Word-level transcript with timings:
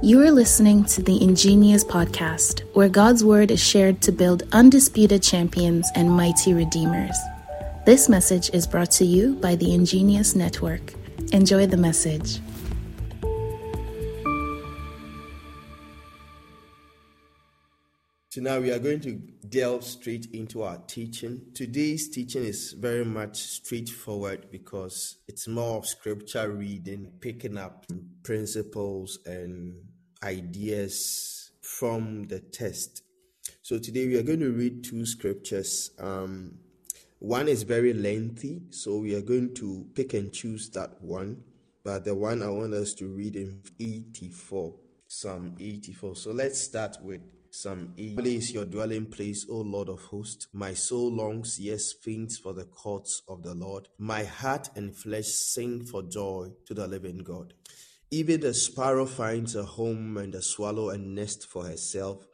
You 0.00 0.20
are 0.22 0.30
listening 0.30 0.84
to 0.84 1.02
the 1.02 1.20
Ingenious 1.22 1.84
Podcast, 1.84 2.60
where 2.74 2.88
God's 2.88 3.24
Word 3.24 3.50
is 3.50 3.60
shared 3.60 4.00
to 4.02 4.12
build 4.12 4.44
undisputed 4.52 5.22
champions 5.22 5.90
and 5.94 6.10
mighty 6.10 6.54
redeemers. 6.54 7.16
This 7.84 8.08
message 8.08 8.50
is 8.54 8.66
brought 8.66 8.90
to 8.92 9.04
you 9.04 9.34
by 9.34 9.56
the 9.56 9.74
Ingenious 9.74 10.36
Network. 10.36 10.94
Enjoy 11.32 11.66
the 11.66 11.76
message. 11.76 12.40
So 18.30 18.40
now 18.40 18.60
we 18.60 18.70
are 18.70 18.78
going 18.78 19.00
to 19.00 19.20
delve 19.50 19.84
straight 19.84 20.26
into 20.32 20.62
our 20.62 20.78
teaching. 20.86 21.40
Today's 21.54 22.08
teaching 22.08 22.44
is 22.44 22.72
very 22.72 23.04
much 23.04 23.36
straightforward 23.36 24.50
because 24.50 25.18
it's 25.28 25.48
more 25.48 25.78
of 25.78 25.86
scripture 25.86 26.50
reading, 26.50 27.12
picking 27.20 27.56
up 27.56 27.86
principles 28.22 29.18
and 29.26 29.74
ideas 30.22 31.52
from 31.62 32.24
the 32.24 32.40
text. 32.40 33.02
So 33.62 33.78
today 33.78 34.06
we 34.06 34.16
are 34.16 34.22
going 34.22 34.40
to 34.40 34.50
read 34.50 34.84
two 34.84 35.06
scriptures. 35.06 35.90
Um, 35.98 36.58
one 37.18 37.48
is 37.48 37.64
very 37.64 37.92
lengthy, 37.92 38.62
so 38.70 38.98
we 38.98 39.14
are 39.14 39.22
going 39.22 39.54
to 39.56 39.86
pick 39.94 40.14
and 40.14 40.32
choose 40.32 40.70
that 40.70 41.02
one. 41.02 41.42
But 41.84 42.04
the 42.04 42.14
one 42.14 42.42
I 42.42 42.48
want 42.48 42.74
us 42.74 42.94
to 42.94 43.06
read 43.06 43.36
in 43.36 43.62
84, 43.80 44.74
Psalm 45.06 45.56
84. 45.58 46.16
So 46.16 46.32
let's 46.32 46.60
start 46.60 46.98
with 47.02 47.20
Psalm 47.50 47.94
8. 47.96 48.26
is 48.26 48.52
your 48.52 48.66
dwelling 48.66 49.06
place, 49.06 49.46
O 49.48 49.56
Lord 49.56 49.88
of 49.88 50.00
hosts. 50.00 50.48
My 50.52 50.74
soul 50.74 51.10
longs, 51.10 51.58
yes, 51.58 51.92
faints 51.92 52.36
for 52.36 52.52
the 52.52 52.64
courts 52.64 53.22
of 53.26 53.42
the 53.42 53.54
Lord. 53.54 53.88
My 53.98 54.24
heart 54.24 54.68
and 54.76 54.94
flesh 54.94 55.28
sing 55.28 55.84
for 55.84 56.02
joy 56.02 56.48
to 56.66 56.74
the 56.74 56.86
living 56.86 57.18
God. 57.18 57.54
Even 58.10 58.40
the 58.40 58.54
sparrow 58.54 59.06
finds 59.06 59.56
a 59.56 59.64
home 59.64 60.16
and 60.18 60.32
the 60.34 60.42
swallow 60.42 60.90
a 60.90 60.98
nest 60.98 61.46
for 61.46 61.64
herself, 61.64 62.26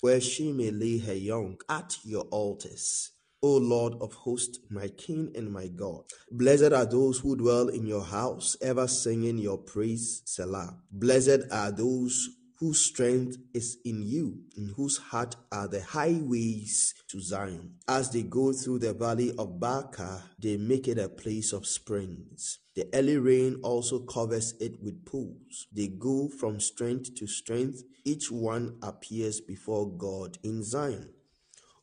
where 0.00 0.20
she 0.20 0.50
may 0.52 0.70
lay 0.70 0.98
her 0.98 1.14
young 1.14 1.58
at 1.68 1.98
your 2.02 2.24
altars. 2.24 3.10
O 3.42 3.58
Lord 3.58 3.94
of 4.00 4.14
hosts, 4.14 4.58
my 4.70 4.88
King 4.88 5.30
and 5.36 5.52
my 5.52 5.66
God. 5.68 6.04
Blessed 6.30 6.72
are 6.72 6.86
those 6.86 7.18
who 7.18 7.36
dwell 7.36 7.68
in 7.68 7.86
your 7.86 8.04
house, 8.04 8.56
ever 8.62 8.88
singing 8.88 9.36
your 9.36 9.58
praise, 9.58 10.22
Selah. 10.24 10.78
Blessed 10.90 11.42
are 11.52 11.70
those 11.70 12.30
whose 12.58 12.80
strength 12.80 13.36
is 13.52 13.78
in 13.84 14.02
you, 14.02 14.38
in 14.56 14.72
whose 14.76 14.96
heart 14.96 15.36
are 15.50 15.68
the 15.68 15.82
highways 15.82 16.94
to 17.08 17.20
Zion. 17.20 17.74
As 17.88 18.10
they 18.10 18.22
go 18.22 18.52
through 18.52 18.78
the 18.78 18.94
valley 18.94 19.34
of 19.38 19.58
Baca, 19.58 20.22
they 20.38 20.56
make 20.56 20.88
it 20.88 20.98
a 20.98 21.08
place 21.08 21.52
of 21.52 21.66
springs. 21.66 22.60
The 22.74 22.88
early 22.94 23.18
rain 23.18 23.60
also 23.62 24.00
covers 24.00 24.54
it 24.60 24.82
with 24.82 25.04
pools. 25.04 25.66
They 25.72 25.88
go 25.88 26.28
from 26.28 26.60
strength 26.60 27.14
to 27.16 27.26
strength. 27.26 27.82
Each 28.04 28.30
one 28.30 28.78
appears 28.82 29.40
before 29.40 29.90
God 29.90 30.38
in 30.42 30.62
Zion. 30.62 31.10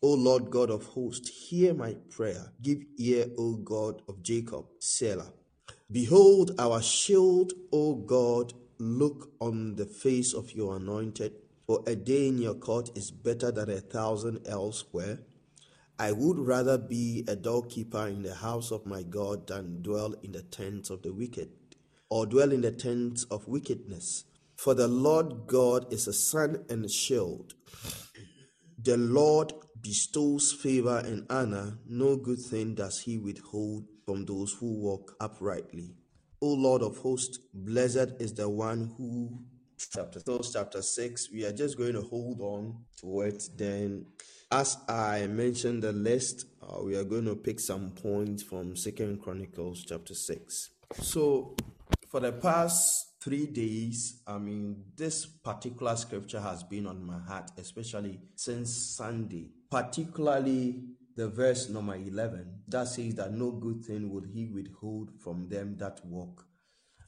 O 0.01 0.13
Lord 0.13 0.49
God 0.49 0.69
of 0.69 0.85
hosts, 0.85 1.29
hear 1.29 1.73
my 1.73 1.95
prayer. 2.09 2.53
Give 2.61 2.79
ear, 2.97 3.27
O 3.37 3.55
God 3.55 4.01
of 4.07 4.23
Jacob. 4.23 4.65
Selah. 4.79 5.31
Behold 5.91 6.51
our 6.57 6.81
shield, 6.81 7.53
O 7.71 7.95
God 7.95 8.53
Look 8.83 9.33
on 9.39 9.75
the 9.75 9.85
face 9.85 10.33
of 10.33 10.53
your 10.53 10.77
anointed, 10.77 11.33
for 11.67 11.83
a 11.85 11.95
day 11.95 12.29
in 12.29 12.39
your 12.39 12.55
court 12.55 12.89
is 12.97 13.11
better 13.11 13.51
than 13.51 13.69
a 13.69 13.79
thousand 13.79 14.47
elsewhere. 14.47 15.19
I 15.99 16.13
would 16.13 16.39
rather 16.39 16.79
be 16.79 17.23
a 17.27 17.35
doorkeeper 17.35 18.07
in 18.07 18.23
the 18.23 18.33
house 18.33 18.71
of 18.71 18.87
my 18.87 19.03
God 19.03 19.45
than 19.45 19.83
dwell 19.83 20.15
in 20.23 20.31
the 20.31 20.41
tents 20.41 20.89
of 20.89 21.03
the 21.03 21.13
wicked, 21.13 21.51
or 22.09 22.25
dwell 22.25 22.51
in 22.51 22.61
the 22.61 22.71
tents 22.71 23.23
of 23.25 23.47
wickedness. 23.47 24.23
For 24.55 24.73
the 24.73 24.87
Lord 24.87 25.45
God 25.45 25.93
is 25.93 26.07
a 26.07 26.13
sun 26.13 26.65
and 26.67 26.83
a 26.83 26.89
shield. 26.89 27.53
The 28.81 28.97
Lord 28.97 29.53
bestows 29.79 30.53
favor 30.53 31.03
and 31.05 31.27
honor. 31.29 31.77
No 31.87 32.15
good 32.15 32.39
thing 32.39 32.73
does 32.73 33.01
he 33.01 33.19
withhold 33.19 33.85
from 34.07 34.25
those 34.25 34.53
who 34.53 34.73
walk 34.73 35.15
uprightly. 35.19 35.93
O 36.41 36.53
Lord 36.53 36.81
of 36.81 36.97
hosts, 36.97 37.39
blessed 37.53 38.13
is 38.19 38.33
the 38.33 38.49
one 38.49 38.93
who 38.97 39.39
chapter 39.93 40.21
chapter 40.53 40.81
6 40.81 41.31
we 41.31 41.43
are 41.43 41.51
just 41.51 41.75
going 41.77 41.93
to 41.93 42.01
hold 42.01 42.39
on 42.39 42.77
to 43.01 43.21
it. 43.21 43.49
Then 43.57 44.05
as 44.51 44.77
i 44.89 45.25
mentioned 45.27 45.81
the 45.81 45.93
list 45.93 46.45
uh, 46.61 46.83
we 46.83 46.95
are 46.95 47.05
going 47.05 47.23
to 47.23 47.35
pick 47.35 47.59
some 47.59 47.91
points 47.91 48.43
from 48.43 48.75
second 48.75 49.21
chronicles 49.21 49.85
chapter 49.87 50.13
6 50.13 50.69
so 51.01 51.55
for 52.09 52.19
the 52.19 52.33
past 52.33 53.13
three 53.21 53.45
days 53.45 54.21
i 54.27 54.37
mean 54.37 54.83
this 54.97 55.25
particular 55.25 55.95
scripture 55.95 56.41
has 56.41 56.63
been 56.63 56.85
on 56.85 57.01
my 57.01 57.17
heart 57.19 57.49
especially 57.57 58.19
since 58.35 58.75
sunday 58.97 59.47
particularly 59.69 60.83
the 61.21 61.27
verse 61.27 61.69
number 61.69 61.93
11 61.93 62.63
that 62.67 62.87
says 62.87 63.13
that 63.13 63.31
no 63.31 63.51
good 63.51 63.85
thing 63.85 64.11
would 64.11 64.25
he 64.33 64.47
withhold 64.47 65.11
from 65.19 65.47
them 65.49 65.77
that 65.77 66.03
walk 66.03 66.47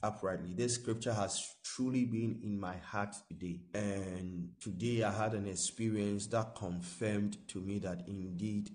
uprightly. 0.04 0.54
This 0.54 0.76
scripture 0.76 1.12
has 1.12 1.44
truly 1.64 2.04
been 2.04 2.38
in 2.44 2.60
my 2.60 2.76
heart 2.76 3.16
today. 3.28 3.62
And 3.74 4.50
today 4.60 5.02
I 5.02 5.10
had 5.10 5.34
an 5.34 5.48
experience 5.48 6.28
that 6.28 6.54
confirmed 6.54 7.38
to 7.48 7.60
me 7.60 7.80
that 7.80 8.04
indeed 8.06 8.70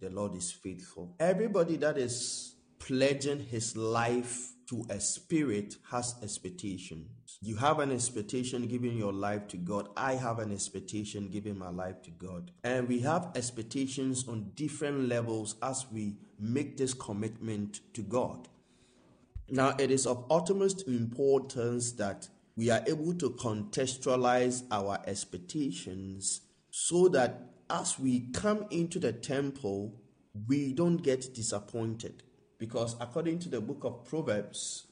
the 0.00 0.08
Lord 0.08 0.34
is 0.34 0.52
faithful. 0.52 1.14
Everybody 1.20 1.76
that 1.76 1.98
is 1.98 2.54
pledging 2.78 3.40
his 3.40 3.76
life 3.76 4.54
to 4.68 4.84
a 4.90 5.00
spirit 5.00 5.76
has 5.90 6.14
expectations. 6.22 7.38
You 7.40 7.56
have 7.56 7.78
an 7.78 7.90
expectation 7.90 8.66
giving 8.66 8.98
your 8.98 9.12
life 9.12 9.48
to 9.48 9.56
God. 9.56 9.88
I 9.96 10.14
have 10.14 10.38
an 10.38 10.52
expectation 10.52 11.28
giving 11.28 11.58
my 11.58 11.70
life 11.70 12.02
to 12.02 12.10
God. 12.10 12.50
And 12.64 12.86
we 12.86 13.00
have 13.00 13.30
expectations 13.34 14.28
on 14.28 14.52
different 14.54 15.08
levels 15.08 15.56
as 15.62 15.86
we 15.90 16.16
make 16.38 16.76
this 16.76 16.92
commitment 16.92 17.80
to 17.94 18.02
God. 18.02 18.48
Now, 19.48 19.74
it 19.78 19.90
is 19.90 20.06
of 20.06 20.26
utmost 20.30 20.86
importance 20.86 21.92
that 21.92 22.28
we 22.54 22.68
are 22.70 22.82
able 22.86 23.14
to 23.14 23.30
contextualize 23.30 24.64
our 24.70 24.98
expectations 25.06 26.42
so 26.70 27.08
that 27.08 27.40
as 27.70 27.98
we 27.98 28.28
come 28.32 28.66
into 28.70 28.98
the 28.98 29.12
temple, 29.12 29.94
we 30.46 30.74
don't 30.74 30.98
get 30.98 31.34
disappointed. 31.34 32.22
Because 32.58 32.96
according 33.00 33.38
to 33.40 33.48
the 33.48 33.60
book 33.60 33.84
of 33.84 34.04
Proverbs, 34.04 34.88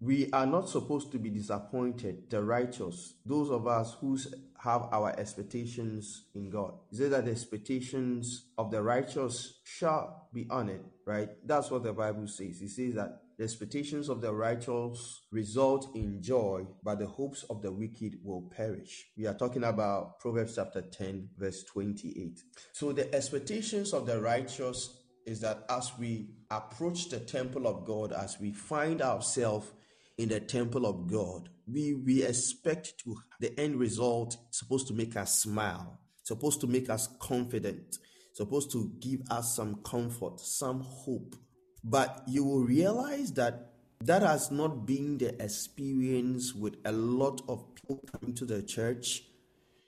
we 0.00 0.30
are 0.32 0.46
not 0.46 0.68
supposed 0.68 1.12
to 1.12 1.18
be 1.18 1.28
disappointed, 1.28 2.30
the 2.30 2.42
righteous, 2.42 3.14
those 3.26 3.50
of 3.50 3.66
us 3.66 3.96
who 4.00 4.18
have 4.58 4.88
our 4.92 5.14
expectations 5.18 6.24
in 6.34 6.48
God. 6.48 6.72
He 6.90 6.96
says 6.96 7.10
that 7.10 7.26
the 7.26 7.32
expectations 7.32 8.46
of 8.56 8.70
the 8.70 8.82
righteous 8.82 9.60
shall 9.62 10.28
be 10.32 10.46
honored, 10.48 10.84
right? 11.04 11.28
That's 11.44 11.70
what 11.70 11.82
the 11.82 11.92
Bible 11.92 12.28
says. 12.28 12.62
It 12.62 12.70
says 12.70 12.94
that 12.94 13.20
the 13.36 13.44
expectations 13.44 14.08
of 14.08 14.20
the 14.20 14.32
righteous 14.32 15.22
result 15.30 15.94
in 15.94 16.22
joy, 16.22 16.66
but 16.82 16.98
the 16.98 17.06
hopes 17.06 17.42
of 17.44 17.60
the 17.60 17.72
wicked 17.72 18.18
will 18.22 18.50
perish. 18.54 19.06
We 19.16 19.26
are 19.26 19.34
talking 19.34 19.64
about 19.64 20.18
Proverbs 20.18 20.56
chapter 20.56 20.82
10, 20.82 21.30
verse 21.38 21.62
28. 21.64 22.40
So 22.72 22.92
the 22.92 23.14
expectations 23.14 23.92
of 23.92 24.06
the 24.06 24.20
righteous 24.20 24.99
is 25.26 25.40
that 25.40 25.64
as 25.68 25.92
we 25.98 26.30
approach 26.50 27.08
the 27.08 27.20
temple 27.20 27.66
of 27.66 27.84
God, 27.84 28.12
as 28.12 28.38
we 28.40 28.52
find 28.52 29.02
ourselves 29.02 29.72
in 30.20 30.28
the 30.28 30.38
temple 30.38 30.84
of 30.84 31.06
God. 31.06 31.48
We 31.66 31.94
we 31.94 32.22
expect 32.22 32.98
to 33.04 33.16
the 33.40 33.58
end 33.58 33.76
result 33.76 34.36
supposed 34.50 34.86
to 34.88 34.94
make 34.94 35.16
us 35.16 35.40
smile, 35.40 35.98
supposed 36.22 36.60
to 36.60 36.66
make 36.66 36.90
us 36.90 37.08
confident, 37.18 37.96
supposed 38.34 38.70
to 38.72 38.92
give 39.00 39.22
us 39.30 39.56
some 39.56 39.76
comfort, 39.76 40.38
some 40.38 40.82
hope. 40.82 41.36
But 41.82 42.22
you 42.28 42.44
will 42.44 42.64
realize 42.64 43.32
that 43.32 43.72
that 44.02 44.20
has 44.20 44.50
not 44.50 44.84
been 44.84 45.16
the 45.16 45.42
experience 45.42 46.54
with 46.54 46.76
a 46.84 46.92
lot 46.92 47.40
of 47.48 47.74
people 47.74 48.02
coming 48.12 48.34
to 48.36 48.44
the 48.44 48.62
church. 48.62 49.22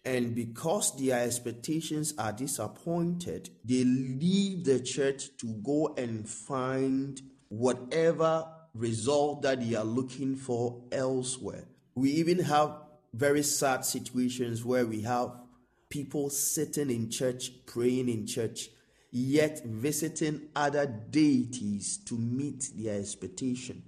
And 0.04 0.34
because 0.34 0.96
their 0.96 1.20
expectations 1.24 2.12
are 2.18 2.32
disappointed, 2.32 3.50
they 3.64 3.84
leave 3.84 4.64
the 4.64 4.80
church 4.80 5.36
to 5.38 5.46
go 5.64 5.94
and 5.96 6.28
find 6.28 7.20
whatever 7.48 8.46
result 8.74 9.42
that 9.42 9.60
they 9.60 9.76
are 9.76 9.84
looking 9.84 10.34
for 10.34 10.82
elsewhere. 10.90 11.64
We 11.94 12.10
even 12.12 12.40
have 12.40 12.78
very 13.14 13.42
sad 13.42 13.84
situations 13.84 14.64
where 14.64 14.86
we 14.86 15.02
have 15.02 15.40
people 15.88 16.30
sitting 16.30 16.90
in 16.90 17.10
church, 17.10 17.52
praying 17.66 18.08
in 18.08 18.26
church, 18.26 18.70
yet 19.10 19.62
visiting 19.64 20.48
other 20.56 20.86
deities 20.86 21.98
to 22.06 22.14
meet 22.14 22.70
their 22.74 22.98
expectation. 22.98 23.82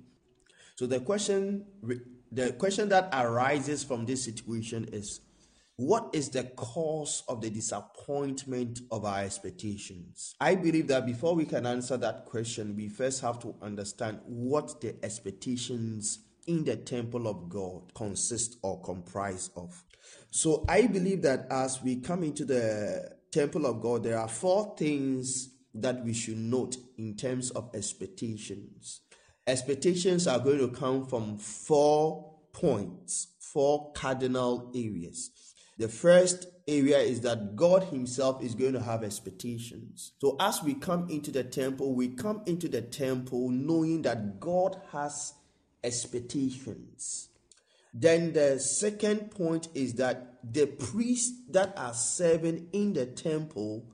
So 0.76 0.86
the 0.86 1.00
question 1.00 1.64
the 2.30 2.52
question 2.52 2.88
that 2.90 3.08
arises 3.12 3.84
from 3.84 4.06
this 4.06 4.24
situation 4.24 4.88
is 4.92 5.20
what 5.76 6.10
is 6.12 6.28
the 6.28 6.44
cause 6.44 7.24
of 7.28 7.40
the 7.40 7.50
disappointment 7.50 8.80
of 8.92 9.04
our 9.04 9.20
expectations? 9.20 10.36
I 10.40 10.54
believe 10.54 10.86
that 10.88 11.04
before 11.04 11.34
we 11.34 11.44
can 11.44 11.66
answer 11.66 11.96
that 11.96 12.26
question, 12.26 12.76
we 12.76 12.88
first 12.88 13.20
have 13.22 13.40
to 13.40 13.56
understand 13.60 14.20
what 14.24 14.80
the 14.80 14.94
expectations 15.04 16.20
in 16.46 16.62
the 16.62 16.76
temple 16.76 17.26
of 17.26 17.48
God 17.48 17.92
consist 17.94 18.58
or 18.62 18.80
comprise 18.82 19.50
of. 19.56 19.82
So 20.30 20.64
I 20.68 20.86
believe 20.86 21.22
that 21.22 21.46
as 21.50 21.82
we 21.82 21.96
come 21.96 22.22
into 22.22 22.44
the 22.44 23.10
temple 23.32 23.66
of 23.66 23.80
God, 23.80 24.04
there 24.04 24.18
are 24.18 24.28
four 24.28 24.76
things 24.76 25.50
that 25.74 26.04
we 26.04 26.12
should 26.12 26.38
note 26.38 26.76
in 26.98 27.16
terms 27.16 27.50
of 27.50 27.70
expectations. 27.74 29.00
Expectations 29.46 30.28
are 30.28 30.38
going 30.38 30.58
to 30.58 30.68
come 30.68 31.04
from 31.04 31.36
four 31.36 32.32
points, 32.52 33.34
four 33.40 33.92
cardinal 33.92 34.70
areas. 34.74 35.30
The 35.76 35.88
first 35.88 36.46
area 36.68 36.98
is 36.98 37.20
that 37.22 37.56
God 37.56 37.84
Himself 37.84 38.42
is 38.42 38.54
going 38.54 38.74
to 38.74 38.80
have 38.80 39.02
expectations. 39.02 40.12
So, 40.20 40.36
as 40.38 40.62
we 40.62 40.74
come 40.74 41.08
into 41.10 41.30
the 41.30 41.44
temple, 41.44 41.94
we 41.94 42.08
come 42.08 42.42
into 42.46 42.68
the 42.68 42.82
temple 42.82 43.50
knowing 43.50 44.02
that 44.02 44.38
God 44.38 44.80
has 44.92 45.34
expectations. 45.82 47.28
Then, 47.92 48.32
the 48.32 48.58
second 48.60 49.30
point 49.30 49.68
is 49.74 49.94
that 49.94 50.38
the 50.44 50.66
priests 50.66 51.36
that 51.50 51.76
are 51.76 51.94
serving 51.94 52.68
in 52.72 52.92
the 52.92 53.06
temple 53.06 53.86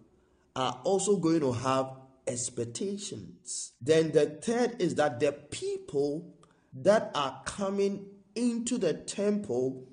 are 0.55 0.81
also 0.85 1.17
going 1.17 1.41
to 1.41 1.53
have 1.53 1.93
expectations. 2.27 3.73
Then, 3.81 4.12
the 4.12 4.27
third 4.27 4.81
is 4.81 4.97
that 4.97 5.19
the 5.21 5.32
people 5.32 6.35
that 6.75 7.11
are 7.15 7.43
coming 7.44 8.06
into 8.35 8.79
the 8.79 8.94
temple 8.94 9.87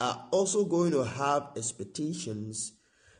are 0.00 0.28
also 0.30 0.64
going 0.64 0.92
to 0.92 1.04
have 1.04 1.48
expectations. 1.56 2.72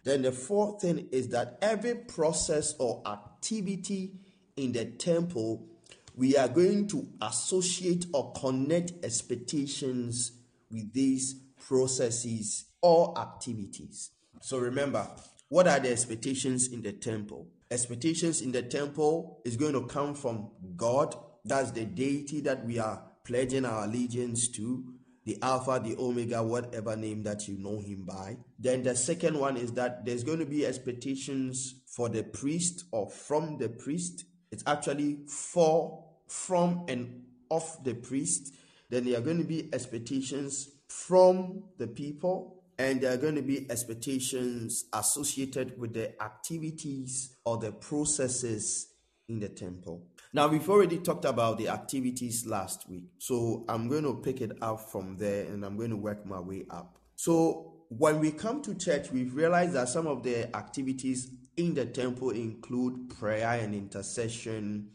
Then 0.05 0.23
the 0.23 0.33
fourth 0.33 0.83
thing 0.83 1.09
is 1.11 1.29
that 1.31 1.59
every 1.61 1.95
process 1.95 2.75
or 2.79 3.03
activity 3.07 4.13
in 4.57 4.73
the 4.73 4.85
temple, 4.85 5.67
we 6.15 6.37
are 6.37 6.49
going 6.49 6.89
to 6.89 7.09
associate 7.21 8.07
or 8.13 8.33
connect 8.33 8.93
expectations 9.05 10.33
with 10.71 10.93
these 10.93 11.35
processes 11.67 12.67
or 12.81 13.19
activities. 13.19 14.11
So 14.41 14.59
remember, 14.59 15.07
what 15.49 15.67
are 15.67 15.81
the 15.81 15.91
expectations 15.91 16.69
in 16.69 16.83
the 16.83 16.93
temple? 16.93 17.49
Expectations 17.71 18.41
in 18.41 18.53
the 18.53 18.63
temple 18.63 19.41
is 19.45 19.57
going 19.57 19.73
to 19.73 19.87
come 19.87 20.15
from 20.15 20.51
God. 20.77 21.15
That's 21.45 21.73
the 21.73 21.85
deity 21.85 22.41
that 22.43 22.65
we 22.65 22.79
are 22.79 23.03
pledging 23.25 23.65
our 23.65 23.85
allegiance 23.85 24.49
to 24.49 24.85
the 25.29 25.37
Alpha, 25.43 25.79
the 25.79 25.95
Omega, 25.99 26.43
whatever 26.43 26.97
name 26.97 27.23
that 27.23 27.47
you 27.47 27.59
know 27.59 27.79
him 27.81 28.05
by. 28.07 28.39
Then 28.59 28.83
the 28.83 28.97
second 28.97 29.39
one 29.39 29.59
is 29.59 29.73
that 29.73 30.07
there's 30.07 30.25
going 30.25 30.39
to 30.39 30.47
be 30.47 30.65
expectations 30.65 31.83
for 31.87 32.09
the 32.09 32.23
priest 32.23 32.85
or 32.93 33.11
from 33.11 33.59
the 33.59 33.69
priest. 33.69 34.25
It's 34.51 34.65
actually 34.67 35.19
for, 35.29 36.03
from, 36.29 36.87
and 36.89 37.25
of 37.51 37.77
the 37.85 37.93
priest. 37.93 38.55
Then 38.89 39.05
there 39.05 39.19
are 39.19 39.23
going 39.23 39.37
to 39.37 39.45
be 39.45 39.69
expectations 39.75 40.71
from 40.89 41.65
the 41.77 41.89
people, 41.89 42.63
and 42.79 43.03
there 43.03 43.13
are 43.13 43.19
going 43.19 43.35
to 43.35 43.43
be 43.43 43.71
expectations 43.71 44.87
associated 44.95 45.79
with 45.79 45.93
the 45.93 46.21
activities 46.23 47.37
or 47.45 47.59
the 47.59 47.73
processes 47.73 48.95
in 49.29 49.41
the 49.41 49.51
temple. 49.51 50.07
Now, 50.33 50.47
we've 50.49 50.69
already 50.69 50.99
talked 50.99 51.25
about 51.25 51.57
the 51.57 51.69
activities 51.69 52.45
last 52.45 52.89
week. 52.89 53.05
So 53.19 53.65
I'm 53.69 53.89
going 53.89 54.05
to 54.05 54.15
pick 54.15 54.43
it 54.43 54.53
up 54.61 54.91
from 54.91 55.17
there 55.17 55.47
and 55.47 55.65
I'm 55.65 55.77
going 55.77 55.91
to 55.91 55.97
work 55.97 56.27
my 56.27 56.39
way 56.39 56.67
up. 56.71 56.99
So 57.17 57.79
when 57.89 58.21
we 58.21 58.31
come 58.31 58.61
to 58.63 58.75
church, 58.75 59.11
we've 59.11 59.35
realized 59.35 59.73
that 59.73 59.89
some 59.89 60.07
of 60.07 60.23
the 60.23 60.55
activities 60.55 61.31
in 61.57 61.75
the 61.75 61.87
temple 61.87 62.31
include 62.31 63.09
prayer 63.19 63.59
and 63.61 63.75
intercession, 63.75 64.91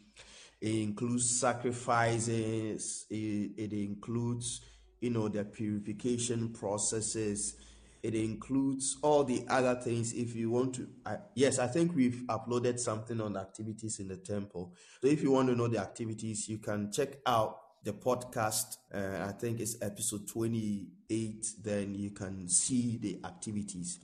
it 0.62 0.76
includes 0.76 1.40
sacrifices, 1.40 3.06
it, 3.10 3.52
it 3.58 3.74
includes, 3.74 4.62
you 5.02 5.10
know, 5.10 5.28
the 5.28 5.44
purification 5.44 6.50
processes 6.50 7.56
it 8.04 8.14
includes 8.14 8.98
all 9.02 9.24
the 9.24 9.46
other 9.48 9.76
things 9.76 10.12
if 10.12 10.36
you 10.36 10.52
want 10.52 10.76
to 10.76 10.88
I, 11.06 11.18
yes 11.36 11.58
i 11.58 11.68
think 11.68 11.96
we've 11.96 12.22
uploaded 12.28 12.78
something 12.78 13.20
on 13.22 13.38
activities 13.38 14.00
in 14.00 14.10
the 14.10 14.18
temple. 14.18 14.76
So 15.02 15.08
if 15.08 15.24
you 15.24 15.32
want 15.32 15.48
to 15.48 15.56
know 15.56 15.68
the 15.68 15.80
activities 15.80 16.48
you 16.50 16.58
can 16.58 16.92
check 16.92 17.18
out 17.26 17.60
the 17.84 17.94
podcast 17.94 18.78
uh, 18.94 19.26
i 19.28 19.32
think 19.32 19.60
it's 19.60 19.78
episode 19.82 20.28
28 20.28 21.48
then 21.64 21.96
you 21.96 22.12
can 22.12 22.48
see 22.50 22.98
the 22.98 23.20
activities. 23.26 24.00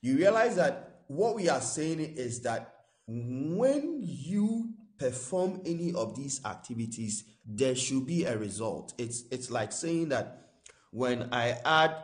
You 0.00 0.16
realize 0.16 0.56
that 0.56 1.02
what 1.06 1.36
we 1.36 1.48
are 1.48 1.60
saying 1.60 2.00
is 2.00 2.40
that 2.40 2.72
when 3.06 3.98
you 4.00 4.70
perform 4.98 5.60
any 5.66 5.92
of 5.92 6.16
these 6.16 6.40
activities 6.44 7.24
there 7.48 7.76
should 7.76 8.06
be 8.06 8.24
a 8.24 8.36
result. 8.36 8.94
It's 8.98 9.24
it's 9.30 9.50
like 9.50 9.70
saying 9.70 10.08
that 10.08 10.42
when 10.90 11.28
i 11.32 11.50
add 11.64 11.94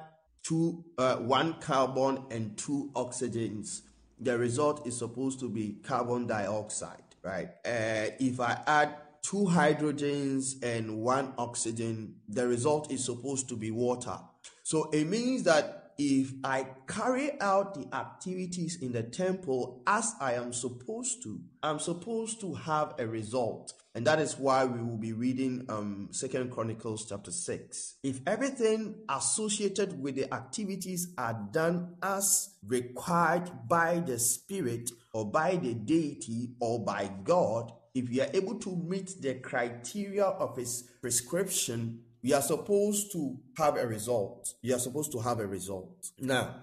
two, 0.43 0.85
uh, 0.99 1.17
one 1.17 1.55
carbon 1.55 2.25
and 2.31 2.57
two 2.57 2.91
oxygens, 2.95 3.83
the 4.21 4.39
result 4.39 4.87
is 4.87 4.97
supposed 4.97 5.41
to 5.41 5.49
be 5.49 5.77
carbon 5.83 6.27
dioxide, 6.27 7.03
right? 7.23 7.49
Uh, 7.65 8.13
if 8.21 8.41
I 8.41 8.61
add 8.67 8.97
two 9.23 9.45
hydrogens 9.45 10.63
and 10.63 10.99
one 11.01 11.33
oxygen, 11.39 12.17
the 12.29 12.47
result 12.47 12.93
is 12.93 13.05
supposed 13.05 13.49
to 13.49 13.57
be 13.57 13.71
water. 13.71 14.19
So 14.63 14.91
it 14.91 15.07
means 15.07 15.43
that 15.45 15.82
if 15.99 16.33
I 16.45 16.67
carry 16.87 17.41
out 17.41 17.75
the 17.75 17.95
activities 17.95 18.79
in 18.81 18.93
the 18.93 19.03
temple 19.03 19.83
as 19.87 20.15
I 20.21 20.35
am 20.35 20.53
supposed 20.53 21.23
to, 21.25 21.41
I'm 21.63 21.79
supposed 21.79 22.41
to 22.41 22.55
have 22.55 22.95
a 22.99 23.07
result. 23.07 23.73
And 23.95 24.07
that 24.07 24.21
is 24.21 24.39
why 24.39 24.65
we 24.65 24.83
will 24.83 24.97
be 24.97 25.13
reading 25.13 25.67
um 25.69 26.09
Second 26.13 26.51
Chronicles 26.51 27.07
chapter 27.09 27.31
6. 27.31 27.97
If 28.03 28.21
everything 28.27 28.95
associated 29.09 30.01
with 30.01 30.17
the 30.17 30.33
activities 30.33 31.13
are 31.19 31.39
done 31.53 31.97
as 32.03 32.55
required 32.67 33.51
by 33.69 34.01
the 34.01 34.19
Spirit 34.19 34.91
or 35.13 35.31
by 35.31 35.57
the 35.57 35.75
deity 35.75 36.53
or 36.61 36.83
by 36.85 37.11
God, 37.23 37.73
if 37.95 38.11
you 38.11 38.23
are 38.23 38.31
able 38.33 38.59
to 38.61 38.75
meet 38.75 39.21
the 39.21 39.35
criteria 39.35 40.25
of 40.25 40.57
his 40.57 40.89
prescription, 41.03 42.01
we 42.23 42.33
are 42.33 42.43
supposed 42.43 43.13
to 43.13 43.37
have 43.57 43.77
a 43.77 43.87
result. 43.87 44.55
You 44.63 44.77
are 44.77 44.79
supposed 44.79 45.13
to 45.13 45.21
have 45.21 45.41
a 45.41 45.47
result. 45.47 46.11
Now, 46.19 46.55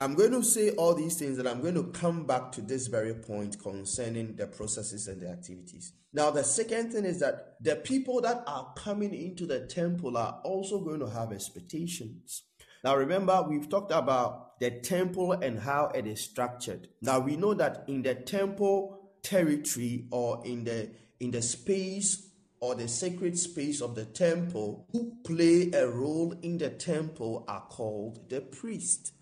I'm 0.00 0.14
going 0.14 0.32
to 0.32 0.42
say 0.42 0.70
all 0.70 0.94
these 0.94 1.18
things 1.18 1.38
and 1.38 1.48
I'm 1.48 1.60
going 1.60 1.74
to 1.74 1.84
come 1.84 2.26
back 2.26 2.52
to 2.52 2.60
this 2.60 2.86
very 2.86 3.14
point 3.14 3.58
concerning 3.58 4.36
the 4.36 4.46
processes 4.46 5.08
and 5.08 5.20
the 5.20 5.28
activities. 5.28 5.92
Now, 6.12 6.30
the 6.30 6.44
second 6.44 6.92
thing 6.92 7.04
is 7.04 7.20
that 7.20 7.56
the 7.60 7.76
people 7.76 8.20
that 8.22 8.42
are 8.46 8.72
coming 8.76 9.14
into 9.14 9.46
the 9.46 9.60
temple 9.60 10.16
are 10.16 10.40
also 10.44 10.80
going 10.80 11.00
to 11.00 11.08
have 11.10 11.32
expectations. 11.32 12.42
Now, 12.84 12.96
remember, 12.96 13.44
we've 13.48 13.68
talked 13.68 13.92
about 13.92 14.60
the 14.60 14.70
temple 14.70 15.32
and 15.32 15.58
how 15.58 15.86
it 15.94 16.06
is 16.06 16.20
structured. 16.20 16.88
Now, 17.02 17.18
we 17.18 17.36
know 17.36 17.54
that 17.54 17.84
in 17.86 18.02
the 18.02 18.14
temple 18.14 19.12
territory 19.22 20.06
or 20.10 20.42
in 20.46 20.64
the 20.64 20.90
in 21.18 21.30
the 21.30 21.42
space 21.42 22.25
or 22.66 22.74
the 22.74 22.88
sacred 22.88 23.38
space 23.38 23.80
of 23.80 23.94
the 23.94 24.04
temple 24.04 24.88
who 24.90 25.12
play 25.22 25.70
a 25.72 25.86
role 25.86 26.34
in 26.42 26.58
the 26.58 26.68
temple 26.68 27.44
are 27.46 27.64
called 27.70 28.28
the 28.28 28.40
priest, 28.40 29.12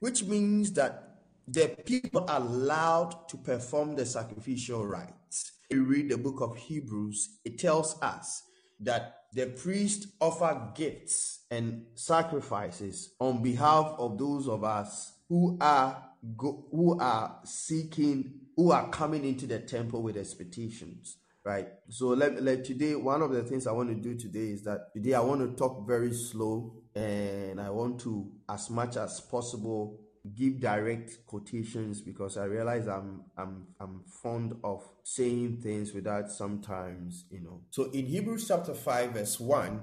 which 0.00 0.24
means 0.24 0.72
that 0.72 1.18
the 1.46 1.68
people 1.84 2.24
are 2.26 2.40
allowed 2.40 3.28
to 3.28 3.36
perform 3.36 3.94
the 3.94 4.06
sacrificial 4.06 4.86
rites. 4.86 5.52
We 5.70 5.80
read 5.80 6.08
the 6.08 6.16
book 6.16 6.40
of 6.40 6.56
Hebrews, 6.56 7.40
it 7.44 7.58
tells 7.58 8.00
us 8.00 8.42
that 8.80 9.16
the 9.34 9.48
priest 9.48 10.06
offer 10.18 10.70
gifts 10.74 11.44
and 11.50 11.84
sacrifices 11.96 13.12
on 13.20 13.42
behalf 13.42 13.96
of 13.98 14.16
those 14.16 14.48
of 14.48 14.64
us 14.64 15.12
who 15.28 15.58
are 15.60 16.02
go, 16.38 16.64
who 16.70 16.98
are 16.98 17.40
seeking 17.44 18.40
who 18.56 18.70
are 18.70 18.88
coming 18.88 19.26
into 19.26 19.46
the 19.46 19.58
temple 19.58 20.02
with 20.02 20.16
expectations 20.16 21.18
right? 21.44 21.68
So 21.90 22.08
let, 22.08 22.42
let 22.42 22.64
today 22.64 22.94
one 22.94 23.22
of 23.22 23.32
the 23.32 23.42
things 23.42 23.66
I 23.66 23.72
want 23.72 23.90
to 23.90 23.94
do 23.94 24.16
today 24.16 24.50
is 24.50 24.62
that 24.64 24.92
today 24.94 25.14
I 25.14 25.20
want 25.20 25.40
to 25.42 25.56
talk 25.56 25.86
very 25.86 26.12
slow 26.12 26.74
and 26.94 27.60
I 27.60 27.70
want 27.70 28.00
to 28.00 28.30
as 28.48 28.70
much 28.70 28.96
as 28.96 29.20
possible 29.20 30.00
give 30.34 30.58
direct 30.58 31.26
quotations 31.26 32.00
because 32.00 32.38
I 32.38 32.44
realize 32.44 32.86
I'm 32.86 33.24
I'm 33.36 33.66
I'm 33.78 34.04
fond 34.22 34.54
of 34.64 34.82
saying 35.02 35.60
things 35.62 35.92
without 35.92 36.30
sometimes, 36.30 37.26
you 37.30 37.40
know. 37.40 37.60
So 37.70 37.90
in 37.90 38.06
Hebrews 38.06 38.48
chapter 38.48 38.72
5 38.72 39.10
verse 39.10 39.38
1, 39.38 39.82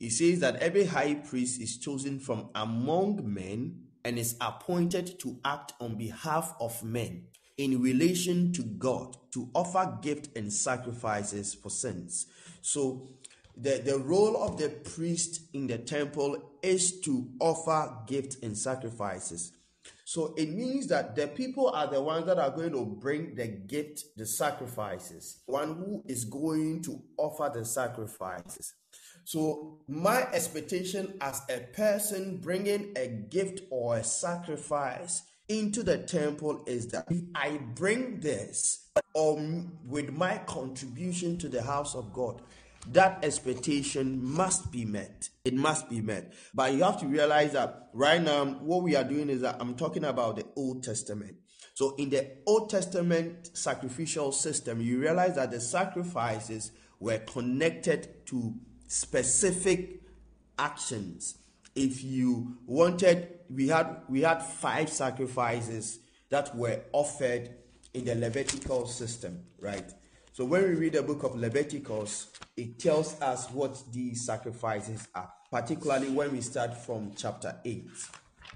it 0.00 0.10
says 0.12 0.40
that 0.40 0.56
every 0.56 0.86
high 0.86 1.16
priest 1.16 1.60
is 1.60 1.76
chosen 1.76 2.20
from 2.20 2.48
among 2.54 3.20
men 3.22 3.82
and 4.04 4.18
is 4.18 4.36
appointed 4.40 5.18
to 5.20 5.38
act 5.44 5.74
on 5.78 5.96
behalf 5.96 6.54
of 6.58 6.82
men 6.82 7.24
in 7.58 7.82
relation 7.82 8.52
to 8.52 8.62
God 8.62 9.16
to 9.32 9.48
offer 9.54 9.98
gift 10.02 10.36
and 10.36 10.52
sacrifices 10.52 11.54
for 11.54 11.70
sins. 11.70 12.26
So 12.60 13.08
the, 13.56 13.82
the 13.84 13.98
role 13.98 14.42
of 14.42 14.58
the 14.58 14.68
priest 14.68 15.42
in 15.52 15.66
the 15.66 15.78
temple 15.78 16.52
is 16.62 17.00
to 17.00 17.28
offer 17.40 17.96
gifts 18.06 18.36
and 18.42 18.56
sacrifices. 18.56 19.52
So 20.04 20.34
it 20.36 20.50
means 20.50 20.88
that 20.88 21.16
the 21.16 21.28
people 21.28 21.70
are 21.70 21.86
the 21.86 22.00
ones 22.00 22.26
that 22.26 22.38
are 22.38 22.50
going 22.50 22.72
to 22.72 22.84
bring 22.84 23.34
the 23.34 23.46
gift, 23.46 24.16
the 24.16 24.26
sacrifices, 24.26 25.38
one 25.46 25.74
who 25.74 26.02
is 26.06 26.24
going 26.24 26.82
to 26.82 27.02
offer 27.16 27.50
the 27.52 27.64
sacrifices. 27.64 28.74
So, 29.24 29.78
my 29.86 30.22
expectation 30.32 31.14
as 31.20 31.42
a 31.48 31.60
person 31.60 32.38
bringing 32.38 32.92
a 32.96 33.06
gift 33.06 33.62
or 33.70 33.96
a 33.96 34.04
sacrifice 34.04 35.22
into 35.48 35.82
the 35.82 35.98
temple 35.98 36.62
is 36.66 36.88
that 36.88 37.06
if 37.10 37.22
I 37.34 37.58
bring 37.74 38.20
this 38.20 38.88
or 39.14 39.38
with 39.86 40.12
my 40.12 40.38
contribution 40.46 41.38
to 41.38 41.48
the 41.48 41.62
house 41.62 41.94
of 41.94 42.12
God, 42.12 42.42
that 42.90 43.24
expectation 43.24 44.24
must 44.24 44.72
be 44.72 44.84
met. 44.84 45.28
It 45.44 45.54
must 45.54 45.88
be 45.88 46.00
met. 46.00 46.32
But 46.52 46.72
you 46.72 46.82
have 46.82 46.98
to 47.00 47.06
realize 47.06 47.52
that 47.52 47.88
right 47.92 48.20
now, 48.20 48.44
what 48.44 48.82
we 48.82 48.96
are 48.96 49.04
doing 49.04 49.30
is 49.30 49.42
that 49.42 49.56
I'm 49.60 49.74
talking 49.76 50.04
about 50.04 50.36
the 50.36 50.46
Old 50.56 50.82
Testament. 50.82 51.36
So, 51.74 51.94
in 51.96 52.10
the 52.10 52.28
Old 52.46 52.70
Testament 52.70 53.56
sacrificial 53.56 54.32
system, 54.32 54.80
you 54.80 54.98
realize 54.98 55.36
that 55.36 55.50
the 55.50 55.60
sacrifices 55.60 56.72
were 56.98 57.18
connected 57.18 58.26
to 58.26 58.54
specific 58.88 60.02
actions. 60.58 61.38
If 61.74 62.04
you 62.04 62.58
wanted, 62.66 63.28
we 63.54 63.68
had 63.68 64.02
we 64.08 64.22
had 64.22 64.42
five 64.42 64.88
sacrifices 64.88 65.98
that 66.30 66.54
were 66.56 66.80
offered 66.92 67.50
in 67.94 68.04
the 68.04 68.14
Levitical 68.14 68.86
system, 68.86 69.42
right? 69.58 69.92
So 70.32 70.44
when 70.46 70.62
we 70.62 70.74
read 70.74 70.94
the 70.94 71.02
book 71.02 71.24
of 71.24 71.36
Leviticus, 71.36 72.28
it 72.56 72.78
tells 72.78 73.20
us 73.20 73.50
what 73.50 73.82
these 73.92 74.24
sacrifices 74.24 75.06
are, 75.14 75.30
particularly 75.50 76.08
when 76.08 76.32
we 76.32 76.40
start 76.40 76.74
from 76.74 77.12
chapter 77.14 77.54
8. 77.64 77.86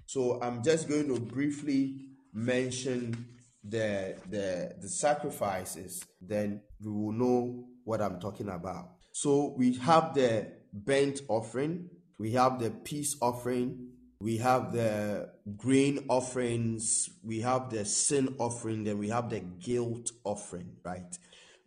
So 0.07 0.41
I'm 0.41 0.63
just 0.63 0.89
going 0.89 1.09
to 1.15 1.21
briefly 1.21 1.97
mention 2.33 3.27
the 3.63 4.17
the 4.31 4.75
the 4.81 4.89
sacrifices, 4.89 6.05
then 6.21 6.63
we 6.81 6.91
will 6.91 7.13
know 7.13 7.65
what 7.85 8.01
I'm 8.01 8.21
talking 8.21 8.49
about. 8.49 8.91
So 9.13 9.55
we 9.57 9.75
have 9.75 10.15
the 10.15 10.53
burnt 10.73 11.21
offering, 11.29 11.91
we 12.19 12.33
have 12.33 12.59
the 12.59 12.71
peace 12.71 13.17
offering, 13.21 13.89
we 14.21 14.39
have 14.39 14.73
the 14.73 15.31
grain 15.57 16.07
offerings, 16.09 17.11
we 17.23 17.41
have 17.41 17.71
the 17.71 17.85
sin 17.85 18.35
offering, 18.39 18.85
then 18.85 18.99
we 18.99 19.09
have 19.09 19.29
the 19.29 19.41
guilt 19.41 20.11
offering, 20.25 20.77
right? 20.85 21.19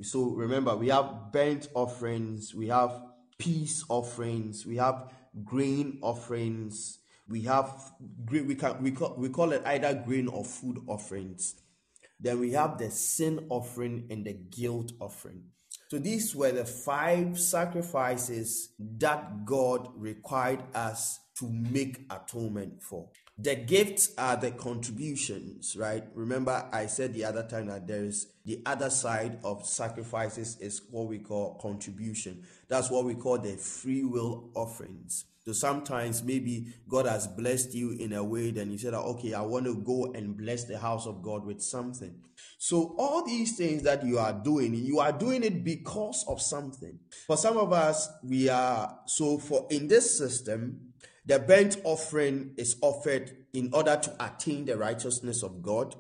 So 0.01 0.29
remember, 0.29 0.75
we 0.75 0.89
have 0.89 1.31
burnt 1.31 1.67
offerings, 1.75 2.55
we 2.55 2.67
have 2.69 3.01
peace 3.37 3.83
offerings, 3.89 4.65
we 4.65 4.77
have 4.77 5.11
grain 5.43 5.99
offerings, 6.01 6.99
we 7.27 7.41
have 7.43 7.91
we 8.31 8.55
can 8.55 8.81
we 8.81 8.91
call, 8.91 9.15
we 9.17 9.29
call 9.29 9.51
it 9.51 9.61
either 9.65 9.93
grain 9.93 10.27
or 10.27 10.43
food 10.43 10.79
offerings. 10.87 11.55
Then 12.19 12.39
we 12.39 12.51
have 12.53 12.77
the 12.77 12.89
sin 12.89 13.45
offering 13.49 14.07
and 14.09 14.25
the 14.25 14.33
guilt 14.33 14.91
offering. 14.99 15.43
So 15.89 15.99
these 15.99 16.35
were 16.35 16.51
the 16.51 16.65
five 16.65 17.39
sacrifices 17.39 18.73
that 18.79 19.45
God 19.45 19.89
required 19.95 20.63
us 20.75 21.19
to 21.39 21.49
make 21.49 22.05
atonement 22.09 22.81
for. 22.81 23.09
The 23.37 23.55
gifts 23.55 24.13
are 24.17 24.35
the 24.35 24.51
contributions, 24.51 25.75
right? 25.77 26.03
Remember, 26.13 26.67
I 26.73 26.87
said 26.87 27.13
the 27.13 27.23
other 27.23 27.43
time 27.43 27.67
that 27.67 27.87
there 27.87 28.03
is 28.03 28.27
the 28.45 28.61
other 28.65 28.89
side 28.89 29.39
of 29.43 29.65
sacrifices 29.65 30.57
is 30.59 30.81
what 30.91 31.07
we 31.07 31.19
call 31.19 31.57
contribution. 31.61 32.43
That's 32.67 32.91
what 32.91 33.05
we 33.05 33.15
call 33.15 33.37
the 33.37 33.55
free 33.55 34.03
will 34.03 34.49
offerings. 34.55 35.25
So 35.45 35.53
sometimes 35.53 36.21
maybe 36.21 36.73
God 36.87 37.05
has 37.05 37.27
blessed 37.27 37.73
you 37.73 37.91
in 37.91 38.13
a 38.13 38.23
way, 38.23 38.51
then 38.51 38.69
you 38.71 38.77
said, 38.77 38.93
okay, 38.93 39.33
I 39.33 39.41
want 39.41 39.65
to 39.65 39.75
go 39.77 40.11
and 40.13 40.37
bless 40.37 40.65
the 40.65 40.77
house 40.77 41.07
of 41.07 41.23
God 41.23 41.45
with 41.45 41.61
something. 41.61 42.13
So 42.57 42.93
all 42.99 43.25
these 43.25 43.57
things 43.57 43.83
that 43.83 44.05
you 44.05 44.19
are 44.19 44.33
doing, 44.33 44.75
you 44.75 44.99
are 44.99 45.11
doing 45.11 45.43
it 45.43 45.63
because 45.63 46.25
of 46.27 46.41
something. 46.41 46.99
For 47.25 47.37
some 47.37 47.57
of 47.57 47.71
us, 47.71 48.09
we 48.23 48.49
are 48.49 48.99
so 49.05 49.37
for 49.37 49.65
in 49.71 49.87
this 49.87 50.17
system, 50.17 50.88
the 51.29 51.37
burnt 51.37 51.77
offering 51.83 52.55
is 52.57 52.75
offered 52.81 53.31
in 53.53 53.69
order 53.71 53.95
to 53.95 54.15
attain 54.19 54.65
the 54.65 54.75
righteousness 54.75 55.43
of 55.43 55.61
God. 55.61 55.95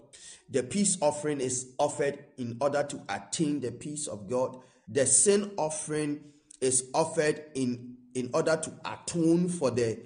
The 0.49 0.63
peace 0.63 0.97
offering 1.01 1.39
is 1.39 1.71
offered 1.77 2.17
in 2.39 2.57
order 2.59 2.81
to 2.81 3.03
attain 3.07 3.59
the 3.59 3.71
peace 3.71 4.07
of 4.07 4.27
God. 4.27 4.57
The 4.87 5.05
sin 5.05 5.51
offering 5.55 6.21
is 6.59 6.89
offered 6.95 7.43
in 7.53 7.97
in 8.15 8.31
order 8.33 8.57
to 8.57 8.73
atone 8.83 9.49
for 9.49 9.69
the 9.69 9.99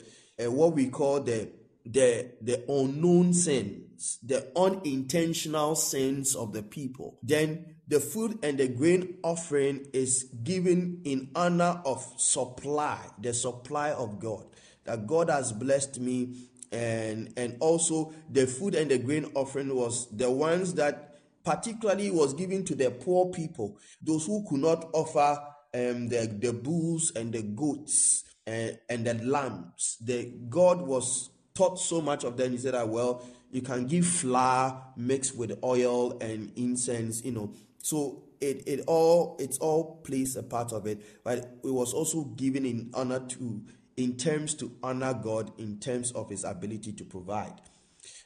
uh, 0.43 0.51
what 0.51 0.73
we 0.73 0.89
call 0.89 1.21
the 1.21 1.49
the 1.85 2.31
the 2.41 2.69
unknown 2.69 3.33
sins, 3.33 4.19
the 4.23 4.51
unintentional 4.57 5.77
sins 5.77 6.35
of 6.35 6.51
the 6.51 6.63
people. 6.63 7.17
Then 7.23 7.77
the 7.87 8.01
food 8.01 8.39
and 8.43 8.57
the 8.57 8.67
grain 8.67 9.19
offering 9.23 9.87
is 9.93 10.23
given 10.43 10.99
in 11.05 11.29
honor 11.33 11.81
of 11.85 12.05
supply, 12.17 12.99
the 13.21 13.33
supply 13.33 13.91
of 13.91 14.19
God. 14.19 14.47
That 14.85 15.07
God 15.07 15.29
has 15.29 15.51
blessed 15.51 15.99
me 15.99 16.49
and 16.71 17.31
and 17.37 17.57
also 17.59 18.13
the 18.29 18.47
food 18.47 18.75
and 18.75 18.89
the 18.89 18.97
grain 18.97 19.31
offering 19.35 19.73
was 19.75 20.07
the 20.11 20.29
ones 20.29 20.73
that 20.73 21.13
particularly 21.43 22.09
was 22.09 22.33
given 22.33 22.63
to 22.65 22.75
the 22.75 22.89
poor 22.89 23.29
people, 23.31 23.77
those 24.01 24.25
who 24.25 24.45
could 24.47 24.59
not 24.59 24.89
offer 24.93 25.39
um, 25.73 26.07
the, 26.07 26.33
the 26.39 26.53
bulls 26.53 27.11
and 27.15 27.33
the 27.33 27.41
goats 27.41 28.23
and, 28.47 28.77
and 28.89 29.05
the 29.05 29.13
lambs. 29.15 29.97
The 30.01 30.31
God 30.49 30.81
was 30.81 31.29
taught 31.53 31.79
so 31.79 32.01
much 32.01 32.23
of 32.23 32.37
them. 32.37 32.51
He 32.51 32.57
said 32.57 32.73
that 32.73 32.87
well, 32.87 33.25
you 33.51 33.61
can 33.61 33.87
give 33.87 34.05
flour 34.05 34.81
mixed 34.95 35.35
with 35.35 35.59
oil 35.63 36.17
and 36.19 36.51
incense, 36.55 37.23
you 37.23 37.31
know. 37.31 37.53
So 37.79 38.23
it, 38.39 38.63
it 38.65 38.83
all 38.87 39.37
it's 39.39 39.57
all 39.57 39.97
plays 40.03 40.35
a 40.35 40.43
part 40.43 40.71
of 40.71 40.87
it, 40.87 41.23
but 41.23 41.37
it 41.37 41.49
was 41.63 41.93
also 41.93 42.23
given 42.23 42.65
in 42.65 42.89
honor 42.93 43.19
to 43.19 43.63
in 43.97 44.17
terms 44.17 44.53
to 44.55 44.71
honor 44.81 45.13
God 45.13 45.51
in 45.59 45.79
terms 45.79 46.11
of 46.11 46.29
his 46.29 46.43
ability 46.43 46.93
to 46.93 47.03
provide. 47.03 47.61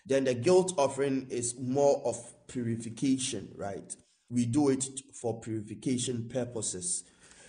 Then 0.05 0.23
the 0.23 0.33
guilt 0.33 0.73
offering 0.77 1.27
is 1.29 1.55
more 1.59 2.01
of 2.05 2.17
purification, 2.47 3.49
right? 3.55 3.95
We 4.29 4.45
do 4.45 4.69
it 4.69 4.85
for 5.13 5.39
purification 5.39 6.29
purposes. 6.29 7.03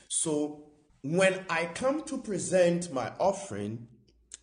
So 0.09 0.65
when 1.03 1.45
I 1.49 1.67
come 1.67 2.03
to 2.05 2.19
present 2.19 2.93
my 2.93 3.13
offering, 3.19 3.89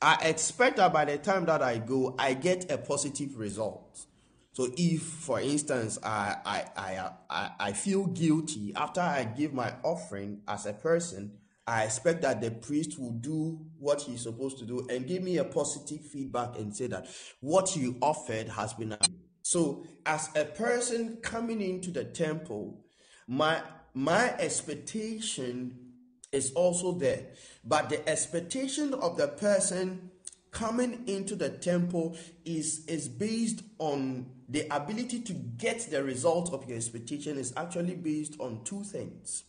I 0.01 0.15
expect 0.23 0.77
that 0.77 0.93
by 0.93 1.05
the 1.05 1.17
time 1.17 1.45
that 1.45 1.61
I 1.61 1.77
go, 1.77 2.15
I 2.17 2.33
get 2.33 2.71
a 2.71 2.77
positive 2.77 3.37
result. 3.37 4.05
So 4.53 4.69
if, 4.77 5.01
for 5.01 5.41
instance, 5.41 5.99
I, 6.01 6.37
I, 6.45 7.09
I, 7.29 7.49
I, 7.59 7.73
feel 7.73 8.05
guilty 8.05 8.73
after 8.73 9.01
I 9.01 9.25
give 9.25 9.53
my 9.53 9.73
offering 9.83 10.41
as 10.47 10.65
a 10.65 10.71
person, 10.71 11.33
I 11.67 11.83
expect 11.83 12.21
that 12.21 12.41
the 12.41 12.51
priest 12.51 12.99
will 12.99 13.13
do 13.13 13.59
what 13.79 14.01
he's 14.01 14.21
supposed 14.21 14.59
to 14.59 14.65
do 14.65 14.85
and 14.89 15.07
give 15.07 15.23
me 15.23 15.37
a 15.37 15.43
positive 15.43 16.01
feedback 16.01 16.57
and 16.57 16.75
say 16.75 16.87
that 16.87 17.07
what 17.41 17.75
you 17.75 17.97
offered 18.01 18.49
has 18.49 18.73
been. 18.73 18.95
So, 19.41 19.85
as 20.05 20.29
a 20.35 20.45
person 20.45 21.17
coming 21.21 21.61
into 21.61 21.91
the 21.91 22.03
temple, 22.03 22.83
my 23.27 23.61
my 23.95 24.35
expectation 24.37 25.85
is 26.31 26.51
also 26.53 26.91
there. 26.91 27.27
But 27.63 27.89
the 27.89 28.07
expectation 28.07 28.93
of 28.93 29.17
the 29.17 29.29
person 29.29 30.11
coming 30.51 31.03
into 31.07 31.35
the 31.35 31.49
temple 31.49 32.15
is, 32.45 32.85
is 32.87 33.07
based 33.07 33.61
on 33.79 34.25
the 34.47 34.67
ability 34.73 35.19
to 35.21 35.33
get 35.33 35.87
the 35.91 36.03
result 36.03 36.53
of 36.53 36.67
your 36.67 36.77
expectation 36.77 37.37
is 37.37 37.53
actually 37.57 37.95
based 37.95 38.39
on 38.39 38.63
two 38.63 38.83
things. 38.83 39.43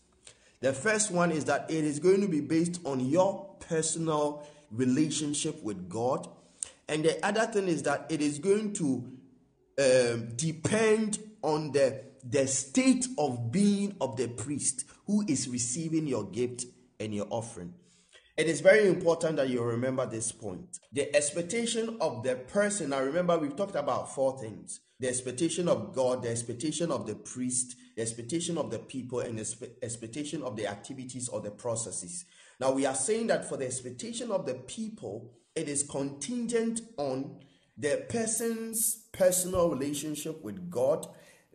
The 0.61 0.73
first 0.73 1.11
one 1.11 1.33
is 1.33 1.45
that 1.45 1.71
it 1.71 1.85
is 1.85 1.99
going 1.99 2.21
to 2.23 2.29
be 2.29 2.41
based 2.41 2.81
on 2.85 3.01
your 3.01 3.57
personal 3.61 4.47
relationship 4.71 5.63
with 5.63 5.89
God. 5.89 6.29
And 6.89 7.05
the 7.05 7.25
other 7.25 7.47
thing 7.47 7.69
is 7.69 7.83
that 7.83 8.07
it 8.11 8.21
is 8.21 8.39
going 8.39 8.73
to 8.75 9.13
um, 9.79 10.29
depend 10.37 11.19
on 11.43 11.73
the 11.73 12.07
the 12.29 12.47
state 12.47 13.07
of 13.19 13.53
being 13.53 13.95
of 14.01 14.17
the 14.17 14.27
priest 14.27 14.85
who 15.07 15.25
is 15.29 15.49
receiving 15.49 16.09
your 16.09 16.25
gift 16.25 16.65
and 16.99 17.15
your 17.15 17.27
offering. 17.31 17.73
It 18.37 18.49
is 18.49 18.61
very 18.61 18.87
important 18.89 19.37
that 19.37 19.49
you 19.49 19.63
remember 19.63 20.05
this 20.05 20.33
point. 20.33 20.79
The 20.93 21.15
expectation 21.17 21.97
of 22.01 22.23
the 22.23 22.35
person, 22.35 22.93
I 22.93 22.99
remember, 22.99 23.39
we've 23.39 23.57
talked 23.57 23.77
about 23.77 24.15
four 24.15 24.39
things 24.39 24.81
the 24.99 25.09
expectation 25.09 25.69
of 25.69 25.95
God, 25.95 26.23
the 26.23 26.31
expectation 26.31 26.91
of 26.91 27.07
the 27.07 27.15
priest, 27.15 27.77
the 27.97 28.03
expectation 28.03 28.59
of 28.59 28.71
the 28.71 28.79
people, 28.79 29.21
and 29.21 29.39
the 29.39 29.71
expectation 29.83 30.43
of 30.43 30.57
the 30.57 30.67
activities 30.67 31.29
or 31.29 31.41
the 31.41 31.51
processes. 31.51 32.25
Now, 32.61 32.73
we 32.73 32.87
are 32.87 32.95
saying 32.95 33.27
that 33.29 33.49
for 33.49 33.57
the 33.57 33.67
expectation 33.67 34.31
of 34.31 34.47
the 34.47 34.55
people, 34.55 35.33
it 35.55 35.69
is 35.69 35.83
contingent 35.83 36.83
on 36.99 37.41
the 37.77 38.05
person's 38.09 39.07
personal 39.13 39.71
relationship 39.71 40.43
with 40.45 40.71
God 40.71 41.07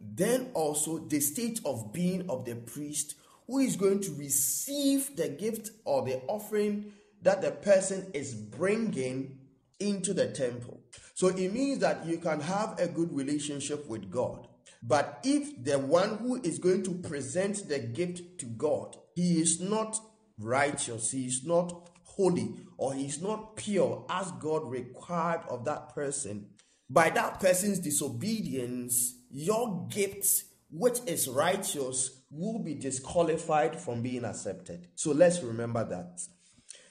then 0.01 0.50
also 0.53 0.98
the 0.98 1.19
state 1.19 1.60
of 1.65 1.93
being 1.93 2.29
of 2.29 2.45
the 2.45 2.55
priest 2.55 3.15
who 3.48 3.60
is 3.60 3.75
going 3.75 4.00
to 4.01 4.12
receive 4.13 5.15
the 5.15 5.29
gift 5.29 5.71
or 5.86 6.03
the 6.03 6.21
offering 6.27 6.91
that 7.21 7.41
the 7.41 7.51
person 7.51 8.10
is 8.13 8.33
bringing 8.33 9.38
into 9.79 10.13
the 10.13 10.27
temple. 10.27 10.79
So 11.13 11.27
it 11.27 11.53
means 11.53 11.79
that 11.79 12.05
you 12.05 12.17
can 12.17 12.39
have 12.39 12.79
a 12.79 12.88
good 12.88 13.13
relationship 13.13 13.88
with 13.88 14.10
God. 14.10 14.48
But 14.83 15.19
if 15.23 15.63
the 15.63 15.77
one 15.77 16.17
who 16.17 16.41
is 16.41 16.57
going 16.57 16.83
to 16.83 16.95
present 16.95 17.67
the 17.67 17.79
gift 17.79 18.39
to 18.39 18.45
God, 18.45 18.97
he 19.15 19.39
is 19.39 19.59
not 19.61 20.00
righteous, 20.39 21.11
he 21.11 21.27
is 21.27 21.43
not 21.45 21.89
holy, 22.03 22.55
or 22.77 22.93
he 22.93 23.05
is 23.05 23.21
not 23.21 23.55
pure 23.55 24.05
as 24.09 24.31
God 24.33 24.69
required 24.69 25.41
of 25.50 25.65
that 25.65 25.93
person, 25.93 26.47
by 26.89 27.09
that 27.11 27.39
person's 27.39 27.79
disobedience, 27.79 29.15
your 29.29 29.88
gift, 29.89 30.27
which 30.69 31.00
is 31.05 31.27
righteous, 31.27 32.23
will 32.31 32.59
be 32.59 32.73
disqualified 32.73 33.79
from 33.79 34.01
being 34.01 34.25
accepted. 34.25 34.88
So 34.95 35.11
let's 35.11 35.41
remember 35.41 35.88
that. 35.88 36.21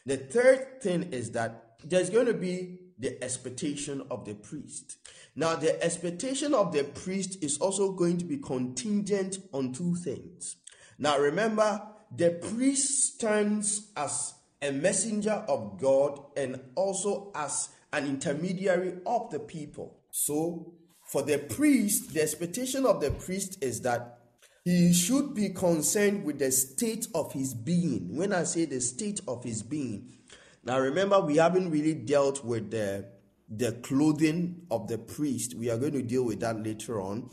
The 0.07 0.17
third 0.17 0.81
thing 0.81 1.13
is 1.13 1.33
that 1.33 1.77
there's 1.85 2.11
going 2.11 2.27
to 2.27 2.35
be 2.35 2.80
the 3.01 3.23
expectation 3.25 4.03
of 4.11 4.25
the 4.25 4.35
priest. 4.35 4.99
Now, 5.35 5.57
the 5.57 5.83
expectation 5.83 6.55
of 6.55 6.73
the 6.73 6.85
priest 6.85 7.43
is 7.43 7.59
also 7.59 7.93
going 7.93 8.19
to 8.19 8.25
be 8.25 8.37
contingent 8.37 9.39
on 9.53 9.73
two 9.73 9.95
things. 9.97 10.57
Now, 10.99 11.19
remember, 11.19 11.83
the 12.15 12.31
priest 12.31 13.15
stands 13.15 13.91
as 13.97 14.35
a 14.61 14.71
messenger 14.71 15.45
of 15.49 15.81
God 15.81 16.21
and 16.37 16.61
also 16.75 17.33
as 17.35 17.71
an 17.93 18.07
intermediary 18.07 18.99
of 19.07 19.31
the 19.31 19.41
people. 19.41 19.99
So, 20.11 20.75
for 21.07 21.23
the 21.23 21.39
priest, 21.39 22.13
the 22.13 22.23
expectation 22.23 22.85
of 22.85 23.01
the 23.01 23.11
priest 23.11 23.63
is 23.63 23.81
that 23.81 24.19
he 24.65 24.93
should 24.93 25.35
be 25.35 25.49
concerned 25.49 26.25
with 26.25 26.39
the 26.39 26.53
state 26.53 27.09
of 27.15 27.33
his 27.33 27.55
being. 27.55 28.15
When 28.15 28.33
I 28.33 28.45
say 28.45 28.67
the 28.67 28.81
state 28.81 29.21
of 29.27 29.43
his 29.43 29.63
being, 29.63 30.20
now 30.65 30.79
remember, 30.79 31.21
we 31.21 31.37
haven't 31.37 31.71
really 31.71 31.95
dealt 31.95 32.45
with 32.45 32.71
the, 32.71 33.07
the 33.49 33.73
clothing 33.83 34.63
of 34.71 34.89
the 34.89 34.99
priest. 34.99 35.55
We 35.55 35.71
are 35.71 35.79
going 35.79 35.93
to 35.93 36.03
deal 36.03 36.25
with 36.25 36.41
that 36.41 36.63
later 36.63 37.01
on 37.01 37.31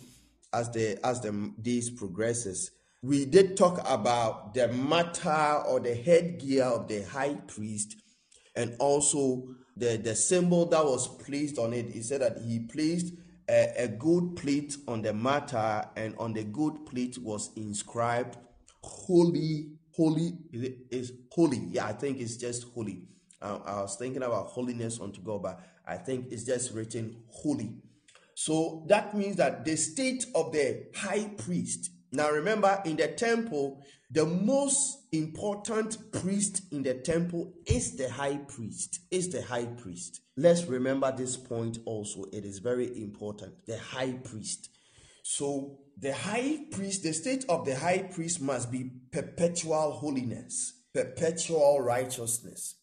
as 0.54 0.72
the 0.72 0.98
as 1.06 1.22
the 1.22 1.54
days 1.62 1.90
progresses. 1.90 2.72
We 3.04 3.26
did 3.26 3.58
talk 3.58 3.80
about 3.88 4.54
the 4.54 4.70
miter 4.70 5.62
or 5.68 5.80
the 5.80 5.94
headgear 5.94 6.64
of 6.64 6.88
the 6.88 7.04
high 7.04 7.36
priest 7.48 7.96
and 8.56 8.76
also 8.80 9.50
the, 9.76 9.98
the 9.98 10.16
symbol 10.16 10.66
that 10.68 10.84
was 10.84 11.08
placed 11.24 11.60
on 11.60 11.74
it. 11.74 11.90
He 11.92 12.02
said 12.02 12.22
that 12.22 12.40
he 12.40 12.60
placed 12.60 13.14
a, 13.48 13.84
a 13.84 13.88
gold 13.88 14.36
plate 14.36 14.76
on 14.88 15.04
the 15.04 15.14
miter, 15.14 15.88
and 15.96 16.16
on 16.18 16.34
the 16.34 16.44
gold 16.44 16.86
plate 16.88 17.18
was 17.20 17.52
inscribed 17.56 18.38
holy 18.88 19.72
holy 19.96 20.34
is, 20.54 21.12
holy 21.32 21.68
yeah 21.72 21.86
i 21.86 21.92
think 21.92 22.20
it's 22.20 22.38
just 22.38 22.66
holy 22.74 23.04
uh, 23.41 23.60
i 23.65 23.82
was 23.82 23.96
thinking 23.96 24.24
about 24.24 24.48
holiness 24.48 25.00
unto 25.00 25.22
god 25.22 25.41
but 25.44 25.60
i 25.88 25.96
think 25.96 26.27
it's 26.32 26.44
just 26.44 26.74
written 26.74 27.24
holy. 27.29 27.75
So 28.39 28.86
that 28.88 29.17
means 29.17 29.38
that 29.38 29.65
the 29.65 29.75
state 29.75 30.27
of 30.36 30.51
the 30.51 30.86
high 30.96 31.25
priest. 31.38 31.89
Now 32.12 32.29
remember 32.29 32.79
in 32.86 32.96
the 32.96 33.08
temple 33.08 33.84
the 34.12 34.27
most 34.27 35.08
important 35.12 36.12
priest 36.12 36.62
in 36.72 36.84
the 36.84 36.94
temple 36.94 37.51
is 37.65 37.98
the 37.98 38.12
high 38.12 38.38
priest 38.38 39.00
is 39.10 39.29
the 39.29 39.41
high 39.41 39.65
priest. 39.65 40.22
Let's 40.38 40.65
remember 40.65 41.12
this 41.12 41.36
point 41.36 41.79
also. 41.86 42.25
It 42.32 42.46
is 42.46 42.60
very 42.60 43.01
important 43.01 43.65
the 43.65 43.79
high 43.79 44.13
priest. 44.24 44.70
So 45.24 45.79
the 45.98 46.13
high 46.13 46.60
priest 46.70 47.01
the 47.01 47.13
state 47.13 47.44
of 47.50 47.65
the 47.65 47.75
high 47.75 48.03
priest 48.03 48.39
must 48.39 48.72
be 48.72 48.91
perpetual 49.12 49.94
holiness 49.94 50.74
perpetual 50.94 51.82
righteousness 51.82 52.75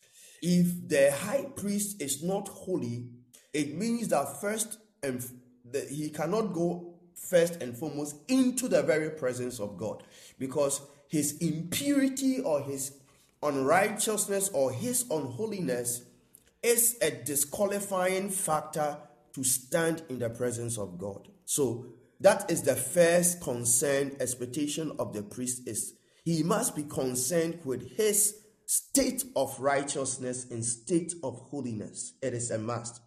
if 0.46 0.88
the 0.88 1.10
high 1.10 1.46
priest 1.56 2.02
is 2.02 2.22
not 2.22 2.46
holy 2.48 3.06
it 3.54 3.74
means 3.74 4.08
that 4.08 4.40
first 4.42 4.78
and 5.02 5.24
that 5.72 5.88
he 5.88 6.10
cannot 6.10 6.52
go 6.52 6.94
first 7.14 7.62
and 7.62 7.74
foremost 7.76 8.16
into 8.28 8.68
the 8.68 8.82
very 8.82 9.08
presence 9.10 9.58
of 9.58 9.78
God 9.78 10.02
because 10.38 10.82
his 11.08 11.38
impurity 11.38 12.40
or 12.40 12.60
his 12.60 12.98
unrighteousness 13.42 14.50
or 14.50 14.70
his 14.70 15.06
unholiness 15.10 16.04
is 16.62 16.98
a 17.00 17.10
disqualifying 17.10 18.28
factor 18.28 18.98
to 19.32 19.44
stand 19.44 20.02
in 20.08 20.18
the 20.18 20.28
presence 20.28 20.76
of 20.76 20.98
God. 20.98 21.28
So 21.44 21.86
that 22.20 22.50
is 22.50 22.62
the 22.62 22.76
first 22.76 23.40
concern 23.40 24.16
expectation 24.20 24.92
of 24.98 25.14
the 25.14 25.22
priest 25.22 25.66
is 25.66 25.94
he 26.24 26.42
must 26.42 26.76
be 26.76 26.82
concerned 26.82 27.60
with 27.64 27.96
his 27.96 28.43
state 28.74 29.24
of 29.36 29.58
righteousness 29.60 30.50
and 30.50 30.64
state 30.64 31.12
of 31.22 31.38
holiness. 31.50 32.14
It 32.22 32.34
is 32.34 32.50
a 32.50 32.58
must. 32.58 33.00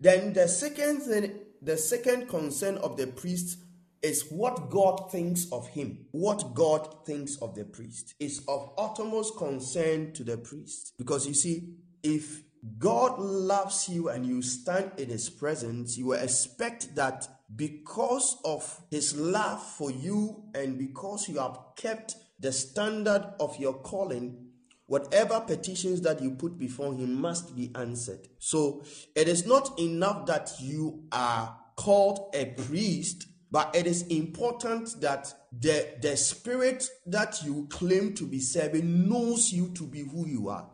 Then 0.00 0.32
the 0.32 0.46
second 0.46 1.00
thing 1.02 1.40
the 1.60 1.76
second 1.76 2.28
concern 2.28 2.76
of 2.78 2.96
the 2.96 3.08
priest 3.08 3.58
is 4.00 4.30
what 4.30 4.70
God 4.70 5.10
thinks 5.10 5.50
of 5.50 5.66
him. 5.68 6.06
What 6.12 6.54
God 6.54 7.04
thinks 7.04 7.36
of 7.38 7.56
the 7.56 7.64
priest 7.64 8.14
is 8.20 8.44
of 8.46 8.70
utmost 8.78 9.36
concern 9.36 10.12
to 10.12 10.22
the 10.22 10.38
priest. 10.38 10.92
Because 10.98 11.26
you 11.26 11.34
see, 11.34 11.74
if 12.04 12.42
God 12.78 13.18
loves 13.18 13.88
you 13.88 14.08
and 14.08 14.24
you 14.24 14.40
stand 14.40 14.92
in 14.98 15.08
his 15.08 15.28
presence, 15.28 15.98
you 15.98 16.06
will 16.06 16.22
expect 16.22 16.94
that 16.94 17.26
because 17.56 18.36
of 18.44 18.82
his 18.92 19.16
love 19.16 19.60
for 19.60 19.90
you 19.90 20.44
and 20.54 20.78
because 20.78 21.28
you 21.28 21.40
have 21.40 21.58
kept 21.76 22.14
the 22.38 22.52
standard 22.52 23.34
of 23.40 23.58
your 23.58 23.74
calling, 23.74 24.47
whatever 24.88 25.38
petitions 25.40 26.00
that 26.00 26.20
you 26.20 26.32
put 26.32 26.58
before 26.58 26.92
him 26.94 27.20
must 27.20 27.54
be 27.54 27.70
answered. 27.74 28.26
So 28.38 28.82
it 29.14 29.28
is 29.28 29.46
not 29.46 29.78
enough 29.78 30.26
that 30.26 30.50
you 30.58 31.04
are 31.12 31.56
called 31.76 32.34
a 32.34 32.46
priest, 32.46 33.26
but 33.50 33.74
it 33.76 33.86
is 33.86 34.02
important 34.08 35.00
that 35.02 35.32
the, 35.52 35.86
the 36.00 36.16
spirit 36.16 36.88
that 37.06 37.42
you 37.44 37.66
claim 37.70 38.14
to 38.14 38.24
be 38.24 38.40
serving 38.40 39.08
knows 39.08 39.52
you 39.52 39.68
to 39.74 39.86
be 39.86 40.00
who 40.00 40.26
you 40.26 40.48
are. 40.48 40.68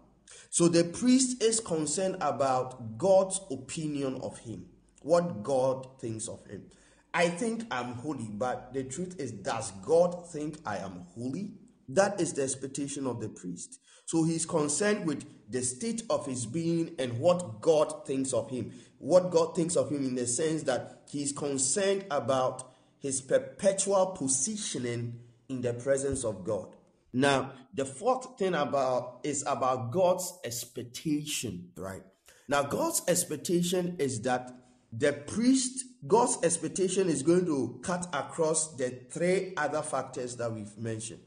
So 0.48 0.68
the 0.68 0.85
priest 0.85 1.42
is 1.42 1.59
concerned 1.59 2.16
about 2.20 2.96
God's 2.96 3.40
opinion 3.50 4.20
of 4.22 4.38
him, 4.38 4.66
what 5.03 5.42
God 5.42 6.00
thinks 6.00 6.29
of 6.29 6.46
him. 6.46 6.66
I 7.12 7.29
think 7.29 7.64
I'm 7.72 7.94
holy, 7.94 8.29
but 8.31 8.72
the 8.72 8.85
truth 8.85 9.16
is, 9.18 9.33
does 9.33 9.72
God 9.85 10.31
think 10.31 10.59
I 10.64 10.77
am 10.79 11.07
holy? 11.16 11.55
That 11.88 12.20
is 12.20 12.33
the 12.33 12.42
expectation 12.44 13.07
of 13.07 13.20
the 13.20 13.29
priest. 13.29 13.81
So 14.06 14.24
he's 14.24 14.46
concerned 14.46 15.06
with 15.06 15.24
the 15.50 15.62
state 15.62 16.02
of 16.10 16.26
his 16.26 16.46
being 16.46 16.94
and 16.98 17.18
what 17.18 17.60
God 17.60 18.06
thinks 18.06 18.32
of 18.32 18.50
him. 18.50 18.72
What 18.98 19.30
God 19.30 19.54
thinks 19.54 19.76
of 19.76 19.90
him 19.90 20.04
in 20.04 20.14
the 20.14 20.26
sense 20.26 20.62
that 20.64 21.02
he's 21.10 21.32
concerned 21.32 22.06
about 22.10 22.72
his 22.98 23.20
perpetual 23.20 24.06
positioning 24.06 25.20
in 25.48 25.60
the 25.60 25.74
presence 25.74 26.24
of 26.24 26.44
God. 26.44 26.68
Now, 27.12 27.52
the 27.72 27.84
fourth 27.84 28.38
thing 28.38 28.54
about 28.54 29.20
is 29.22 29.44
about 29.46 29.92
God's 29.92 30.32
expectation, 30.42 31.70
right? 31.76 32.02
Now, 32.48 32.62
God's 32.62 33.02
expectation 33.06 33.96
is 33.98 34.22
that 34.22 34.50
the 34.92 35.12
priest, 35.12 35.84
God's 36.06 36.38
expectation 36.42 37.08
is 37.08 37.22
going 37.22 37.46
to 37.46 37.78
cut 37.82 38.06
across 38.12 38.74
the 38.76 38.90
three 39.10 39.52
other 39.56 39.82
factors 39.82 40.36
that 40.36 40.52
we've 40.52 40.76
mentioned. 40.76 41.20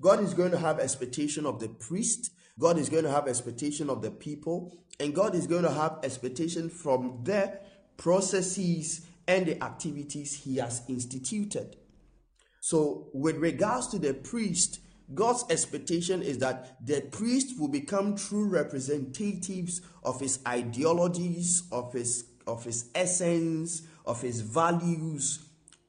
God 0.00 0.20
is 0.20 0.34
going 0.34 0.50
to 0.50 0.58
have 0.58 0.78
expectation 0.78 1.46
of 1.46 1.60
the 1.60 1.68
priest, 1.68 2.32
God 2.58 2.78
is 2.78 2.88
going 2.88 3.04
to 3.04 3.10
have 3.10 3.28
expectation 3.28 3.90
of 3.90 4.02
the 4.02 4.10
people, 4.10 4.78
and 5.00 5.14
God 5.14 5.34
is 5.34 5.46
going 5.46 5.64
to 5.64 5.70
have 5.70 5.98
expectation 6.02 6.68
from 6.68 7.20
the 7.22 7.58
processes 7.96 9.06
and 9.28 9.46
the 9.46 9.62
activities 9.62 10.44
he 10.44 10.56
has 10.56 10.82
instituted. 10.88 11.76
So, 12.60 13.08
with 13.12 13.36
regards 13.36 13.88
to 13.88 13.98
the 13.98 14.14
priest, 14.14 14.80
God's 15.14 15.44
expectation 15.50 16.22
is 16.22 16.38
that 16.38 16.84
the 16.84 17.00
priest 17.00 17.58
will 17.60 17.68
become 17.68 18.16
true 18.16 18.46
representatives 18.48 19.80
of 20.02 20.20
his 20.20 20.40
ideologies, 20.46 21.62
of 21.70 21.92
his 21.92 22.24
of 22.46 22.64
his 22.64 22.90
essence, 22.94 23.82
of 24.04 24.22
his 24.22 24.40
values, 24.40 25.44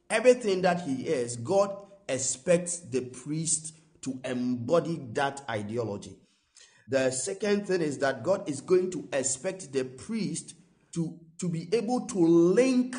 everything 0.10 0.62
that 0.64 0.82
he 0.82 1.08
is. 1.08 1.36
God 1.36 1.76
expects 2.10 2.80
the 2.80 3.02
priest 3.02 3.77
to 4.08 4.20
embody 4.24 5.06
that 5.12 5.42
ideology. 5.50 6.16
The 6.88 7.12
second 7.12 7.68
thing 7.68 7.82
is 7.82 7.98
that 7.98 8.24
God 8.24 8.48
is 8.50 8.62
going 8.62 8.90
to 8.92 9.10
expect 9.12 9.74
the 9.74 9.84
priest 9.84 10.56
to, 10.94 11.20
to 11.40 11.50
be 11.50 11.68
able 11.74 12.08
to 12.08 12.20
link 12.20 12.96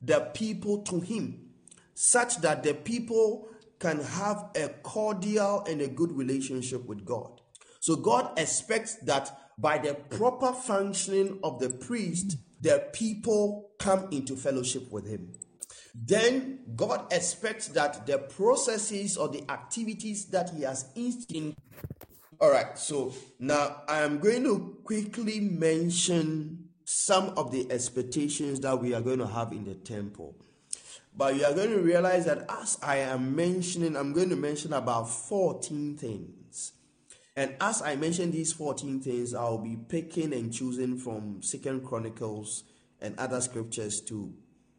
the 0.00 0.20
people 0.34 0.82
to 0.82 1.00
Him 1.00 1.50
such 1.94 2.36
that 2.42 2.62
the 2.62 2.74
people 2.74 3.48
can 3.80 4.00
have 4.00 4.50
a 4.54 4.68
cordial 4.84 5.64
and 5.68 5.80
a 5.80 5.88
good 5.88 6.12
relationship 6.12 6.86
with 6.86 7.04
God. 7.04 7.40
So 7.80 7.96
God 7.96 8.38
expects 8.38 8.94
that 9.06 9.36
by 9.58 9.78
the 9.78 9.94
proper 9.94 10.52
functioning 10.52 11.40
of 11.42 11.58
the 11.58 11.70
priest, 11.70 12.36
the 12.60 12.86
people 12.92 13.70
come 13.80 14.06
into 14.12 14.36
fellowship 14.36 14.92
with 14.92 15.08
Him 15.08 15.32
then 16.06 16.60
God 16.76 17.12
expects 17.12 17.68
that 17.68 18.06
the 18.06 18.18
processes 18.18 19.16
or 19.16 19.28
the 19.28 19.50
activities 19.50 20.26
that 20.26 20.50
He 20.50 20.62
has 20.62 20.86
instituted. 20.94 21.56
All 22.40 22.50
right, 22.50 22.78
so 22.78 23.12
now 23.40 23.82
I 23.88 24.02
am 24.02 24.20
going 24.20 24.44
to 24.44 24.78
quickly 24.84 25.40
mention 25.40 26.68
some 26.84 27.30
of 27.36 27.50
the 27.50 27.70
expectations 27.70 28.60
that 28.60 28.80
we 28.80 28.94
are 28.94 29.00
going 29.00 29.18
to 29.18 29.26
have 29.26 29.52
in 29.52 29.64
the 29.64 29.74
temple. 29.74 30.36
But 31.16 31.34
you 31.34 31.44
are 31.44 31.52
going 31.52 31.70
to 31.70 31.80
realize 31.80 32.26
that 32.26 32.46
as 32.48 32.78
I 32.80 32.98
am 32.98 33.34
mentioning, 33.34 33.96
I'm 33.96 34.12
going 34.12 34.28
to 34.28 34.36
mention 34.36 34.72
about 34.72 35.10
14 35.10 35.96
things. 35.96 36.72
And 37.36 37.56
as 37.60 37.82
I 37.82 37.96
mention 37.96 38.30
these 38.30 38.52
14 38.52 39.00
things, 39.00 39.34
I'll 39.34 39.58
be 39.58 39.76
picking 39.76 40.32
and 40.32 40.52
choosing 40.52 40.96
from 40.96 41.42
Second 41.42 41.84
Chronicles 41.84 42.62
and 43.00 43.18
other 43.18 43.40
scriptures 43.40 44.00
to 44.02 44.32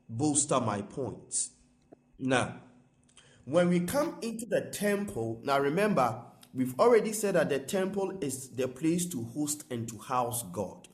bolster 0.09 0.59
my 0.59 0.81
points. 0.81 1.51
Now, 2.17 2.61
when 3.45 3.69
we 3.69 3.81
come 3.81 4.17
into 4.21 4.45
the 4.45 4.61
temple, 4.61 5.39
now 5.43 5.59
remember, 5.59 6.21
we've 6.53 6.77
already 6.79 7.13
said 7.13 7.35
that 7.35 7.49
the 7.49 7.59
temple 7.59 8.17
is 8.21 8.49
the 8.49 8.67
place 8.67 9.05
to 9.07 9.23
host 9.23 9.63
and 9.71 9.87
to 9.89 9.97
house 9.97 10.43
God. 10.51 10.87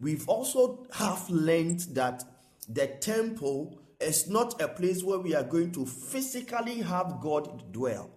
We've 0.00 0.28
also 0.28 0.86
have 0.92 1.28
learned 1.28 1.80
that 1.92 2.24
the 2.68 2.86
temple 2.86 3.78
is 4.00 4.28
not 4.28 4.60
a 4.60 4.68
place 4.68 5.02
where 5.02 5.18
we 5.18 5.34
are 5.34 5.42
going 5.42 5.72
to 5.72 5.84
physically 5.84 6.80
have 6.80 7.20
God 7.20 7.70
dwell, 7.72 8.10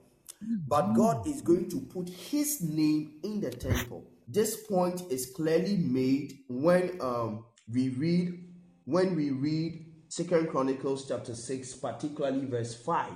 but 0.68 0.94
God 0.94 1.28
is 1.28 1.42
going 1.42 1.70
to 1.70 1.82
put 1.82 2.10
his 2.10 2.62
name 2.62 3.14
in 3.24 3.42
the 3.42 3.50
temple. 3.50 4.06
This 4.28 4.66
point 4.66 5.04
is 5.10 5.26
clearly 5.26 5.76
made 5.76 6.40
when 6.48 6.98
um, 7.02 7.46
we 7.72 7.90
read 7.90 8.40
when 8.86 9.16
we 9.16 9.32
read 9.32 9.83
Second 10.16 10.50
Chronicles 10.50 11.08
chapter 11.08 11.34
6, 11.34 11.74
particularly 11.74 12.46
verse 12.46 12.76
5. 12.76 13.10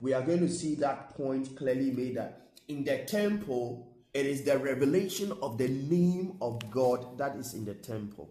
We 0.00 0.12
are 0.12 0.22
going 0.22 0.40
to 0.40 0.48
see 0.48 0.74
that 0.74 1.16
point 1.16 1.56
clearly 1.56 1.92
made 1.92 2.16
that 2.16 2.48
in 2.66 2.82
the 2.82 3.04
temple 3.04 3.86
it 4.12 4.26
is 4.26 4.42
the 4.42 4.58
revelation 4.58 5.32
of 5.40 5.56
the 5.56 5.68
name 5.68 6.36
of 6.40 6.68
God 6.72 7.16
that 7.16 7.36
is 7.36 7.54
in 7.54 7.64
the 7.64 7.74
temple. 7.74 8.28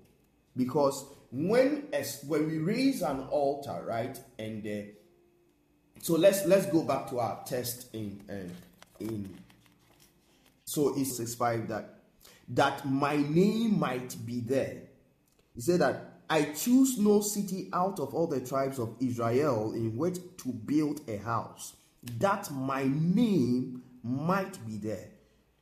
Because 0.58 1.06
when 1.32 1.88
as 1.94 2.22
when 2.28 2.48
we 2.48 2.58
raise 2.58 3.02
an 3.02 3.22
altar, 3.30 3.82
right, 3.88 4.20
and 4.38 4.68
uh, 4.68 4.92
so 6.02 6.16
let's 6.18 6.46
let's 6.46 6.66
go 6.66 6.84
back 6.84 7.10
to 7.12 7.20
our 7.20 7.46
test 7.46 7.96
in 7.96 8.20
uh, 8.30 9.06
in 9.06 9.34
so 10.66 11.00
it's 11.00 11.16
six 11.16 11.34
five 11.34 11.70
that 11.70 12.00
that 12.50 12.86
my 12.86 13.16
name 13.16 13.80
might 13.80 14.18
be 14.26 14.42
there. 14.42 14.82
He 15.54 15.62
said 15.62 15.80
that 15.80 16.15
I 16.30 16.44
choose 16.46 16.98
no 16.98 17.22
city 17.22 17.70
out 17.74 18.00
of 18.00 18.14
all 18.14 18.28
the 18.28 18.40
tribes 18.40 18.80
of 18.80 18.96
Israel 19.00 19.74
in 19.74 19.96
which 19.96 20.18
to 20.38 20.50
build 20.50 21.02
a 21.08 21.18
house, 21.18 21.76
that 22.20 22.52
my 22.52 22.84
name 22.84 23.84
might 24.04 24.58
be 24.66 24.78
there. 24.78 25.10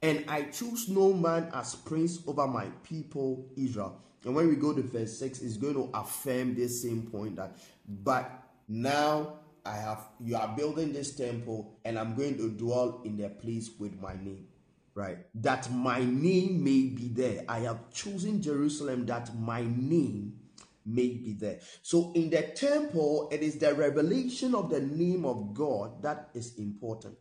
And 0.01 0.25
I 0.27 0.43
choose 0.43 0.89
no 0.89 1.13
man 1.13 1.49
as 1.53 1.75
prince 1.75 2.19
over 2.27 2.45
my 2.47 2.65
people 2.83 3.49
Israel. 3.55 4.01
And 4.25 4.35
when 4.35 4.47
we 4.47 4.55
go 4.55 4.73
to 4.73 4.81
verse 4.81 5.17
6, 5.17 5.41
it's 5.41 5.57
going 5.57 5.75
to 5.75 5.89
affirm 5.93 6.55
this 6.55 6.81
same 6.81 7.03
point 7.03 7.35
that, 7.37 7.57
but 7.87 8.29
now 8.67 9.39
I 9.65 9.75
have, 9.75 10.07
you 10.19 10.35
are 10.35 10.53
building 10.55 10.93
this 10.93 11.15
temple, 11.15 11.77
and 11.85 11.97
I'm 11.97 12.15
going 12.15 12.37
to 12.37 12.49
dwell 12.49 13.01
in 13.05 13.17
the 13.17 13.29
place 13.29 13.71
with 13.79 13.99
my 14.01 14.13
name. 14.13 14.47
Right, 14.95 15.17
that 15.41 15.71
my 15.71 16.03
name 16.03 16.63
may 16.63 16.83
be 16.83 17.09
there. 17.11 17.43
I 17.49 17.61
have 17.61 17.91
chosen 17.91 18.43
Jerusalem 18.43 19.07
that 19.07 19.35
my 19.35 19.61
name 19.61 20.39
may 20.85 21.09
be 21.09 21.33
there. 21.33 21.59
So 21.81 22.11
in 22.15 22.29
the 22.29 22.41
temple, 22.41 23.29
it 23.31 23.41
is 23.41 23.57
the 23.57 23.73
revelation 23.73 24.55
of 24.55 24.69
the 24.69 24.81
name 24.81 25.25
of 25.25 25.53
God 25.53 26.01
that 26.03 26.29
is 26.33 26.57
important. 26.57 27.17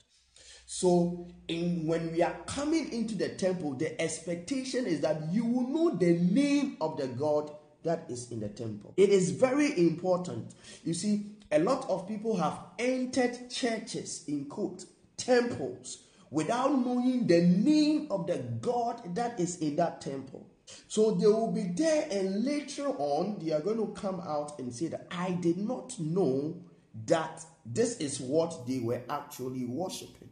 So, 0.64 1.29
in 1.48 1.87
when 1.87 2.12
we 2.12 2.22
are 2.22 2.37
coming 2.46 2.90
into 2.92 3.14
the 3.14 3.29
temple, 3.29 3.75
the 3.75 4.01
expectation 4.01 4.87
is 4.87 5.01
that 5.01 5.31
you 5.31 5.44
will 5.44 5.68
know 5.68 5.96
the 5.96 6.14
name 6.14 6.79
of 6.81 6.96
the 6.96 7.09
God 7.09 7.51
that 7.83 8.07
is 8.09 8.31
in 8.31 8.40
the 8.40 8.48
temple. 8.48 8.94
It 8.96 9.11
is 9.11 9.33
very 9.33 9.77
important. 9.79 10.55
You 10.83 10.94
see, 10.94 11.27
a 11.51 11.59
lot 11.59 11.88
of 11.90 12.09
people 12.09 12.37
have 12.37 12.59
entered 12.79 13.51
churches 13.51 14.25
in 14.29 14.46
quote 14.46 14.87
temples 15.18 16.05
without 16.31 16.70
knowing 16.70 17.27
the 17.27 17.42
name 17.42 18.07
of 18.11 18.27
the 18.27 18.38
God 18.38 19.14
that 19.14 19.38
is 19.38 19.59
in 19.59 19.77
that 19.77 20.01
temple. 20.01 20.46
So 20.88 21.12
they 21.12 21.27
will 21.27 21.53
be 21.53 21.72
there, 21.75 22.07
and 22.11 22.44
later 22.44 22.88
on, 22.88 23.38
they 23.40 23.53
are 23.53 23.61
going 23.61 23.79
to 23.79 23.92
come 24.01 24.20
out 24.20 24.59
and 24.59 24.72
say 24.72 24.88
that 24.88 25.07
I 25.11 25.33
did 25.33 25.59
not 25.59 25.98
know 25.98 26.62
that 27.07 27.44
this 27.64 27.96
is 27.98 28.20
what 28.20 28.66
they 28.66 28.81
were 28.81 29.03
actually 29.09 29.64
worshiping. 29.64 30.29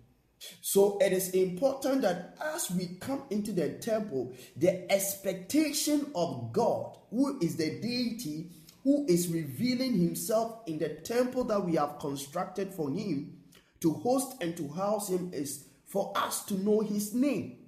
So 0.61 0.99
it 1.01 1.13
is 1.13 1.31
important 1.31 2.03
that 2.03 2.37
as 2.55 2.71
we 2.71 2.97
come 3.01 3.25
into 3.31 3.53
the 3.53 3.71
temple, 3.71 4.35
the 4.57 4.91
expectation 4.91 6.11
of 6.15 6.53
God, 6.53 6.97
who 7.11 7.39
is 7.41 7.57
the 7.57 7.81
deity, 7.81 8.51
who 8.83 9.05
is 9.07 9.29
revealing 9.29 9.99
himself 9.99 10.63
in 10.67 10.79
the 10.79 10.89
temple 10.89 11.45
that 11.45 11.65
we 11.65 11.77
have 11.77 11.99
constructed 11.99 12.73
for 12.73 12.91
him 12.91 13.37
to 13.81 13.93
host 13.93 14.37
and 14.41 14.57
to 14.57 14.69
house 14.69 15.11
him, 15.11 15.31
is 15.35 15.67
for 15.87 16.13
us 16.17 16.45
to 16.47 16.55
know 16.55 16.81
his 16.81 17.13
name. 17.13 17.59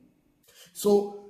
So 0.72 1.21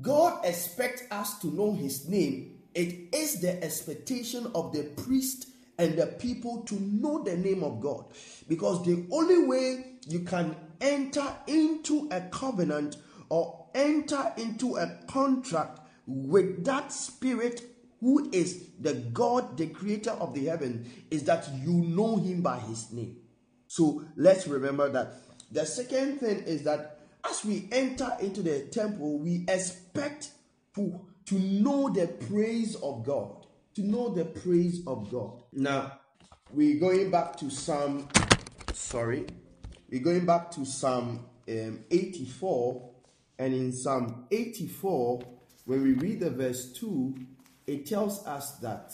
God 0.00 0.44
expects 0.44 1.02
us 1.10 1.38
to 1.40 1.48
know 1.48 1.74
his 1.74 2.08
name. 2.08 2.58
It 2.74 3.14
is 3.14 3.40
the 3.40 3.62
expectation 3.62 4.50
of 4.54 4.72
the 4.72 4.84
priest 5.02 5.48
and 5.78 5.96
the 5.96 6.06
people 6.06 6.62
to 6.62 6.74
know 6.80 7.22
the 7.22 7.36
name 7.36 7.62
of 7.62 7.80
God. 7.80 8.06
Because 8.48 8.84
the 8.84 9.06
only 9.10 9.46
way 9.46 9.96
you 10.08 10.20
can 10.20 10.56
enter 10.80 11.26
into 11.46 12.08
a 12.10 12.20
covenant 12.22 12.96
or 13.28 13.66
enter 13.74 14.32
into 14.36 14.76
a 14.76 14.98
contract 15.06 15.80
with 16.06 16.64
that 16.64 16.92
spirit 16.92 17.62
who 18.00 18.28
is 18.32 18.66
the 18.80 18.94
God, 18.94 19.56
the 19.56 19.68
creator 19.68 20.10
of 20.10 20.34
the 20.34 20.46
heaven, 20.46 20.90
is 21.10 21.24
that 21.24 21.48
you 21.54 21.72
know 21.72 22.16
him 22.16 22.42
by 22.42 22.58
his 22.58 22.92
name. 22.92 23.16
So 23.66 24.04
let's 24.16 24.46
remember 24.46 24.90
that. 24.90 25.14
The 25.50 25.64
second 25.64 26.18
thing 26.18 26.42
is 26.42 26.64
that 26.64 26.93
as 27.28 27.44
we 27.44 27.68
enter 27.72 28.10
into 28.20 28.42
the 28.42 28.60
temple, 28.70 29.18
we 29.18 29.44
expect 29.48 30.30
to, 30.74 31.00
to 31.26 31.34
know 31.38 31.88
the 31.88 32.08
praise 32.08 32.76
of 32.76 33.04
God. 33.04 33.46
To 33.76 33.82
know 33.82 34.08
the 34.14 34.24
praise 34.24 34.82
of 34.86 35.10
God. 35.10 35.42
Now, 35.52 35.98
we're 36.52 36.78
going 36.78 37.10
back 37.10 37.36
to 37.38 37.50
Psalm, 37.50 38.08
sorry, 38.72 39.26
we're 39.90 40.02
going 40.02 40.26
back 40.26 40.50
to 40.52 40.64
Psalm 40.64 41.26
um, 41.48 41.84
84, 41.90 42.90
and 43.38 43.52
in 43.54 43.72
Psalm 43.72 44.26
84, 44.30 45.22
when 45.64 45.82
we 45.82 45.92
read 45.94 46.20
the 46.20 46.30
verse 46.30 46.72
2, 46.74 47.16
it 47.66 47.86
tells 47.86 48.24
us 48.26 48.58
that. 48.58 48.92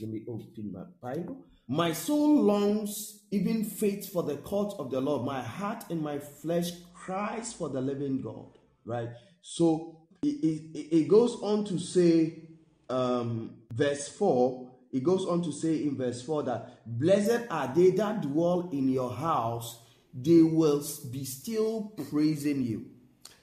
Let 0.00 0.10
me 0.10 0.22
open 0.28 0.72
my 0.72 0.84
Bible. 1.00 1.44
My 1.66 1.92
soul 1.92 2.42
longs, 2.42 3.20
even 3.30 3.64
faith 3.64 4.12
for 4.12 4.22
the 4.22 4.36
court 4.36 4.74
of 4.78 4.90
the 4.90 5.00
Lord. 5.00 5.24
My 5.24 5.42
heart 5.42 5.84
and 5.90 6.02
my 6.02 6.18
flesh 6.18 6.70
cries 6.92 7.52
for 7.52 7.68
the 7.68 7.80
living 7.80 8.20
God. 8.20 8.58
Right? 8.84 9.10
So 9.40 10.00
it, 10.22 10.44
it, 10.44 10.96
it 10.96 11.08
goes 11.08 11.36
on 11.42 11.64
to 11.66 11.78
say, 11.78 12.42
um, 12.90 13.56
verse 13.72 14.08
4 14.08 14.70
it 14.94 15.02
goes 15.02 15.26
on 15.26 15.42
to 15.42 15.50
say 15.50 15.82
in 15.82 15.96
verse 15.96 16.22
4 16.22 16.44
that 16.44 16.86
blessed 16.86 17.48
are 17.50 17.66
they 17.74 17.90
that 17.90 18.20
dwell 18.20 18.68
in 18.72 18.88
your 18.88 19.12
house, 19.12 19.80
they 20.14 20.40
will 20.40 20.84
be 21.10 21.24
still 21.24 21.92
praising 22.10 22.62
you. 22.62 22.86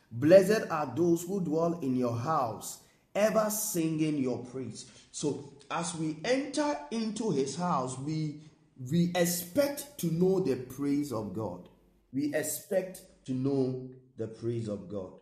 Blessed 0.09 0.71
are 0.71 0.93
those 0.95 1.23
who 1.23 1.43
dwell 1.43 1.77
in 1.81 1.97
your 1.97 2.15
house, 2.15 2.79
ever 3.13 3.49
singing 3.49 4.17
your 4.17 4.37
praise. 4.45 4.85
So 5.11 5.51
as 5.71 5.95
we 5.95 6.17
enter 6.25 6.77
into 6.91 7.31
his 7.31 7.55
house, 7.55 7.97
we 7.97 8.41
we 8.89 9.11
expect 9.15 9.97
to 9.99 10.07
know 10.11 10.39
the 10.39 10.55
praise 10.55 11.11
of 11.11 11.33
God. 11.33 11.69
We 12.13 12.33
expect 12.33 13.01
to 13.25 13.33
know 13.33 13.89
the 14.17 14.27
praise 14.27 14.67
of 14.67 14.89
God. 14.89 15.13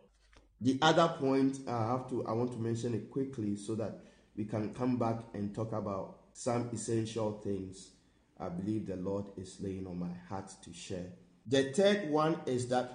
The 0.60 0.78
other 0.82 1.14
point 1.18 1.60
I 1.68 1.86
have 1.86 2.08
to 2.10 2.26
I 2.26 2.32
want 2.32 2.52
to 2.52 2.58
mention 2.58 2.94
it 2.94 3.10
quickly 3.10 3.56
so 3.56 3.74
that 3.76 4.00
we 4.36 4.44
can 4.44 4.74
come 4.74 4.96
back 4.96 5.20
and 5.34 5.54
talk 5.54 5.72
about 5.72 6.18
some 6.32 6.70
essential 6.72 7.40
things 7.44 7.92
I 8.38 8.48
believe 8.48 8.86
the 8.86 8.96
Lord 8.96 9.26
is 9.36 9.58
laying 9.60 9.86
on 9.86 9.98
my 9.98 10.12
heart 10.28 10.50
to 10.64 10.72
share. 10.72 11.06
The 11.46 11.72
third 11.72 12.10
one 12.10 12.40
is 12.46 12.68
that 12.68 12.94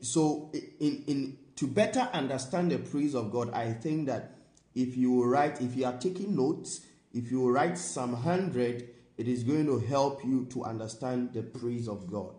so 0.00 0.50
in 0.80 1.04
in 1.06 1.38
to 1.56 1.66
better 1.66 2.08
understand 2.12 2.70
the 2.70 2.78
praise 2.78 3.14
of 3.14 3.30
God, 3.30 3.52
I 3.52 3.72
think 3.72 4.06
that 4.06 4.36
if 4.74 4.96
you 4.96 5.24
write, 5.24 5.60
if 5.60 5.76
you 5.76 5.86
are 5.86 5.96
taking 5.96 6.36
notes, 6.36 6.82
if 7.16 7.30
you 7.30 7.50
write 7.50 7.78
Psalm 7.78 8.12
100, 8.12 8.88
it 9.16 9.28
is 9.28 9.42
going 9.42 9.66
to 9.66 9.78
help 9.78 10.24
you 10.24 10.46
to 10.50 10.64
understand 10.64 11.32
the 11.32 11.42
praise 11.42 11.88
of 11.88 12.10
God. 12.10 12.34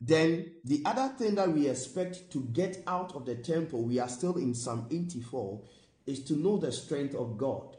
Then 0.00 0.52
the 0.64 0.82
other 0.84 1.14
thing 1.16 1.36
that 1.36 1.50
we 1.50 1.68
expect 1.68 2.30
to 2.32 2.40
get 2.52 2.82
out 2.86 3.14
of 3.14 3.24
the 3.24 3.36
temple, 3.36 3.82
we 3.82 3.98
are 3.98 4.08
still 4.08 4.36
in 4.36 4.54
Psalm 4.54 4.86
84, 4.90 5.62
is 6.06 6.22
to 6.24 6.34
know 6.34 6.58
the 6.58 6.72
strength 6.72 7.14
of 7.14 7.38
God 7.38 7.76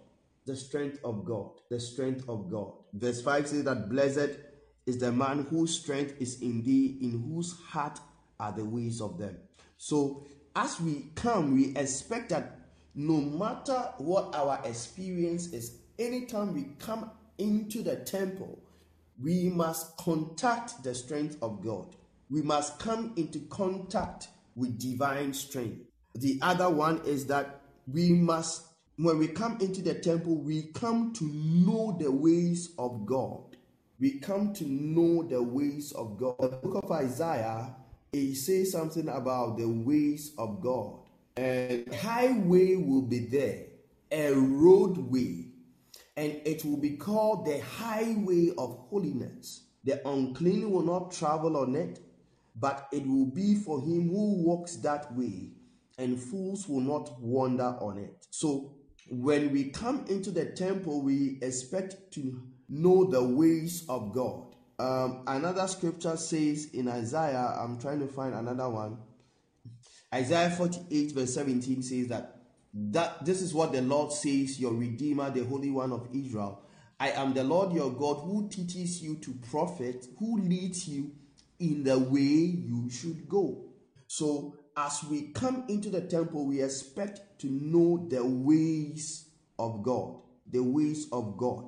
the 0.48 0.56
strength 0.56 1.00
of 1.04 1.26
God. 1.26 1.52
The 1.70 1.80
strength 1.80 2.28
of 2.28 2.50
God. 2.50 2.72
Verse 2.94 3.22
5 3.22 3.48
says 3.48 3.64
that 3.66 3.90
blessed 3.90 4.40
is 4.88 4.98
the 4.98 5.12
man 5.12 5.46
whose 5.50 5.78
strength 5.78 6.20
is 6.20 6.42
in 6.42 6.64
thee, 6.64 6.98
in 7.02 7.22
whose 7.30 7.54
heart 7.68 8.00
are 8.40 8.54
the 8.54 8.64
ways 8.64 9.02
of 9.02 9.20
them. 9.20 9.38
So 9.78 10.26
as 10.56 10.80
we 10.80 11.08
come, 11.14 11.54
we 11.54 11.76
expect 11.76 12.30
that 12.30 12.60
no 12.96 13.18
matter 13.18 13.92
what 13.98 14.34
our 14.34 14.62
experience 14.64 15.48
is, 15.48 15.78
anytime 16.00 16.54
we 16.54 16.68
come 16.80 17.12
into 17.38 17.82
the 17.84 17.98
temple, 17.98 18.60
we 19.22 19.50
must 19.50 19.98
contact 19.98 20.84
the 20.84 20.94
strength 20.94 21.38
of 21.42 21.62
God. 21.64 21.96
we 22.30 22.42
must 22.42 22.80
come 22.80 23.14
into 23.16 23.40
contact 23.50 24.28
with 24.56 24.78
divine 24.80 25.34
strength. 25.34 25.80
The 26.16 26.40
other 26.42 26.70
one 26.70 27.02
is 27.06 27.28
that 27.28 27.62
we 27.92 28.12
must, 28.12 28.64
when 28.98 29.18
we 29.18 29.28
come 29.28 29.58
into 29.62 29.82
the 29.82 29.94
temple, 29.94 30.36
we 30.36 30.64
come 30.74 31.14
to 31.14 31.24
know 31.26 31.96
the 32.00 32.12
ways 32.12 32.72
of 32.78 33.06
God. 33.06 33.56
We 34.00 34.20
come 34.20 34.54
to 34.56 34.66
know 34.66 35.24
the 35.24 35.42
ways 35.42 35.92
of 35.94 36.18
God. 36.18 36.36
The 36.40 36.50
book 36.50 36.84
of 36.84 36.92
Isaiah, 36.92 37.76
it 38.12 38.36
says 38.36 38.72
something 38.72 39.08
about 39.08 39.58
the 39.58 39.68
ways 39.68 40.34
of 40.38 40.62
God. 40.62 41.00
A 41.38 41.86
highway 42.02 42.76
will 42.76 43.04
be 43.04 43.20
there, 43.20 43.66
a 44.12 44.34
roadway, 44.34 45.46
and 46.18 46.42
it 46.46 46.66
will 46.66 46.78
be 46.78 46.98
called 46.98 47.46
the 47.46 47.60
highway 47.60 48.50
of 48.58 48.88
holiness. 48.90 49.68
The 49.84 50.06
unclean 50.06 50.72
will 50.72 50.82
not 50.82 51.12
travel 51.12 51.56
on 51.56 51.76
it, 51.76 52.00
but 52.56 52.88
it 52.92 53.08
will 53.08 53.28
be 53.28 53.56
for 53.56 53.80
him 53.80 54.10
who 54.10 54.44
walks 54.44 54.78
that 54.78 55.16
way, 55.16 55.52
and 56.00 56.20
fools 56.20 56.68
will 56.68 56.82
not 56.82 57.22
wander 57.22 57.78
on 57.80 58.00
it. 58.00 58.26
So, 58.32 58.74
when 59.10 59.52
we 59.52 59.66
come 59.70 60.06
into 60.10 60.32
the 60.32 60.48
temple, 60.48 61.02
we 61.02 61.38
expect 61.42 62.12
to 62.14 62.42
know 62.68 63.06
the 63.06 63.24
ways 63.24 63.86
of 63.88 64.12
God. 64.12 64.56
Um, 64.80 65.24
another 65.28 65.68
scripture 65.68 66.18
says 66.18 66.72
in 66.74 66.90
Isaiah, 66.90 67.56
I'm 67.58 67.80
trying 67.80 68.00
to 68.00 68.08
find 68.08 68.34
another 68.34 68.70
one. 68.70 68.98
Isaiah 70.14 70.50
48, 70.50 71.14
verse 71.14 71.34
17 71.34 71.84
says 71.84 72.08
that 72.10 72.37
that 72.80 73.26
this 73.26 73.42
is 73.42 73.54
what 73.54 73.72
the 73.72 73.82
Lord 73.82 74.12
says, 74.12 74.60
your 74.60 74.74
Redeemer, 74.74 75.32
the 75.32 75.44
Holy 75.44 75.72
One 75.72 75.92
of 75.92 76.08
Israel. 76.14 76.62
I 77.00 77.12
am 77.12 77.34
the 77.34 77.44
Lord 77.44 77.74
your 77.74 77.92
God 77.92 78.22
who 78.24 78.48
teaches 78.50 79.02
you 79.02 79.16
to 79.16 79.34
profit, 79.50 80.06
who 80.20 80.40
leads 80.40 80.88
you 80.88 81.12
in 81.60 81.84
the 81.84 81.98
way 81.98 82.20
you 82.20 82.90
should 82.90 83.28
go. 83.28 83.66
So, 84.08 84.58
as 84.76 85.04
we 85.10 85.30
come 85.30 85.66
into 85.70 85.90
the 85.90 86.02
temple, 86.02 86.46
we 86.46 86.62
expect 86.62 87.40
to 87.40 87.48
know 87.48 88.06
the 88.10 88.24
ways 88.24 89.26
of 89.58 89.82
God. 89.82 90.18
The 90.50 90.62
ways 90.62 91.08
of 91.12 91.36
God. 91.36 91.66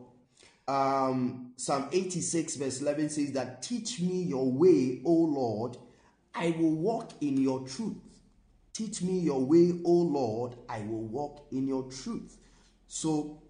Um, 0.67 1.53
Psalm 1.57 1.89
86, 1.91 2.55
verse 2.57 2.81
11 2.81 3.09
says 3.09 3.31
that, 3.31 3.63
Teach 3.63 3.99
me 3.99 4.23
your 4.23 4.51
way, 4.51 5.01
O 5.03 5.11
Lord, 5.11 5.77
I 6.35 6.55
will 6.59 6.75
walk 6.75 7.13
in 7.21 7.37
your 7.37 7.67
truth. 7.67 7.97
Teach 8.79 9.01
me 9.01 9.19
your 9.19 9.43
way, 9.43 9.73
O 9.83 9.91
Lord, 9.91 10.55
I 10.69 10.79
will 10.83 11.03
walk 11.03 11.47
in 11.51 11.67
your 11.67 11.91
truth. 11.91 12.37
So, 12.87 13.41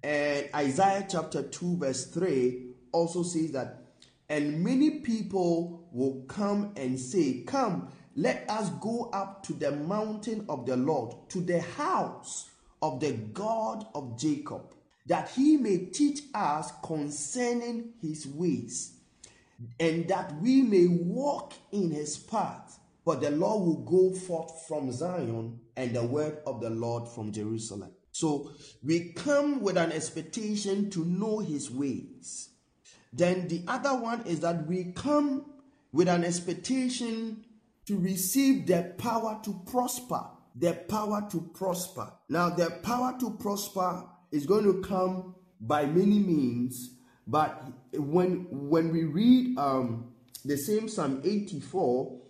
and 0.00 0.48
Isaiah 0.54 1.04
chapter 1.10 1.42
2, 1.42 1.78
verse 1.78 2.06
3 2.06 2.66
also 2.92 3.24
says 3.24 3.50
that 3.50 3.82
and 4.28 4.62
many 4.62 5.00
people 5.00 5.88
will 5.90 6.22
come 6.28 6.72
and 6.76 7.00
say, 7.00 7.42
Come, 7.44 7.88
let 8.14 8.48
us 8.48 8.70
go 8.80 9.10
up 9.12 9.42
to 9.46 9.54
the 9.54 9.72
mountain 9.72 10.46
of 10.48 10.66
the 10.66 10.76
Lord, 10.76 11.16
to 11.30 11.40
the 11.40 11.60
house 11.60 12.48
of 12.80 13.00
the 13.00 13.10
God 13.10 13.84
of 13.92 14.16
Jacob, 14.16 14.72
that 15.06 15.30
he 15.30 15.56
may 15.56 15.78
teach 15.78 16.20
us 16.32 16.72
concerning 16.84 17.94
his 18.00 18.24
ways, 18.28 18.92
and 19.80 20.06
that 20.06 20.40
we 20.40 20.62
may 20.62 20.86
walk 20.86 21.54
in 21.72 21.90
his 21.90 22.16
path. 22.16 22.78
But 23.04 23.20
the 23.20 23.30
Lord 23.30 23.66
will 23.66 23.84
go 23.84 24.14
forth 24.14 24.66
from 24.66 24.90
Zion, 24.92 25.60
and 25.76 25.94
the 25.94 26.04
word 26.04 26.38
of 26.46 26.60
the 26.60 26.70
Lord 26.70 27.08
from 27.08 27.32
Jerusalem. 27.32 27.92
So 28.12 28.52
we 28.82 29.12
come 29.12 29.60
with 29.60 29.76
an 29.76 29.92
expectation 29.92 30.88
to 30.90 31.04
know 31.04 31.40
his 31.40 31.70
ways. 31.70 32.50
Then 33.12 33.48
the 33.48 33.62
other 33.68 33.94
one 33.94 34.22
is 34.26 34.40
that 34.40 34.66
we 34.66 34.92
come 34.92 35.46
with 35.92 36.08
an 36.08 36.24
expectation 36.24 37.44
to 37.86 37.98
receive 37.98 38.66
the 38.66 38.94
power 38.98 39.40
to 39.44 39.60
prosper. 39.70 40.22
The 40.56 40.72
power 40.88 41.26
to 41.30 41.40
prosper. 41.52 42.12
Now, 42.28 42.50
the 42.50 42.70
power 42.82 43.16
to 43.18 43.30
prosper 43.30 44.04
is 44.30 44.46
going 44.46 44.64
to 44.64 44.80
come 44.86 45.34
by 45.60 45.86
many 45.86 46.18
means, 46.18 46.96
but 47.26 47.64
when 47.92 48.46
when 48.50 48.92
we 48.92 49.04
read 49.04 49.58
um, 49.58 50.12
the 50.44 50.56
same 50.56 50.88
Psalm 50.88 51.22
84, 51.24 52.20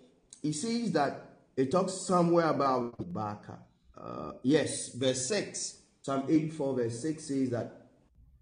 it 0.45 0.53
says 0.55 0.93
that 0.93 1.27
it 1.57 1.71
talks 1.71 2.07
somewhere 2.07 2.49
about 2.51 2.95
Baca. 3.13 3.59
Uh, 3.97 4.33
yes, 4.43 4.95
verse 4.95 5.27
6. 5.29 5.79
Psalm 6.03 6.25
84, 6.29 6.77
verse 6.77 7.01
6 7.01 7.25
says 7.25 7.51
that 7.51 7.87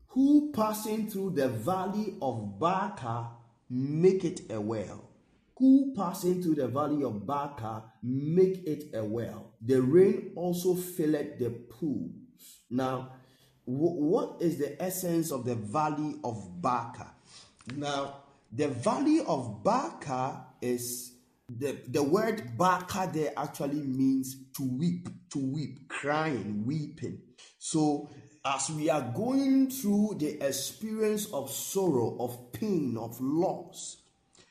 who 0.08 0.50
passing 0.52 1.08
through 1.08 1.30
the 1.30 1.48
valley 1.48 2.16
of 2.20 2.58
Baca 2.58 3.28
make 3.70 4.24
it 4.24 4.40
a 4.50 4.60
well. 4.60 5.10
Who 5.58 5.94
passing 5.96 6.42
through 6.42 6.56
the 6.56 6.66
valley 6.66 7.04
of 7.04 7.24
Baca 7.24 7.84
make 8.02 8.66
it 8.66 8.94
a 8.94 9.04
well. 9.04 9.52
The 9.60 9.80
rain 9.80 10.32
also 10.34 10.74
filled 10.74 11.38
the 11.38 11.50
pools. 11.50 12.58
Now, 12.68 13.12
w- 13.64 13.94
what 13.94 14.42
is 14.42 14.58
the 14.58 14.82
essence 14.82 15.30
of 15.30 15.44
the 15.44 15.54
valley 15.54 16.16
of 16.24 16.60
Baca? 16.60 17.14
Now, 17.76 18.16
the 18.50 18.68
valley 18.68 19.20
of 19.20 19.62
Baca 19.62 20.46
is 20.60 21.11
the, 21.58 21.78
the 21.88 22.02
word 22.02 22.56
baka 22.56 23.10
there 23.12 23.32
actually 23.36 23.82
means 23.82 24.36
to 24.56 24.62
weep, 24.62 25.08
to 25.30 25.38
weep, 25.38 25.88
crying, 25.88 26.64
weeping. 26.66 27.20
So 27.58 28.10
as 28.44 28.70
we 28.70 28.90
are 28.90 29.12
going 29.14 29.70
through 29.70 30.16
the 30.18 30.40
experience 30.46 31.26
of 31.32 31.50
sorrow, 31.50 32.16
of 32.18 32.52
pain, 32.52 32.96
of 32.98 33.20
loss, 33.20 34.02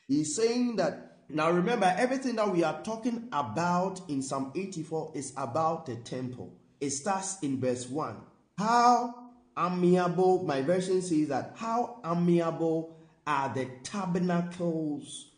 he's 0.08 0.34
saying 0.34 0.76
that 0.76 1.18
now 1.28 1.50
remember 1.50 1.92
everything 1.96 2.36
that 2.36 2.50
we 2.50 2.62
are 2.62 2.82
talking 2.82 3.28
about 3.32 4.00
in 4.08 4.22
Psalm 4.22 4.52
84 4.54 5.12
is 5.14 5.32
about 5.36 5.86
the 5.86 5.96
temple. 5.96 6.52
It 6.80 6.90
starts 6.90 7.38
in 7.42 7.60
verse 7.60 7.88
1. 7.88 8.16
How 8.58 9.14
amiable, 9.58 10.44
my 10.44 10.62
version 10.62 11.00
says 11.00 11.28
that, 11.28 11.52
how 11.56 12.00
amiable 12.04 12.98
are 13.26 13.52
the 13.54 13.68
tabernacles, 13.82 15.31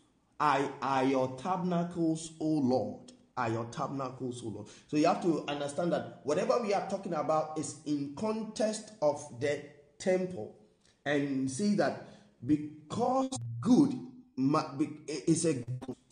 are, 0.45 0.71
are 0.83 1.05
your 1.05 1.37
tabernacles, 1.39 2.33
O 2.41 2.47
Lord 2.47 3.01
are 3.37 3.51
your 3.51 3.65
tabernacles, 3.65 4.43
O 4.45 4.49
Lord. 4.49 4.69
So 4.87 4.97
you 4.97 5.07
have 5.07 5.21
to 5.23 5.45
understand 5.49 5.93
that 5.93 6.21
whatever 6.23 6.61
we 6.63 6.73
are 6.73 6.89
talking 6.89 7.15
about 7.15 7.59
is 7.59 7.81
in 7.85 8.15
context 8.17 8.93
of 9.03 9.21
the 9.41 9.61
temple. 9.99 10.55
And 11.05 11.51
see 11.51 11.75
that 11.75 12.09
because 12.47 13.29
good 13.61 13.93
is 15.27 15.47
a 15.47 15.65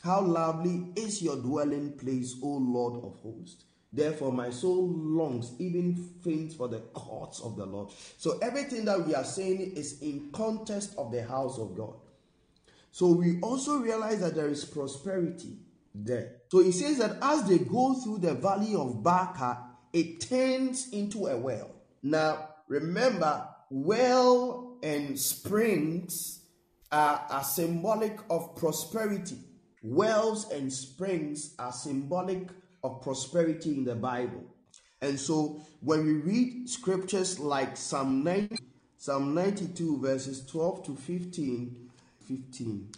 how 0.03 0.21
lovely 0.21 0.93
is 0.97 1.23
your 1.23 1.37
dwelling 1.37 1.93
place, 1.93 2.35
O 2.43 2.49
Lord 2.49 3.05
of 3.05 3.21
hosts. 3.21 3.65
Therefore, 3.93 4.33
my 4.33 4.51
soul 4.51 4.89
longs, 4.89 5.53
even 5.59 5.95
faints 6.25 6.55
for 6.55 6.67
the 6.67 6.81
courts 6.95 7.41
of 7.41 7.57
the 7.57 7.67
Lord. 7.67 7.91
So, 8.17 8.39
everything 8.41 8.87
that 8.87 9.07
we 9.07 9.15
are 9.15 9.25
saying 9.25 9.61
is 9.61 10.01
in 10.01 10.31
context 10.33 10.95
of 10.97 11.13
the 11.13 11.23
house 11.23 11.59
of 11.59 11.77
God. 11.77 11.95
So, 12.93 13.09
we 13.09 13.41
also 13.41 13.79
realize 13.79 14.21
that 14.21 14.37
there 14.37 14.49
is 14.49 14.65
prosperity 14.65 15.57
there. 15.95 16.37
So 16.49 16.63
he 16.63 16.73
says 16.73 16.99
that 16.99 17.19
as 17.23 17.45
they 17.49 17.59
go 17.59 17.95
through 17.95 18.19
the 18.19 18.35
valley 18.35 18.75
of 18.75 19.03
Baca, 19.03 19.59
it 19.93 20.21
turns 20.21 20.91
into 20.91 21.27
a 21.27 21.37
well. 21.37 21.71
Now, 22.03 22.49
remember, 22.69 23.47
well 23.71 24.79
and 24.83 25.19
springs 25.19 26.41
are, 26.91 27.25
are 27.31 27.45
symbolic 27.45 28.19
of 28.31 28.57
prosperity. 28.57 29.39
Wells 29.83 30.51
and 30.51 30.73
springs 30.73 31.55
are 31.59 31.73
symbolic 31.73 32.49
of 32.85 33.03
prosperity 33.03 33.71
in 33.71 33.85
the 33.85 33.95
Bible. 33.95 34.45
And 35.01 35.19
so 35.19 35.61
when 35.81 36.05
we 36.05 36.13
read 36.13 36.69
scriptures 36.69 37.39
like 37.39 37.77
Psalm 37.77 38.23
90, 38.23 38.57
Psalm 38.99 39.35
92, 39.35 40.01
verses 40.01 40.47
12 40.47 40.87
to 40.87 40.97
15, 40.97 41.91
15, 42.27 42.93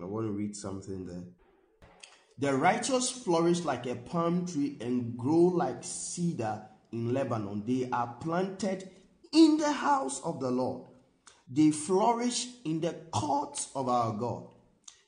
I 0.00 0.04
want 0.04 0.26
to 0.26 0.32
read 0.32 0.56
something 0.56 1.06
there. 1.06 1.24
The 2.38 2.56
righteous 2.56 3.10
flourish 3.10 3.60
like 3.60 3.86
a 3.86 3.94
palm 3.94 4.46
tree 4.46 4.76
and 4.80 5.16
grow 5.16 5.52
like 5.54 5.84
cedar 5.84 6.62
in 6.92 7.12
Lebanon. 7.14 7.62
They 7.66 7.88
are 7.90 8.16
planted 8.20 8.90
in 9.32 9.56
the 9.56 9.72
house 9.72 10.20
of 10.24 10.40
the 10.40 10.50
Lord. 10.50 10.88
They 11.48 11.70
flourish 11.70 12.46
in 12.64 12.80
the 12.80 12.94
courts 13.12 13.70
of 13.74 13.88
our 13.88 14.12
God. 14.12 14.48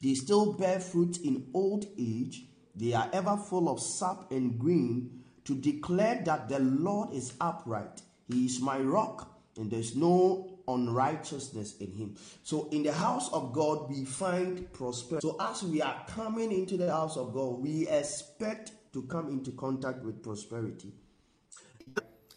They 0.03 0.15
still 0.15 0.53
bear 0.53 0.79
fruit 0.79 1.19
in 1.25 1.49
old 1.55 1.87
age. 1.99 2.45
They 2.75 2.93
are 2.93 3.09
ever 3.13 3.37
full 3.37 3.69
of 3.69 3.81
sap 3.81 4.31
and 4.31 4.59
green 4.59 5.25
to 5.45 5.55
declare 5.55 6.23
that 6.27 6.49
the 6.49 6.59
Lord 6.59 7.13
is 7.15 7.35
upright. 7.41 8.03
He 8.29 8.45
is 8.45 8.61
my 8.61 8.79
rock, 8.79 9.41
and 9.57 9.71
there's 9.71 9.97
no 9.97 10.56
unrighteousness 10.69 11.77
in 11.79 11.93
him. 11.93 12.17
So 12.43 12.69
in 12.71 12.83
the 12.83 12.93
house 12.93 13.33
of 13.33 13.53
God, 13.53 13.89
we 13.89 14.05
find 14.05 14.73
prosperity. 14.73 15.27
So 15.27 15.37
as 15.41 15.63
we 15.63 15.83
are 15.83 16.05
coming 16.09 16.53
into 16.53 16.77
the 16.77 16.91
house 16.91 17.17
of 17.17 17.33
God, 17.33 17.61
we 17.61 17.89
expect 17.89 18.73
to 18.93 19.03
come 19.03 19.29
into 19.29 19.53
contact 19.53 20.03
with 20.05 20.23
prosperity. 20.23 20.93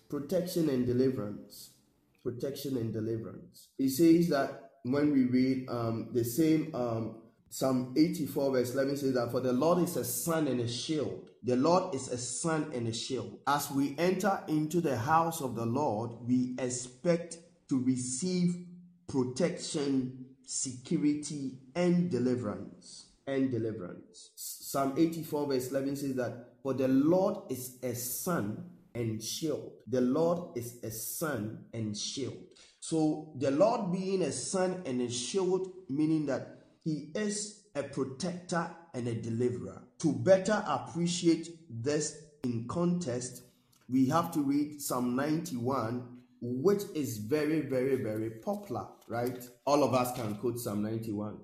Protection 0.10 0.70
and 0.70 0.86
deliverance. 0.86 1.72
Protection 2.24 2.78
and 2.78 2.92
deliverance. 2.92 3.70
He 3.78 3.89
says 3.89 4.30
that 4.30 4.72
when 4.84 5.12
we 5.13 5.26
read 5.26 5.70
um, 5.70 6.10
the 6.13 6.24
same 6.24 6.74
um, 6.74 7.15
Psalm 7.50 7.94
84, 7.98 8.52
verse 8.52 8.74
11 8.74 8.98
says 8.98 9.13
that 9.13 9.32
for 9.32 9.39
the 9.39 9.54
Lord 9.54 9.80
is 9.80 9.98
a 9.98 10.06
sun 10.06 10.48
and 10.48 10.60
a 10.60 10.68
shield. 10.68 11.26
The 11.44 11.56
Lord 11.56 11.96
is 11.96 12.10
a 12.10 12.18
sun 12.18 12.72
and 12.76 12.88
a 12.88 12.94
shield. 12.94 13.39
As 13.48 13.72
we 13.72 13.96
enter 13.98 14.44
into 14.48 14.82
the 14.82 14.98
house 14.98 15.42
of 15.42 15.56
the 15.56 15.65
Lord, 15.65 16.12
we 16.28 16.56
expect 16.60 17.38
to 17.69 17.84
receive 17.84 18.65
protection, 19.08 20.25
security, 20.45 21.60
and 21.75 22.10
deliverance. 22.10 23.05
And 23.27 23.51
deliverance. 23.51 24.32
Psalm 24.36 24.95
84, 24.97 25.47
verse 25.47 25.69
11 25.69 25.95
says 25.95 26.15
that 26.15 26.47
for 26.63 26.73
the 26.73 26.88
Lord 26.88 27.51
is 27.51 27.77
a 27.84 27.93
sun 27.93 28.65
and 28.95 29.23
shield. 29.23 29.71
The 29.88 30.01
Lord 30.01 30.58
is 30.58 30.84
a 30.84 30.91
sun 30.91 31.65
and 31.73 31.95
shield. 31.95 32.38
So 32.79 33.32
the 33.36 33.51
Lord 33.51 33.91
being 33.91 34.23
a 34.23 34.32
sun 34.32 34.82
and 34.86 35.01
a 35.01 35.10
shield, 35.10 35.71
meaning 35.89 36.25
that 36.25 36.60
he 36.84 37.12
is 37.15 37.65
a 37.75 37.84
protector 37.84 38.69
and 38.93 39.08
a 39.08 39.13
deliverer. 39.13 39.82
To 39.99 40.13
better 40.13 40.63
appreciate 40.65 41.49
this 41.69 42.23
in 42.43 42.67
context, 42.67 43.43
we 43.88 44.08
have 44.08 44.32
to 44.32 44.41
read 44.41 44.82
Psalm 44.82 45.15
91, 45.15 46.18
which 46.41 46.84
is 46.95 47.17
very, 47.17 47.62
very, 47.62 47.95
very 47.95 48.30
popular, 48.30 48.88
right? 49.08 49.39
All 49.65 49.84
of 49.84 49.93
us 49.93 50.15
can 50.15 50.36
quote 50.36 50.60
Psalm 50.60 50.82
91. 50.82 51.38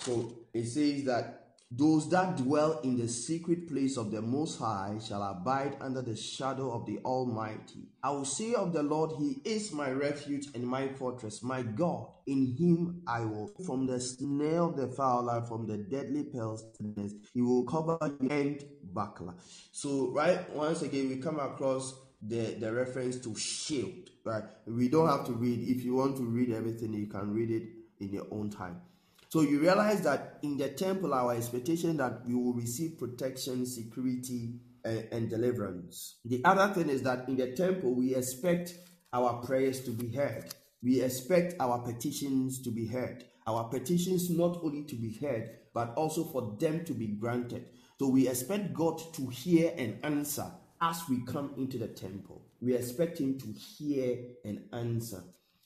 So 0.00 0.32
it 0.52 0.66
says 0.66 1.04
that 1.04 1.40
those 1.72 2.10
that 2.10 2.36
dwell 2.36 2.80
in 2.82 2.98
the 2.98 3.06
secret 3.06 3.68
place 3.68 3.96
of 3.96 4.10
the 4.10 4.20
Most 4.20 4.58
High 4.58 4.98
shall 5.06 5.22
abide 5.22 5.76
under 5.80 6.02
the 6.02 6.16
shadow 6.16 6.72
of 6.72 6.84
the 6.84 6.98
Almighty. 7.04 7.90
I 8.02 8.10
will 8.10 8.24
say 8.24 8.54
of 8.54 8.72
the 8.72 8.82
Lord, 8.82 9.12
He 9.20 9.40
is 9.44 9.70
my 9.70 9.88
refuge 9.92 10.48
and 10.56 10.66
my 10.66 10.88
fortress, 10.88 11.44
my 11.44 11.62
God. 11.62 12.08
In 12.26 12.56
Him 12.58 13.02
I 13.06 13.20
will. 13.20 13.52
From 13.64 13.86
the 13.86 14.00
snare 14.00 14.62
of 14.62 14.76
the 14.76 14.88
fowler, 14.88 15.42
from 15.42 15.68
the 15.68 15.78
deadly 15.78 16.24
pestilence, 16.24 17.14
He 17.32 17.40
will 17.40 17.64
cover 17.64 17.98
you 18.20 18.28
and 18.28 18.64
buckler. 18.92 19.34
So, 19.70 20.10
right, 20.10 20.50
once 20.50 20.82
again, 20.82 21.08
we 21.08 21.18
come 21.18 21.38
across 21.38 21.94
the, 22.20 22.56
the 22.58 22.72
reference 22.72 23.18
to 23.20 23.36
shield, 23.36 24.10
right? 24.30 24.44
We 24.66 24.88
don't 24.88 25.08
have 25.08 25.26
to 25.26 25.32
read. 25.32 25.68
If 25.68 25.84
you 25.84 25.94
want 25.94 26.16
to 26.18 26.22
read 26.22 26.52
everything, 26.52 26.94
you 26.94 27.06
can 27.06 27.32
read 27.34 27.50
it 27.50 27.64
in 27.98 28.12
your 28.12 28.26
own 28.30 28.50
time. 28.50 28.80
So 29.28 29.42
you 29.42 29.60
realize 29.60 30.02
that 30.02 30.38
in 30.42 30.56
the 30.56 30.68
temple, 30.68 31.14
our 31.14 31.34
expectation 31.34 31.96
that 31.98 32.26
we 32.26 32.34
will 32.34 32.54
receive 32.54 32.98
protection, 32.98 33.66
security, 33.66 34.60
and, 34.84 35.06
and 35.12 35.30
deliverance. 35.30 36.16
The 36.24 36.42
other 36.44 36.72
thing 36.74 36.88
is 36.88 37.02
that 37.02 37.28
in 37.28 37.36
the 37.36 37.52
temple, 37.52 37.94
we 37.94 38.14
expect 38.14 38.74
our 39.12 39.42
prayers 39.42 39.80
to 39.82 39.90
be 39.90 40.14
heard. 40.14 40.52
We 40.82 41.02
expect 41.02 41.54
our 41.60 41.78
petitions 41.80 42.62
to 42.62 42.70
be 42.70 42.86
heard. 42.86 43.24
Our 43.46 43.64
petitions 43.64 44.30
not 44.30 44.60
only 44.62 44.84
to 44.84 44.96
be 44.96 45.16
heard, 45.20 45.50
but 45.74 45.94
also 45.94 46.24
for 46.24 46.56
them 46.58 46.84
to 46.84 46.92
be 46.92 47.08
granted. 47.08 47.66
So 47.98 48.08
we 48.08 48.28
expect 48.28 48.72
God 48.72 49.00
to 49.14 49.28
hear 49.28 49.72
and 49.76 49.98
answer 50.02 50.50
as 50.80 51.02
we 51.08 51.22
come 51.24 51.52
into 51.56 51.78
the 51.78 51.88
temple. 51.88 52.49
We 52.60 52.74
expect 52.74 53.18
Him 53.18 53.38
to 53.38 53.46
hear 53.52 54.18
and 54.44 54.64
answer. 54.72 55.22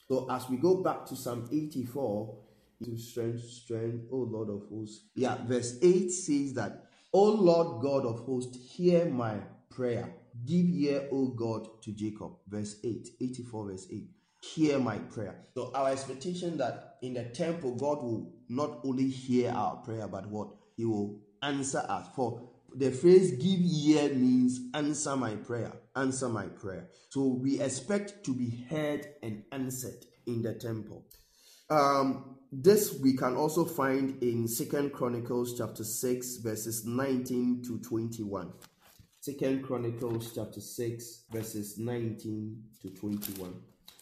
So 0.08 0.30
as 0.30 0.48
we 0.48 0.56
go 0.56 0.82
back 0.82 1.06
to 1.06 1.16
Psalm 1.16 1.48
84, 1.50 2.38
to 2.84 2.96
strength, 2.96 3.44
strength, 3.44 4.04
O 4.10 4.18
Lord 4.18 4.50
of 4.50 4.68
hosts. 4.68 5.06
Yeah, 5.14 5.36
verse 5.46 5.78
8 5.82 6.10
says 6.10 6.54
that, 6.54 6.86
O 7.12 7.24
Lord 7.30 7.82
God 7.82 8.04
of 8.04 8.20
hosts, 8.20 8.58
hear 8.72 9.06
my 9.06 9.36
prayer. 9.70 10.12
Give 10.44 10.66
ear, 10.68 11.08
O 11.12 11.28
God, 11.28 11.82
to 11.82 11.92
Jacob. 11.92 12.32
Verse 12.48 12.76
8, 12.82 13.08
84, 13.20 13.66
verse 13.70 13.86
8. 13.90 14.08
Hear 14.40 14.78
my 14.78 14.98
prayer. 14.98 15.36
So, 15.54 15.70
our 15.74 15.90
expectation 15.90 16.58
that 16.58 16.96
in 17.02 17.14
the 17.14 17.24
temple, 17.24 17.76
God 17.76 18.02
will 18.02 18.32
not 18.48 18.80
only 18.84 19.08
hear 19.08 19.52
our 19.52 19.76
prayer, 19.76 20.06
but 20.08 20.26
what? 20.26 20.48
He 20.76 20.84
will 20.84 21.20
answer 21.42 21.84
us. 21.88 22.08
For 22.14 22.42
the 22.74 22.90
phrase 22.90 23.30
give 23.32 23.60
ear 23.60 24.12
means 24.14 24.60
answer 24.74 25.16
my 25.16 25.36
prayer. 25.36 25.72
Answer 25.96 26.28
my 26.28 26.46
prayer. 26.46 26.88
So, 27.08 27.26
we 27.26 27.60
expect 27.60 28.24
to 28.24 28.34
be 28.34 28.66
heard 28.68 29.06
and 29.22 29.44
answered 29.52 30.06
in 30.26 30.42
the 30.42 30.54
temple. 30.54 31.04
Um, 31.70 32.36
this 32.52 32.98
we 33.00 33.16
can 33.16 33.36
also 33.36 33.64
find 33.64 34.22
in 34.22 34.46
Second 34.46 34.92
Chronicles 34.92 35.56
chapter 35.58 35.82
6 35.82 36.36
verses 36.36 36.84
19 36.86 37.62
to 37.64 37.78
21. 37.80 38.52
Second 39.20 39.64
Chronicles 39.64 40.32
chapter 40.34 40.60
6 40.60 41.24
verses 41.32 41.78
19 41.78 42.62
to 42.82 42.90
21. 42.90 43.54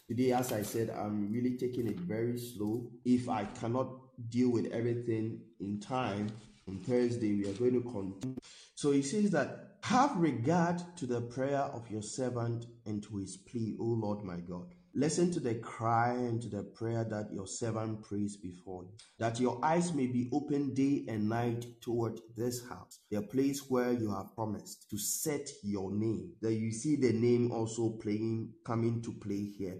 Today, 0.07 0.33
as 0.33 0.51
I 0.51 0.61
said, 0.61 0.89
I'm 0.89 1.31
really 1.31 1.57
taking 1.57 1.87
it 1.87 1.97
very 1.97 2.37
slow. 2.37 2.91
If 3.05 3.29
I 3.29 3.45
cannot 3.45 3.87
deal 4.29 4.51
with 4.51 4.65
everything 4.73 5.39
in 5.61 5.79
time, 5.79 6.27
on 6.67 6.79
Thursday 6.79 7.33
we 7.33 7.47
are 7.49 7.53
going 7.53 7.73
to 7.73 7.89
continue. 7.89 8.37
So 8.75 8.91
he 8.91 9.01
says 9.01 9.31
that 9.31 9.62
have 9.83 10.15
regard 10.15 10.81
to 10.95 11.05
the 11.05 11.19
prayer 11.19 11.59
of 11.73 11.91
your 11.91 12.01
servant 12.01 12.67
and 12.85 13.03
to 13.03 13.17
his 13.17 13.35
plea, 13.35 13.75
O 13.81 13.83
Lord 13.83 14.23
my 14.23 14.37
God. 14.37 14.73
Listen 14.95 15.29
to 15.33 15.41
the 15.41 15.55
cry 15.55 16.13
and 16.13 16.41
to 16.41 16.47
the 16.47 16.63
prayer 16.63 17.03
that 17.03 17.33
your 17.33 17.45
servant 17.45 18.01
prays 18.01 18.37
before 18.37 18.83
you, 18.83 18.91
that 19.19 19.41
your 19.41 19.59
eyes 19.61 19.93
may 19.93 20.07
be 20.07 20.29
open 20.31 20.73
day 20.73 21.03
and 21.09 21.27
night 21.27 21.65
toward 21.81 22.21
this 22.37 22.65
house, 22.69 22.99
the 23.11 23.21
place 23.23 23.69
where 23.69 23.91
you 23.91 24.09
have 24.09 24.33
promised 24.35 24.89
to 24.89 24.97
set 24.97 25.49
your 25.63 25.91
name. 25.91 26.31
That 26.41 26.53
you 26.53 26.71
see 26.71 26.95
the 26.95 27.11
name 27.11 27.51
also 27.51 27.89
playing, 27.89 28.53
coming 28.65 29.01
to 29.01 29.11
play 29.11 29.43
here, 29.43 29.79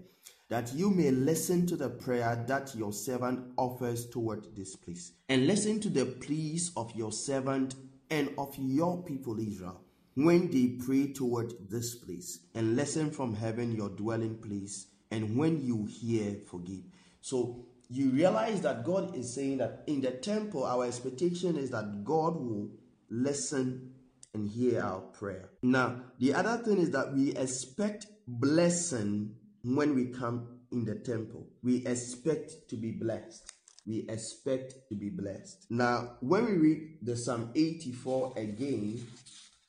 that 0.50 0.70
you 0.74 0.90
may 0.90 1.12
listen 1.12 1.66
to 1.68 1.76
the 1.76 1.88
prayer 1.88 2.44
that 2.46 2.74
your 2.74 2.92
servant 2.92 3.52
offers 3.56 4.06
toward 4.10 4.54
this 4.54 4.76
place, 4.76 5.12
and 5.30 5.46
listen 5.46 5.80
to 5.80 5.88
the 5.88 6.04
pleas 6.04 6.72
of 6.76 6.94
your 6.94 7.10
servant 7.10 7.76
and 8.10 8.28
of 8.36 8.54
your 8.58 9.02
people 9.02 9.38
Israel 9.40 9.83
when 10.14 10.50
they 10.50 10.84
pray 10.84 11.12
toward 11.12 11.52
this 11.68 11.94
place, 11.94 12.40
and 12.54 12.76
listen 12.76 13.10
from 13.10 13.34
heaven 13.34 13.74
your 13.74 13.88
dwelling 13.90 14.36
place 14.38 14.86
and 15.14 15.36
when 15.36 15.64
you 15.64 15.86
hear, 15.86 16.36
forgive. 16.50 16.82
So 17.20 17.66
you 17.88 18.10
realize 18.10 18.62
that 18.62 18.84
God 18.84 19.14
is 19.14 19.32
saying 19.32 19.58
that 19.58 19.84
in 19.86 20.00
the 20.00 20.10
temple, 20.10 20.64
our 20.64 20.86
expectation 20.86 21.56
is 21.56 21.70
that 21.70 22.04
God 22.04 22.34
will 22.34 22.70
listen 23.08 23.92
and 24.34 24.48
hear 24.48 24.82
our 24.82 25.00
prayer. 25.00 25.50
Now, 25.62 26.00
the 26.18 26.34
other 26.34 26.56
thing 26.64 26.78
is 26.78 26.90
that 26.90 27.14
we 27.14 27.30
expect 27.36 28.06
blessing 28.26 29.36
when 29.62 29.94
we 29.94 30.06
come 30.06 30.48
in 30.72 30.84
the 30.84 30.96
temple. 30.96 31.46
We 31.62 31.86
expect 31.86 32.68
to 32.70 32.76
be 32.76 32.90
blessed. 32.90 33.52
We 33.86 34.06
expect 34.08 34.74
to 34.88 34.96
be 34.96 35.10
blessed. 35.10 35.66
Now, 35.70 36.16
when 36.20 36.46
we 36.46 36.52
read 36.54 36.98
the 37.02 37.16
Psalm 37.16 37.50
84 37.54 38.32
again, 38.36 39.06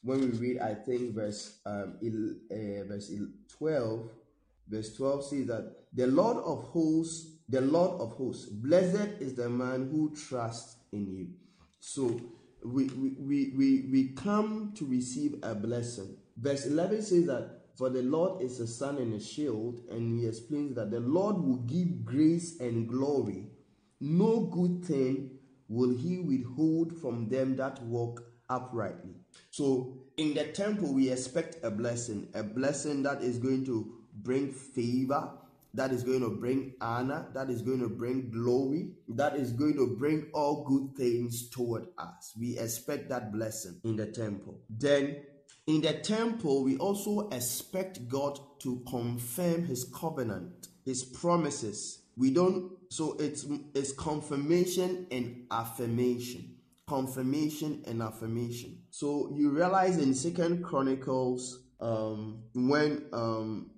when 0.05 0.21
we 0.21 0.37
read, 0.37 0.59
I 0.59 0.75
think, 0.75 1.13
verse 1.13 1.59
um, 1.65 1.97
uh, 2.01 2.83
verse 2.87 3.11
12, 3.57 4.09
Verse 4.67 4.95
12 4.95 5.25
says 5.25 5.47
that 5.47 5.73
the 5.93 6.07
Lord 6.07 6.37
of 6.37 6.63
hosts, 6.65 7.31
the 7.47 7.61
Lord 7.61 8.01
of 8.01 8.13
hosts, 8.13 8.45
blessed 8.45 9.21
is 9.21 9.35
the 9.35 9.49
man 9.49 9.89
who 9.91 10.13
trusts 10.15 10.77
in 10.91 11.07
you. 11.07 11.27
So 11.79 12.19
we, 12.63 12.85
we, 12.85 13.53
we, 13.55 13.89
we 13.91 14.07
come 14.15 14.73
to 14.75 14.85
receive 14.85 15.35
a 15.43 15.53
blessing. 15.53 16.17
Verse 16.37 16.65
11 16.65 17.03
says 17.03 17.27
that 17.27 17.61
for 17.77 17.89
the 17.89 18.01
Lord 18.01 18.41
is 18.41 18.59
a 18.59 18.67
sun 18.67 18.97
and 18.97 19.13
a 19.13 19.19
shield, 19.19 19.81
and 19.91 20.19
he 20.19 20.27
explains 20.27 20.75
that 20.75 20.91
the 20.91 21.01
Lord 21.01 21.37
will 21.37 21.57
give 21.57 22.05
grace 22.05 22.59
and 22.59 22.87
glory. 22.87 23.49
No 23.99 24.39
good 24.41 24.83
thing 24.85 25.31
will 25.67 25.95
he 25.95 26.19
withhold 26.19 26.97
from 26.99 27.27
them 27.29 27.55
that 27.57 27.81
walk 27.83 28.23
uprightly. 28.49 29.15
So 29.51 29.97
in 30.17 30.33
the 30.33 30.45
temple, 30.45 30.93
we 30.93 31.09
expect 31.09 31.63
a 31.63 31.71
blessing, 31.71 32.27
a 32.33 32.43
blessing 32.43 33.03
that 33.03 33.21
is 33.21 33.37
going 33.37 33.65
to 33.65 33.93
bring 34.13 34.51
favor, 34.51 35.31
that 35.73 35.91
is 35.91 36.03
going 36.03 36.21
to 36.21 36.29
bring 36.29 36.73
honor, 36.79 37.27
that 37.33 37.49
is 37.49 37.61
going 37.61 37.79
to 37.79 37.89
bring 37.89 38.31
glory, 38.31 38.91
that 39.09 39.35
is 39.35 39.51
going 39.51 39.75
to 39.75 39.95
bring 39.97 40.27
all 40.33 40.63
good 40.63 40.95
things 40.97 41.49
toward 41.49 41.87
us. 41.97 42.33
We 42.39 42.57
expect 42.57 43.09
that 43.09 43.31
blessing 43.33 43.79
in 43.83 43.97
the 43.97 44.07
temple. 44.07 44.61
Then 44.69 45.17
in 45.67 45.81
the 45.81 45.93
temple, 45.93 46.63
we 46.63 46.77
also 46.77 47.29
expect 47.29 48.07
God 48.07 48.39
to 48.59 48.83
confirm 48.87 49.65
his 49.65 49.83
covenant, 49.83 50.67
his 50.85 51.03
promises. 51.03 51.99
We 52.15 52.31
don't, 52.31 52.71
so 52.89 53.17
it's, 53.19 53.45
it's 53.73 53.91
confirmation 53.91 55.07
and 55.11 55.45
affirmation. 55.51 56.54
Confirmation 56.87 57.83
and 57.87 58.01
affirmation. 58.01 58.77
So 58.91 59.31
you 59.35 59.49
realize 59.49 59.97
in 59.97 60.13
Second 60.13 60.63
Chronicles, 60.63 61.63
um, 61.79 62.43
when 62.53 63.05
um, 63.11 63.71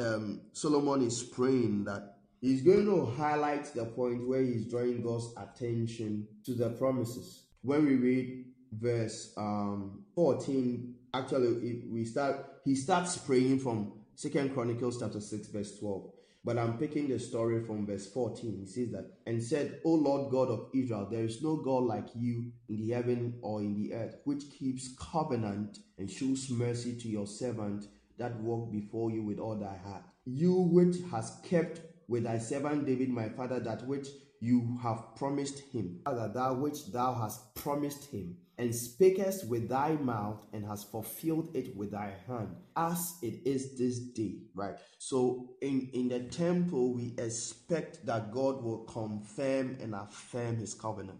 um, 0.00 0.40
Solomon 0.52 1.06
is 1.06 1.22
praying 1.22 1.84
that 1.84 2.16
he's 2.40 2.62
going 2.62 2.86
to 2.86 3.06
highlight 3.06 3.66
the 3.74 3.84
point 3.84 4.28
where 4.28 4.42
he's 4.42 4.66
drawing 4.66 5.02
God's 5.02 5.32
attention 5.36 6.28
to 6.44 6.54
the 6.54 6.70
promises. 6.70 7.44
When 7.62 7.86
we 7.86 7.96
read 7.96 8.44
verse 8.72 9.32
um, 9.36 10.04
14, 10.14 10.94
actually 11.12 11.82
we 11.90 12.04
start 12.04 12.46
he 12.64 12.74
starts 12.74 13.16
praying 13.18 13.58
from 13.58 13.92
Second 14.14 14.54
Chronicles 14.54 15.00
chapter 15.00 15.20
6, 15.20 15.48
verse 15.48 15.78
12. 15.78 16.13
But 16.44 16.58
I'm 16.58 16.76
picking 16.76 17.08
the 17.08 17.18
story 17.18 17.64
from 17.64 17.86
verse 17.86 18.06
14. 18.06 18.58
He 18.60 18.66
says 18.66 18.92
that, 18.92 19.10
and 19.26 19.42
said, 19.42 19.80
O 19.84 19.92
Lord 19.94 20.30
God 20.30 20.50
of 20.50 20.68
Israel, 20.74 21.08
there 21.10 21.24
is 21.24 21.42
no 21.42 21.56
God 21.56 21.84
like 21.84 22.08
you 22.14 22.52
in 22.68 22.86
the 22.86 22.90
heaven 22.90 23.38
or 23.40 23.60
in 23.62 23.74
the 23.74 23.94
earth, 23.94 24.16
which 24.24 24.50
keeps 24.50 24.94
covenant 24.98 25.78
and 25.98 26.10
shows 26.10 26.50
mercy 26.50 26.94
to 26.96 27.08
your 27.08 27.26
servant 27.26 27.86
that 28.18 28.38
walk 28.40 28.70
before 28.70 29.10
you 29.10 29.22
with 29.22 29.38
all 29.38 29.56
thy 29.56 29.76
heart. 29.76 30.04
You 30.26 30.54
which 30.54 30.96
has 31.10 31.32
kept 31.42 31.80
with 32.08 32.24
thy 32.24 32.38
servant 32.38 32.84
David 32.86 33.08
my 33.08 33.30
father 33.30 33.58
that 33.60 33.86
which 33.86 34.08
you 34.40 34.78
have 34.82 35.16
promised 35.16 35.60
him, 35.72 36.00
that 36.04 36.56
which 36.58 36.92
thou 36.92 37.14
hast 37.14 37.54
promised 37.54 38.04
him, 38.10 38.36
and 38.58 38.70
spakest 38.70 39.48
with 39.48 39.68
thy 39.68 39.92
mouth, 39.92 40.40
and 40.52 40.64
has 40.64 40.84
fulfilled 40.84 41.50
it 41.54 41.76
with 41.76 41.90
thy 41.90 42.12
hand, 42.26 42.54
as 42.76 43.14
it 43.22 43.40
is 43.44 43.76
this 43.76 43.98
day. 43.98 44.36
Right. 44.54 44.76
So 44.98 45.50
in, 45.60 45.90
in 45.92 46.08
the 46.08 46.20
temple, 46.20 46.94
we 46.94 47.14
expect 47.18 48.06
that 48.06 48.32
God 48.32 48.62
will 48.62 48.84
confirm 48.84 49.76
and 49.80 49.94
affirm 49.94 50.56
his 50.56 50.74
covenant. 50.74 51.18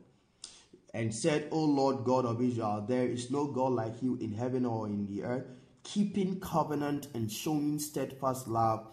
And 0.92 1.12
said, 1.12 1.48
O 1.50 1.64
Lord 1.64 2.04
God 2.04 2.24
of 2.24 2.40
Israel, 2.40 2.84
there 2.88 3.06
is 3.08 3.28
no 3.30 3.48
God 3.48 3.72
like 3.72 4.00
you 4.00 4.16
in 4.16 4.32
heaven 4.32 4.64
or 4.64 4.86
in 4.86 5.06
the 5.06 5.24
earth, 5.24 5.46
keeping 5.82 6.38
covenant 6.38 7.08
and 7.14 7.30
showing 7.30 7.80
steadfast 7.80 8.46
love 8.46 8.86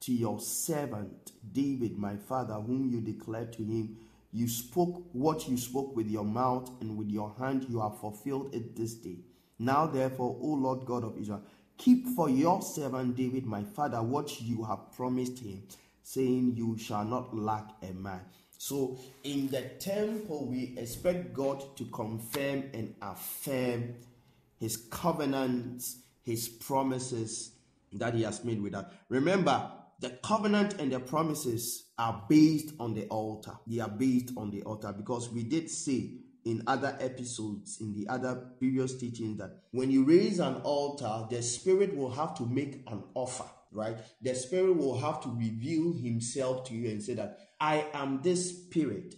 to 0.00 0.12
your 0.12 0.40
servant 0.40 1.32
David, 1.52 1.98
my 1.98 2.16
father, 2.16 2.54
whom 2.54 2.90
you 2.90 3.00
declared 3.00 3.52
to 3.54 3.62
him, 3.62 3.96
You 4.36 4.48
spoke 4.48 5.02
what 5.12 5.48
you 5.48 5.56
spoke 5.56 5.96
with 5.96 6.08
your 6.08 6.22
mouth, 6.22 6.70
and 6.82 6.98
with 6.98 7.08
your 7.08 7.34
hand 7.38 7.64
you 7.70 7.80
have 7.80 7.98
fulfilled 7.98 8.54
it 8.54 8.76
this 8.76 8.92
day. 8.92 9.20
Now, 9.58 9.86
therefore, 9.86 10.36
O 10.38 10.48
Lord 10.48 10.84
God 10.84 11.04
of 11.04 11.16
Israel, 11.16 11.40
keep 11.78 12.06
for 12.08 12.28
your 12.28 12.60
servant 12.60 13.16
David, 13.16 13.46
my 13.46 13.64
father, 13.64 14.02
what 14.02 14.42
you 14.42 14.62
have 14.64 14.92
promised 14.94 15.38
him, 15.38 15.62
saying, 16.02 16.52
You 16.54 16.76
shall 16.76 17.06
not 17.06 17.34
lack 17.34 17.70
a 17.80 17.94
man. 17.94 18.20
So, 18.58 18.98
in 19.24 19.48
the 19.48 19.62
temple, 19.78 20.44
we 20.44 20.74
expect 20.76 21.32
God 21.32 21.74
to 21.78 21.86
confirm 21.86 22.64
and 22.74 22.94
affirm 23.00 23.94
his 24.60 24.76
covenants, 24.76 25.96
his 26.24 26.46
promises 26.46 27.52
that 27.90 28.12
he 28.12 28.24
has 28.24 28.44
made 28.44 28.60
with 28.60 28.74
us. 28.74 28.84
Remember, 29.08 29.70
the 30.00 30.10
covenant 30.22 30.74
and 30.78 30.92
the 30.92 31.00
promises 31.00 31.85
are 31.98 32.24
based 32.28 32.74
on 32.78 32.94
the 32.94 33.06
altar. 33.06 33.52
They 33.66 33.80
are 33.80 33.88
based 33.88 34.32
on 34.36 34.50
the 34.50 34.62
altar 34.62 34.92
because 34.92 35.30
we 35.30 35.44
did 35.44 35.70
say 35.70 36.10
in 36.44 36.62
other 36.66 36.96
episodes, 37.00 37.78
in 37.80 37.92
the 37.92 38.08
other 38.08 38.36
previous 38.58 38.96
teachings, 38.96 39.38
that 39.38 39.62
when 39.72 39.90
you 39.90 40.04
raise 40.04 40.38
an 40.38 40.56
altar, 40.62 41.26
the 41.28 41.42
Spirit 41.42 41.96
will 41.96 42.10
have 42.10 42.36
to 42.36 42.46
make 42.46 42.82
an 42.86 43.02
offer, 43.14 43.50
right? 43.72 43.96
The 44.22 44.34
Spirit 44.34 44.76
will 44.76 44.98
have 44.98 45.20
to 45.22 45.28
reveal 45.28 45.92
Himself 45.92 46.68
to 46.68 46.74
you 46.74 46.88
and 46.88 47.02
say 47.02 47.14
that 47.14 47.38
I 47.60 47.86
am 47.92 48.20
this 48.22 48.50
Spirit. 48.50 49.16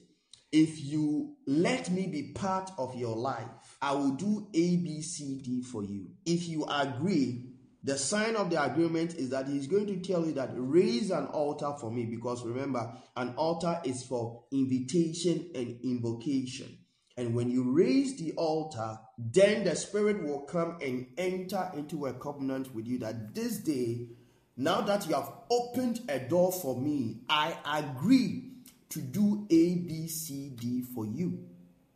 If 0.51 0.83
you 0.83 1.37
let 1.47 1.91
me 1.91 2.07
be 2.07 2.33
part 2.33 2.71
of 2.79 2.95
your 2.95 3.15
life, 3.15 3.45
I 3.83 3.93
will 3.93 4.13
do 4.13 4.49
A, 4.55 4.77
B, 4.77 5.03
C, 5.03 5.43
D 5.45 5.63
for 5.63 5.85
you. 5.85 6.07
If 6.25 6.49
you 6.49 6.65
agree, 6.65 7.48
the 7.85 7.97
sign 7.97 8.35
of 8.35 8.51
the 8.51 8.63
agreement 8.63 9.15
is 9.15 9.31
that 9.31 9.47
he's 9.47 9.69
going 9.69 9.87
to 9.87 9.97
tell 10.01 10.27
you 10.27 10.33
that 10.33 10.51
raise 10.55 11.11
an 11.11 11.27
altar 11.27 11.73
for 11.81 11.91
me 11.91 12.07
because 12.07 12.45
remember, 12.45 12.93
an 13.17 13.35
altar 13.37 13.81
is 13.85 14.03
for 14.03 14.43
invitation 14.51 15.51
and 15.55 15.79
invocation. 15.85 16.79
And 17.17 17.35
when 17.35 17.51
you 17.51 17.73
raise 17.73 18.17
the 18.19 18.33
altar, 18.33 18.99
then 19.17 19.65
the 19.65 19.77
Spirit 19.77 20.23
will 20.25 20.41
come 20.43 20.79
and 20.81 21.07
enter 21.17 21.71
into 21.77 22.07
a 22.07 22.15
covenant 22.15 22.75
with 22.75 22.87
you 22.87 22.99
that 22.99 23.35
this 23.35 23.59
day, 23.59 24.09
now 24.57 24.81
that 24.83 25.09
you 25.09 25.15
have 25.15 25.33
opened 25.51 26.01
a 26.09 26.19
door 26.19 26.53
for 26.53 26.81
me, 26.81 27.23
I 27.29 27.57
agree 27.65 28.51
to 28.91 29.01
do 29.01 29.47
A, 29.51 29.75
B, 29.77 30.09
C, 30.09 30.51
D 30.51 30.83
for 30.83 31.07
you. 31.07 31.45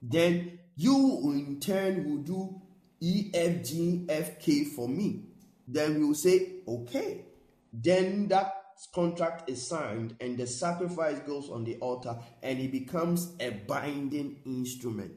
Then 0.01 0.59
you 0.77 1.21
in 1.25 1.59
turn 1.61 2.05
will 2.05 2.23
do 2.23 2.61
E, 3.01 3.31
F, 3.35 3.65
G, 3.65 4.07
F, 4.09 4.39
K 4.39 4.65
for 4.65 4.89
me 4.89 5.25
then 5.73 5.99
we 5.99 6.05
will 6.05 6.15
say, 6.15 6.61
okay. 6.67 7.27
Then 7.73 8.29
that 8.29 8.55
contract 8.95 9.49
is 9.49 9.67
signed 9.67 10.17
and 10.21 10.37
the 10.37 10.47
sacrifice 10.47 11.19
goes 11.21 11.49
on 11.49 11.65
the 11.65 11.77
altar 11.77 12.19
and 12.43 12.59
it 12.59 12.73
becomes 12.73 13.35
a 13.41 13.51
binding 13.51 14.41
instrument. 14.45 15.13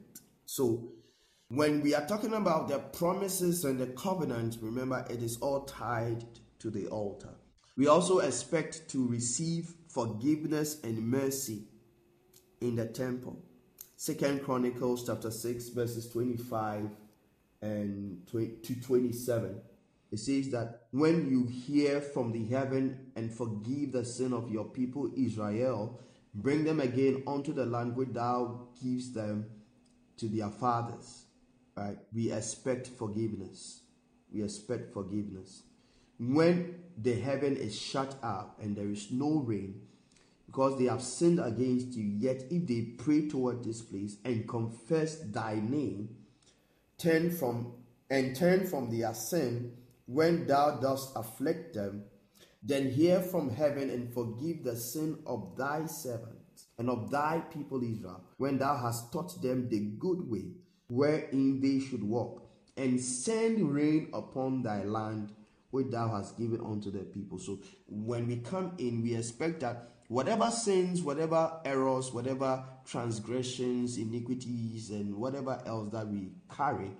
So, 0.45 0.91
when 1.49 1.81
we 1.81 1.93
are 1.93 2.05
talking 2.07 2.33
about 2.33 2.69
the 2.69 2.79
promises 2.79 3.65
and 3.65 3.79
the 3.79 3.87
covenant, 3.87 4.57
remember 4.61 5.05
it 5.09 5.21
is 5.21 5.37
all 5.37 5.61
tied 5.65 6.25
to 6.59 6.71
the 6.71 6.87
altar. 6.87 7.35
We 7.77 7.87
also 7.87 8.19
expect 8.19 8.89
to 8.89 9.07
receive 9.07 9.73
forgiveness 9.89 10.81
and 10.83 11.07
mercy 11.07 11.63
in 12.61 12.75
the 12.75 12.85
temple. 12.85 13.43
Second 13.97 14.43
Chronicles 14.43 15.05
chapter 15.05 15.31
6 15.31 15.69
verses 15.69 16.09
25 16.09 16.89
and 17.61 18.27
to 18.27 18.81
27 18.81 19.61
it 20.15 20.19
says 20.19 20.49
that 20.51 20.83
when 20.91 21.29
you 21.29 21.45
hear 21.45 21.99
from 21.99 22.31
the 22.31 22.45
heaven 22.45 23.11
and 23.17 23.29
forgive 23.29 23.91
the 23.91 24.05
sin 24.05 24.31
of 24.31 24.49
your 24.49 24.63
people 24.63 25.11
Israel, 25.13 25.99
bring 26.33 26.63
them 26.63 26.79
again 26.79 27.21
unto 27.27 27.51
the 27.51 27.65
land 27.65 27.97
which 27.97 28.13
thou 28.13 28.69
gives 28.81 29.11
them 29.11 29.45
to 30.15 30.29
their 30.29 30.49
fathers. 30.49 31.25
Right? 31.75 31.97
We 32.13 32.31
expect 32.31 32.87
forgiveness. 32.87 33.81
We 34.33 34.41
expect 34.41 34.93
forgiveness. 34.93 35.63
When 36.17 36.75
the 36.97 37.19
heaven 37.19 37.57
is 37.57 37.77
shut 37.77 38.15
out 38.23 38.55
and 38.61 38.73
there 38.73 38.87
is 38.89 39.11
no 39.11 39.39
rain, 39.39 39.81
because 40.45 40.79
they 40.79 40.85
have 40.85 41.01
sinned 41.01 41.41
against 41.41 41.89
you, 41.97 42.05
yet 42.05 42.45
if 42.49 42.65
they 42.65 42.83
pray 42.97 43.27
toward 43.27 43.65
this 43.65 43.81
place 43.81 44.15
and 44.23 44.47
confess 44.47 45.17
thy 45.17 45.55
name, 45.55 46.15
turn 46.97 47.31
from 47.31 47.73
and 48.09 48.33
turn 48.33 48.65
from 48.65 48.97
their 48.97 49.13
sin 49.13 49.73
when 50.05 50.47
thou 50.47 50.77
dost 50.79 51.13
afflict 51.15 51.73
them, 51.73 52.03
then 52.61 52.89
hear 52.89 53.21
from 53.21 53.49
heaven 53.49 53.89
and 53.89 54.11
forgive 54.13 54.63
the 54.63 54.75
sin 54.75 55.19
of 55.25 55.55
thy 55.57 55.85
servants 55.85 56.67
and 56.77 56.89
of 56.89 57.11
thy 57.11 57.39
people 57.51 57.83
Israel, 57.83 58.23
when 58.37 58.57
thou 58.57 58.75
hast 58.75 59.11
taught 59.11 59.41
them 59.41 59.69
the 59.69 59.79
good 59.79 60.29
way 60.29 60.45
wherein 60.87 61.59
they 61.61 61.79
should 61.79 62.03
walk, 62.03 62.43
and 62.77 62.99
send 62.99 63.73
rain 63.73 64.09
upon 64.13 64.61
thy 64.61 64.83
land 64.83 65.31
which 65.71 65.87
thou 65.89 66.07
hast 66.07 66.37
given 66.37 66.61
unto 66.61 66.91
the 66.91 66.99
people. 66.99 67.39
So 67.39 67.59
when 67.87 68.27
we 68.27 68.37
come 68.37 68.73
in, 68.77 69.01
we 69.01 69.15
expect 69.15 69.61
that 69.61 69.89
whatever 70.07 70.51
sins, 70.51 71.01
whatever 71.01 71.59
errors, 71.65 72.13
whatever 72.13 72.63
transgressions, 72.85 73.97
iniquities, 73.97 74.91
and 74.91 75.15
whatever 75.15 75.61
else 75.65 75.89
that 75.91 76.07
we 76.07 76.31
carry, 76.55 76.91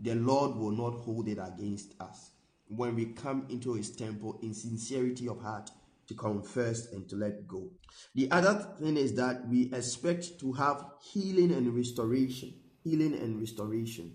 the 0.00 0.14
Lord 0.14 0.56
will 0.56 0.70
not 0.70 1.00
hold 1.00 1.28
it 1.28 1.38
against 1.38 1.94
us 2.00 2.30
when 2.76 2.94
we 2.94 3.06
come 3.06 3.46
into 3.48 3.74
his 3.74 3.90
temple 3.90 4.38
in 4.42 4.54
sincerity 4.54 5.28
of 5.28 5.40
heart 5.40 5.70
to 6.06 6.14
confess 6.14 6.92
and 6.92 7.08
to 7.08 7.16
let 7.16 7.46
go. 7.46 7.70
The 8.14 8.30
other 8.30 8.66
thing 8.78 8.96
is 8.96 9.14
that 9.14 9.48
we 9.48 9.72
expect 9.72 10.38
to 10.40 10.52
have 10.52 10.84
healing 11.02 11.52
and 11.52 11.74
restoration. 11.74 12.54
Healing 12.82 13.14
and 13.14 13.40
restoration. 13.40 14.14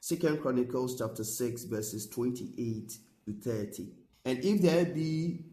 Second 0.00 0.40
Chronicles 0.40 0.98
chapter 0.98 1.24
6, 1.24 1.64
verses 1.64 2.08
28 2.08 2.92
to 3.24 3.32
30. 3.32 3.88
And 4.24 4.44
if 4.44 4.62
there 4.62 4.84
be 4.84 5.44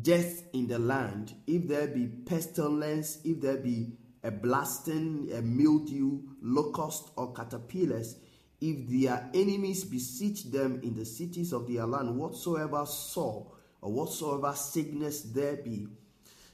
death 0.00 0.44
in 0.52 0.66
the 0.66 0.78
land, 0.78 1.34
if 1.46 1.68
there 1.68 1.86
be 1.86 2.06
pestilence, 2.06 3.18
if 3.24 3.40
there 3.40 3.58
be 3.58 3.92
a 4.24 4.30
blasting, 4.30 5.28
a 5.34 5.42
mildew, 5.42 6.22
locust, 6.40 7.10
or 7.16 7.32
caterpillars, 7.32 8.16
if 8.62 8.88
their 8.88 9.28
enemies 9.34 9.82
besiege 9.82 10.44
them 10.44 10.80
in 10.84 10.94
the 10.94 11.04
cities 11.04 11.52
of 11.52 11.66
their 11.66 11.84
land, 11.84 12.16
whatsoever 12.16 12.86
sore 12.86 13.50
or 13.80 13.92
whatsoever 13.92 14.54
sickness 14.54 15.22
there 15.22 15.56
be, 15.56 15.88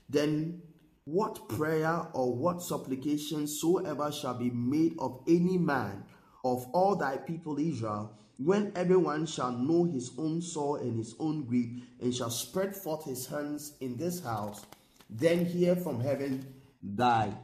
then 0.08 0.62
what 1.04 1.50
prayer 1.50 2.06
or 2.14 2.34
what 2.34 2.62
supplication 2.62 3.46
soever 3.46 4.10
shall 4.10 4.32
be 4.32 4.48
made 4.48 4.94
of 4.98 5.22
any 5.28 5.58
man 5.58 6.02
of 6.44 6.66
all 6.72 6.96
thy 6.96 7.18
people 7.18 7.58
Israel, 7.58 8.16
when 8.38 8.72
everyone 8.74 9.26
shall 9.26 9.52
know 9.52 9.84
his 9.84 10.12
own 10.16 10.40
sore 10.40 10.78
and 10.78 10.96
his 10.96 11.14
own 11.20 11.44
grief, 11.44 11.82
and 12.00 12.14
shall 12.14 12.30
spread 12.30 12.74
forth 12.74 13.04
his 13.04 13.26
hands 13.26 13.74
in 13.80 13.98
this 13.98 14.24
house, 14.24 14.64
then 15.10 15.44
hear 15.44 15.76
from 15.76 16.00
heaven 16.00 16.54
thy 16.82 17.34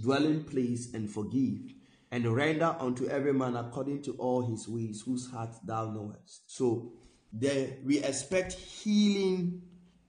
dwelling 0.00 0.44
place 0.44 0.94
and 0.94 1.10
forgive 1.10 1.74
and 2.14 2.32
render 2.32 2.76
unto 2.78 3.08
every 3.08 3.34
man 3.34 3.56
according 3.56 4.00
to 4.00 4.12
all 4.18 4.46
his 4.46 4.68
ways, 4.68 5.02
whose 5.04 5.28
heart 5.32 5.52
thou 5.64 5.90
knowest. 5.90 6.42
So 6.46 6.92
there 7.32 7.70
we 7.84 8.04
expect 8.04 8.52
healing 8.52 9.62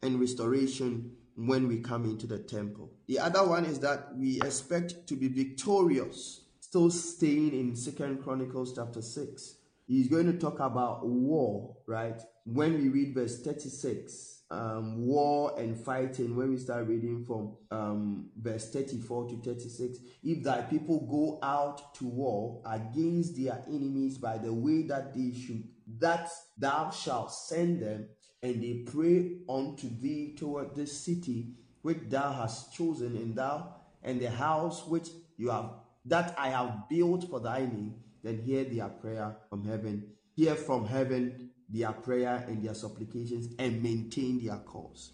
and 0.04 0.20
restoration 0.20 1.14
when 1.36 1.68
we 1.68 1.80
come 1.80 2.06
into 2.06 2.28
the 2.28 2.38
temple. 2.38 2.92
The 3.08 3.18
other 3.18 3.44
one 3.48 3.66
is 3.66 3.80
that 3.80 4.16
we 4.16 4.40
expect 4.44 5.08
to 5.08 5.16
be 5.16 5.30
victorious. 5.30 6.42
Still 6.60 6.92
staying 6.92 7.60
in 7.60 7.76
Second 7.76 8.22
Chronicles 8.24 8.76
chapter 8.76 9.02
6. 9.02 9.56
He's 9.88 10.08
going 10.08 10.32
to 10.32 10.38
talk 10.38 10.60
about 10.60 11.08
war, 11.08 11.76
right? 11.88 12.22
When 12.44 12.76
we 12.84 12.90
read 12.90 13.16
verse 13.16 13.42
36, 13.42 14.35
um, 14.52 15.06
war 15.06 15.54
and 15.58 15.78
fighting, 15.78 16.36
when 16.36 16.52
we 16.52 16.58
start 16.58 16.88
reading 16.88 17.24
from 17.26 17.56
um, 17.72 18.30
verse 18.40 18.72
34 18.72 19.30
to 19.30 19.38
36, 19.38 20.00
if 20.24 20.44
thy 20.44 20.62
people 20.62 21.00
go 21.10 21.40
out 21.46 21.94
to 21.96 22.06
war 22.06 22.62
against 22.66 23.36
their 23.42 23.64
enemies 23.68 24.18
by 24.18 24.38
the 24.38 24.54
way 24.54 24.84
that 24.84 25.14
they 25.14 25.34
should, 25.34 25.64
that 25.98 26.30
thou 26.58 26.92
shalt 26.92 27.32
send 27.32 27.82
them, 27.82 28.08
and 28.44 28.62
they 28.62 28.84
pray 28.86 29.40
unto 29.50 29.90
thee 30.00 30.36
toward 30.38 30.76
this 30.76 30.96
city 31.04 31.54
which 31.82 32.00
thou 32.10 32.32
hast 32.32 32.74
chosen, 32.74 33.16
and 33.16 33.36
thou 33.36 33.76
and 34.04 34.22
the 34.22 34.30
house 34.30 34.86
which 34.88 35.10
you 35.38 35.50
have 35.50 35.72
that 36.06 36.36
I 36.38 36.50
have 36.50 36.88
built 36.90 37.30
for 37.30 37.40
thy 37.40 37.60
name, 37.60 37.96
then 38.24 38.42
hear 38.42 38.64
their 38.64 38.90
prayer 38.90 39.36
from 39.50 39.66
heaven. 39.66 40.12
Hear 40.36 40.56
from 40.56 40.86
heaven 40.86 41.45
their 41.70 41.92
prayer 41.92 42.46
and 42.48 42.64
their 42.64 42.74
supplications 42.74 43.50
and 43.60 43.82
maintain 43.82 44.44
their 44.44 44.58
cause. 44.58 45.12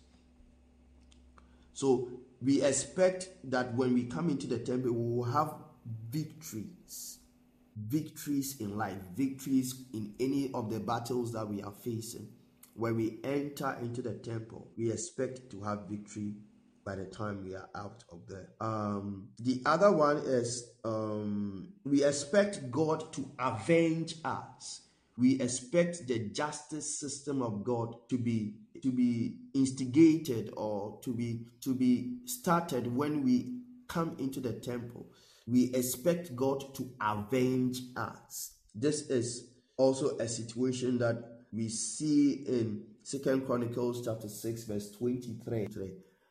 So 1.74 2.10
we 2.41 2.62
expect 2.62 3.30
that 3.45 3.74
when 3.76 3.93
we 3.93 4.04
come 4.04 4.30
into 4.30 4.47
the 4.47 4.60
temple, 4.60 4.91
we 4.93 5.16
will 5.16 5.24
have 5.24 5.56
victories. 6.10 7.20
Victories 7.76 8.60
in 8.60 8.78
life, 8.78 8.99
victories 9.16 9.86
in 9.93 10.14
any 10.20 10.52
of 10.54 10.70
the 10.70 10.80
battles 10.80 11.32
that 11.32 11.47
we 11.47 11.62
are 11.62 11.72
facing. 11.72 12.28
When 12.74 12.97
we 12.97 13.20
enter 13.24 13.78
into 13.82 14.02
the 14.02 14.14
temple, 14.14 14.68
we 14.78 14.91
expect 14.91 15.49
to 15.52 15.62
have 15.64 15.88
victory 15.89 16.36
by 16.84 16.95
the 16.95 17.06
time 17.06 17.43
we 17.43 17.56
are 17.56 17.70
out 17.76 18.04
of 18.12 18.28
there. 18.28 18.49
Um, 18.60 19.30
the 19.39 19.62
other 19.66 19.91
one 19.91 20.18
is 20.18 20.72
um, 20.84 21.74
we 21.86 22.04
expect 22.04 22.72
God 22.72 23.14
to 23.14 23.30
avenge 23.39 24.16
us 24.26 24.82
we 25.22 25.39
expect 25.39 26.07
the 26.07 26.17
justice 26.30 26.99
system 26.99 27.43
of 27.43 27.63
God 27.63 27.95
to 28.09 28.17
be 28.17 28.55
to 28.82 28.91
be 28.91 29.36
instigated 29.53 30.51
or 30.57 30.99
to 31.03 31.13
be 31.13 31.45
to 31.61 31.76
be 31.76 32.17
started 32.26 32.88
when 32.88 33.24
we 33.24 33.59
come 33.88 34.15
into 34.17 34.39
the 34.39 34.53
temple. 34.53 35.05
We 35.45 35.65
expect 35.76 36.36
God 36.36 36.74
to 36.74 36.89
avenge 36.99 37.82
us. 37.95 38.53
This 38.74 39.09
is 39.09 39.51
also 39.78 40.17
a 40.17 40.28
situation 40.28 40.97
that 40.97 41.24
we 41.53 41.69
see 41.69 42.43
in 42.47 42.84
Second 43.03 43.45
Chronicles 43.45 44.03
chapter 44.03 44.28
6 44.28 44.63
verse 44.63 44.91
23. 44.91 45.67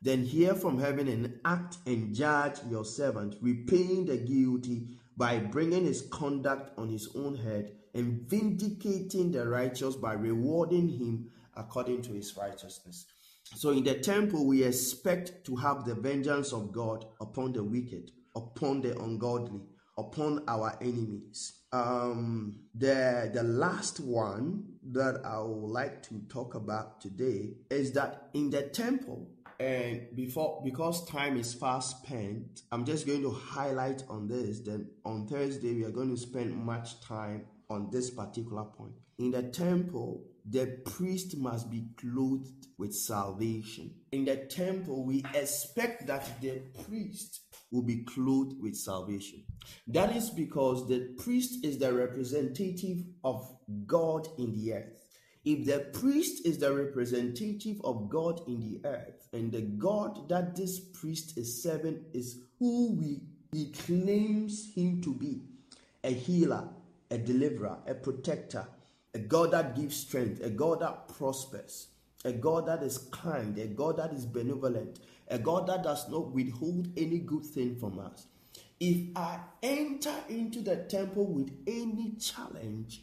Then 0.03 0.25
hear 0.25 0.55
from 0.55 0.81
heaven 0.81 1.07
and 1.07 1.39
act 1.45 1.77
and 1.87 2.13
judge 2.13 2.59
your 2.69 2.85
servant, 2.85 3.37
repaying 3.41 4.07
the 4.07 4.17
guilty 4.17 4.89
by 5.17 5.39
bringing 5.39 5.85
his 5.85 6.03
conduct 6.11 6.77
on 6.77 6.89
his 6.89 7.15
own 7.15 7.37
head 7.37 7.77
and 7.95 8.29
vindicating 8.29 9.31
the 9.33 9.47
righteous 9.47 9.97
by 9.97 10.13
rewarding 10.13 10.89
him 10.89 11.31
according 11.57 12.03
to 12.03 12.13
his 12.13 12.37
righteousness. 12.37 13.07
So 13.57 13.71
in 13.71 13.85
the 13.85 13.95
temple, 13.95 14.47
we 14.47 14.63
expect 14.63 15.45
to 15.47 15.57
have 15.57 15.85
the 15.85 15.95
vengeance 15.95 16.53
of 16.53 16.73
God 16.73 17.05
upon 17.21 17.53
the 17.53 17.65
wicked, 17.65 18.13
upon 18.37 18.81
the 18.81 18.97
ungodly, 19.01 19.63
upon 19.99 20.45
our 20.47 20.77
enemies. 20.81 21.55
Um, 21.73 22.61
the, 22.75 23.31
the 23.33 23.43
last 23.43 24.01
one 24.01 24.65
that 24.93 25.21
I 25.25 25.41
would 25.41 25.71
like 25.71 26.03
to 26.05 26.21
talk 26.29 26.55
about 26.55 27.01
today 27.01 27.55
is 27.71 27.93
that 27.93 28.29
in 28.35 28.51
the 28.51 28.63
temple, 28.63 29.29
and 29.59 30.07
before 30.15 30.63
because 30.65 31.05
time 31.07 31.37
is 31.37 31.53
fast 31.53 32.03
spent, 32.03 32.63
I'm 32.73 32.85
just 32.85 33.07
going 33.07 33.23
to 33.23 33.31
highlight 33.31 34.05
on 34.09 34.27
this. 34.27 34.61
Then 34.61 34.89
on 35.05 35.27
Thursday, 35.27 35.75
we 35.75 35.85
are 35.85 35.91
going 35.91 36.11
to 36.11 36.17
spend 36.17 36.57
much 36.57 37.01
time 37.03 37.45
on 37.71 37.89
this 37.91 38.11
particular 38.11 38.65
point. 38.65 38.93
In 39.19 39.31
the 39.31 39.45
temple, 39.45 40.25
the 40.49 40.79
priest 40.85 41.37
must 41.37 41.71
be 41.71 41.87
clothed 41.97 42.67
with 42.79 42.95
salvation. 42.95 43.95
In 44.13 44.25
the 44.25 44.37
temple, 44.37 45.05
we 45.05 45.25
expect 45.35 46.07
that 46.07 46.41
the 46.41 46.63
priest 46.85 47.43
will 47.71 47.83
be 47.83 48.05
clothed 48.05 48.61
with 48.61 48.75
salvation. 48.75 49.45
That 49.87 50.17
is 50.17 50.31
because 50.31 50.89
the 50.89 51.15
priest 51.19 51.65
is 51.65 51.79
the 51.79 51.93
representative 51.93 53.05
of 53.23 53.49
God 53.87 54.27
in 54.39 54.53
the 54.53 54.75
earth. 54.75 54.97
If 55.45 55.65
the 55.67 55.99
priest 55.99 56.45
is 56.45 56.59
the 56.59 56.75
representative 56.75 57.81
of 57.85 58.11
God 58.11 58.43
in 58.47 58.61
the 58.61 58.89
earth, 58.89 59.29
and 59.33 59.53
the 59.53 59.63
God 59.63 60.29
that 60.29 60.57
this 60.57 60.81
priest 60.81 61.39
is 61.39 61.63
serving 61.63 62.05
is 62.13 62.43
who 62.59 62.95
we 62.97 63.21
he 63.53 63.73
claims 63.73 64.73
him 64.75 65.03
to 65.03 65.13
be, 65.13 65.43
a 66.05 66.13
healer, 66.13 66.69
a 67.11 67.19
deliverer, 67.19 67.79
a 67.87 67.95
protector, 67.95 68.67
a 69.15 69.19
God 69.19 69.51
that 69.53 69.75
gives 69.75 69.97
strength, 69.97 70.43
a 70.43 70.51
God 70.51 70.81
that 70.81 71.09
prospers, 71.09 71.89
a 72.25 72.33
God 72.33 72.67
that 72.67 72.83
is 72.83 72.99
kind, 73.11 73.59
a 73.59 73.67
God 73.67 73.97
that 73.97 74.13
is 74.13 74.25
benevolent, 74.25 75.01
a 75.29 75.39
God 75.39 75.67
that 75.67 75.83
does 75.83 76.09
not 76.09 76.31
withhold 76.33 76.89
any 76.97 77.19
good 77.19 77.45
thing 77.45 77.77
from 77.77 77.99
us. 77.99 78.27
If 78.79 79.17
I 79.17 79.41
enter 79.63 80.15
into 80.29 80.61
the 80.61 80.77
temple 80.77 81.27
with 81.27 81.51
any 81.67 82.13
challenge, 82.21 83.03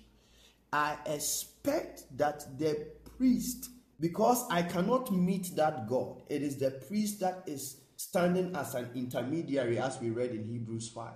I 0.72 0.98
expect 1.06 2.18
that 2.18 2.58
the 2.58 2.88
priest, 3.18 3.70
because 4.00 4.46
I 4.50 4.64
cannot 4.64 5.12
meet 5.12 5.56
that 5.56 5.88
God, 5.88 6.22
it 6.30 6.42
is 6.42 6.58
the 6.58 6.72
priest 6.72 7.20
that 7.20 7.44
is 7.46 7.78
standing 7.96 8.56
as 8.56 8.76
an 8.76 8.90
intermediary, 8.96 9.80
as 9.80 10.00
we 10.00 10.10
read 10.10 10.32
in 10.32 10.44
Hebrews 10.44 10.90
5. 10.90 11.12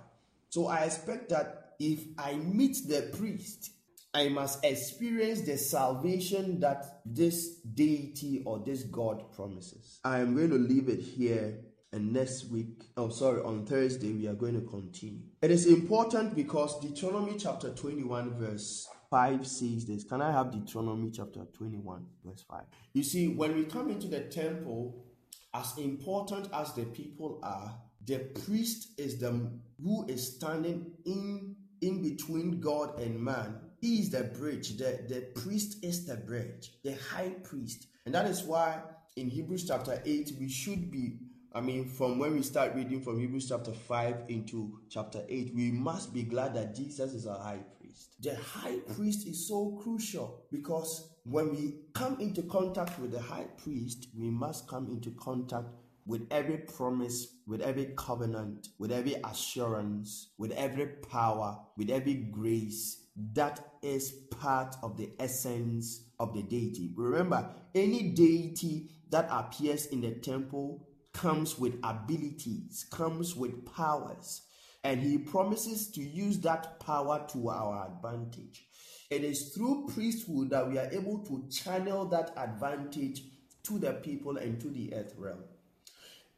So 0.48 0.66
I 0.66 0.80
expect 0.80 1.28
that 1.30 1.61
if 1.82 2.04
I 2.16 2.34
meet 2.34 2.76
the 2.86 3.10
priest, 3.18 3.72
I 4.14 4.28
must 4.28 4.64
experience 4.64 5.40
the 5.40 5.56
salvation 5.58 6.60
that 6.60 7.00
this 7.04 7.56
deity 7.74 8.42
or 8.46 8.62
this 8.64 8.84
God 8.84 9.32
promises. 9.32 9.98
I 10.04 10.20
am 10.20 10.36
going 10.36 10.50
to 10.50 10.58
leave 10.58 10.88
it 10.88 11.00
here. 11.00 11.58
And 11.92 12.12
next 12.12 12.50
week, 12.50 12.84
oh, 12.96 13.08
sorry, 13.10 13.42
on 13.42 13.66
Thursday, 13.66 14.12
we 14.12 14.28
are 14.28 14.34
going 14.34 14.54
to 14.54 14.66
continue. 14.66 15.24
It 15.42 15.50
is 15.50 15.66
important 15.66 16.36
because 16.36 16.78
Deuteronomy 16.80 17.36
chapter 17.36 17.70
21, 17.70 18.38
verse 18.38 18.88
5 19.10 19.46
says 19.46 19.84
this. 19.84 20.04
Can 20.04 20.22
I 20.22 20.30
have 20.30 20.52
Deuteronomy 20.52 21.10
chapter 21.10 21.40
21, 21.52 22.06
verse 22.24 22.44
5? 22.48 22.62
You 22.94 23.02
see, 23.02 23.28
when 23.28 23.56
we 23.56 23.64
come 23.64 23.90
into 23.90 24.06
the 24.06 24.20
temple, 24.20 25.04
as 25.52 25.76
important 25.76 26.48
as 26.54 26.72
the 26.74 26.84
people 26.84 27.40
are, 27.42 27.74
the 28.06 28.18
priest 28.18 28.98
is 28.98 29.18
the 29.18 29.50
who 29.82 30.06
is 30.06 30.34
standing 30.34 30.92
in 31.04 31.56
in 31.82 32.00
between 32.00 32.60
God 32.60 32.98
and 32.98 33.20
man. 33.20 33.56
He 33.80 33.98
is 33.98 34.10
the 34.10 34.24
bridge. 34.24 34.76
The, 34.78 35.00
the 35.08 35.40
priest 35.40 35.84
is 35.84 36.06
the 36.06 36.16
bridge, 36.16 36.72
the 36.84 36.94
high 36.94 37.34
priest. 37.42 37.88
And 38.06 38.14
that 38.14 38.26
is 38.26 38.42
why 38.42 38.80
in 39.16 39.28
Hebrews 39.28 39.66
chapter 39.66 40.00
8, 40.04 40.32
we 40.38 40.48
should 40.48 40.90
be, 40.90 41.18
I 41.52 41.60
mean, 41.60 41.88
from 41.88 42.18
when 42.18 42.34
we 42.34 42.42
start 42.42 42.74
reading 42.74 43.02
from 43.02 43.18
Hebrews 43.18 43.48
chapter 43.48 43.72
5 43.72 44.24
into 44.28 44.78
chapter 44.88 45.24
8, 45.28 45.52
we 45.54 45.70
must 45.70 46.14
be 46.14 46.22
glad 46.22 46.54
that 46.54 46.74
Jesus 46.74 47.12
is 47.12 47.26
our 47.26 47.38
high 47.38 47.64
priest. 47.78 48.14
The 48.20 48.36
high 48.36 48.78
priest 48.94 49.26
is 49.26 49.46
so 49.46 49.78
crucial 49.82 50.44
because 50.50 51.10
when 51.24 51.50
we 51.50 51.74
come 51.92 52.20
into 52.20 52.42
contact 52.42 52.98
with 52.98 53.12
the 53.12 53.20
high 53.20 53.46
priest, 53.62 54.08
we 54.16 54.30
must 54.30 54.68
come 54.68 54.88
into 54.88 55.10
contact 55.10 55.66
with 56.06 56.26
every 56.30 56.58
promise, 56.58 57.28
with 57.46 57.60
every 57.60 57.92
covenant, 57.96 58.68
with 58.78 58.90
every 58.92 59.14
assurance, 59.24 60.32
with 60.38 60.52
every 60.52 60.86
power, 60.86 61.58
with 61.76 61.90
every 61.90 62.14
grace 62.14 63.06
that 63.34 63.60
is 63.82 64.12
part 64.30 64.74
of 64.82 64.96
the 64.96 65.10
essence 65.18 66.06
of 66.18 66.34
the 66.34 66.42
deity. 66.42 66.90
Remember, 66.96 67.48
any 67.74 68.10
deity 68.10 68.90
that 69.10 69.28
appears 69.30 69.86
in 69.86 70.00
the 70.00 70.12
temple 70.12 70.88
comes 71.12 71.58
with 71.58 71.78
abilities, 71.84 72.86
comes 72.90 73.36
with 73.36 73.66
powers, 73.66 74.42
and 74.82 75.00
he 75.02 75.18
promises 75.18 75.90
to 75.92 76.00
use 76.00 76.38
that 76.40 76.80
power 76.80 77.24
to 77.32 77.50
our 77.50 77.86
advantage. 77.86 78.66
It 79.10 79.24
is 79.24 79.50
through 79.50 79.90
priesthood 79.92 80.50
that 80.50 80.68
we 80.68 80.78
are 80.78 80.88
able 80.90 81.18
to 81.18 81.46
channel 81.50 82.06
that 82.06 82.32
advantage 82.36 83.22
to 83.64 83.78
the 83.78 83.92
people 83.92 84.38
and 84.38 84.58
to 84.60 84.70
the 84.70 84.94
earth 84.94 85.14
realm. 85.18 85.44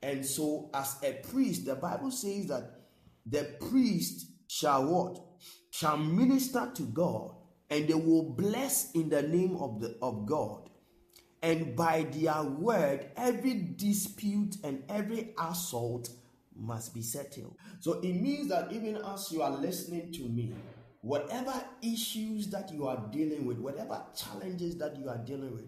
And 0.05 0.25
so, 0.25 0.69
as 0.75 0.99
a 1.03 1.15
priest, 1.15 1.65
the 1.65 1.77
Bible 1.77 2.11
says 2.11 2.49
that 2.49 2.73
the 3.25 3.57
priest 3.71 4.27
shall 4.47 4.85
what? 4.85 5.19
Shall 5.71 5.97
minister 5.97 6.71
to 6.75 6.83
God, 6.83 7.35
and 7.71 7.89
they 7.89 7.95
will 7.95 8.35
bless 8.35 8.93
in 8.93 9.09
the 9.09 9.23
name 9.23 9.57
of, 9.57 9.81
the, 9.81 9.97
of 10.03 10.27
God. 10.27 10.69
And 11.41 11.75
by 11.75 12.03
their 12.03 12.43
word, 12.43 13.13
every 13.17 13.55
dispute 13.77 14.57
and 14.63 14.83
every 14.91 15.35
assault 15.39 16.11
must 16.55 16.93
be 16.93 17.01
settled. 17.01 17.57
So 17.81 17.95
it 18.01 18.13
means 18.13 18.49
that 18.49 18.73
even 18.73 18.97
as 18.97 19.33
you 19.33 19.41
are 19.41 19.57
listening 19.57 20.13
to 20.13 20.23
me, 20.25 20.53
whatever 21.01 21.55
issues 21.81 22.49
that 22.49 22.71
you 22.71 22.87
are 22.87 23.03
dealing 23.11 23.47
with, 23.47 23.57
whatever 23.57 24.03
challenges 24.15 24.77
that 24.77 24.99
you 24.99 25.09
are 25.09 25.19
dealing 25.25 25.55
with, 25.55 25.65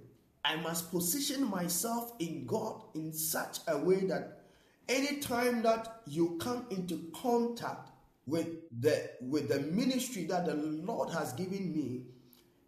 I 0.47 0.55
must 0.57 0.93
position 0.93 1.51
myself 1.51 2.13
in 2.21 2.47
God 2.47 2.81
in 2.95 3.13
such 3.13 3.59
a 3.67 3.77
way 3.77 4.05
that 4.07 4.43
anytime 4.89 5.63
that 5.63 6.03
you 6.07 6.39
come 6.41 6.67
into 6.71 7.11
contact 7.21 7.91
with 8.27 8.47
the 8.81 9.11
with 9.21 9.49
the 9.49 9.59
ministry 9.61 10.25
that 10.27 10.47
the 10.47 10.55
Lord 10.55 11.11
has 11.11 11.33
given 11.33 11.73
me, 11.73 12.03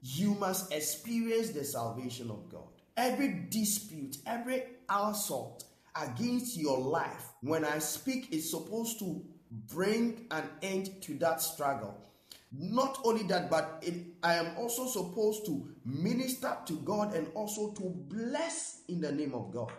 you 0.03 0.35
must 0.35 0.73
experience 0.73 1.51
the 1.51 1.63
salvation 1.63 2.31
of 2.33 2.49
God. 2.49 2.67
Every 2.97 3.47
dispute, 3.49 4.17
every 4.27 4.65
assault 4.91 5.63
against 5.95 6.57
your 6.57 6.79
life, 6.81 7.33
when 7.43 7.65
I 7.65 7.79
speak, 7.79 8.33
is 8.33 8.51
supposed 8.51 8.99
to 8.99 9.25
bring 9.73 10.27
an 10.33 10.51
end 10.63 11.01
to 11.03 11.15
that 11.19 11.41
struggle. 11.41 12.08
Not 12.51 12.99
only 13.05 13.25
that, 13.25 13.51
but 13.51 13.83
it, 13.83 13.95
I 14.23 14.35
am 14.35 14.57
also 14.57 14.87
supposed 14.87 15.45
to 15.47 15.69
minister 15.85 16.57
to 16.67 16.75
God 16.81 17.15
and 17.15 17.29
also 17.35 17.73
to 17.73 17.91
bless 18.09 18.83
in 18.89 19.01
the 19.01 19.13
name 19.13 19.35
of 19.35 19.53
God. 19.53 19.73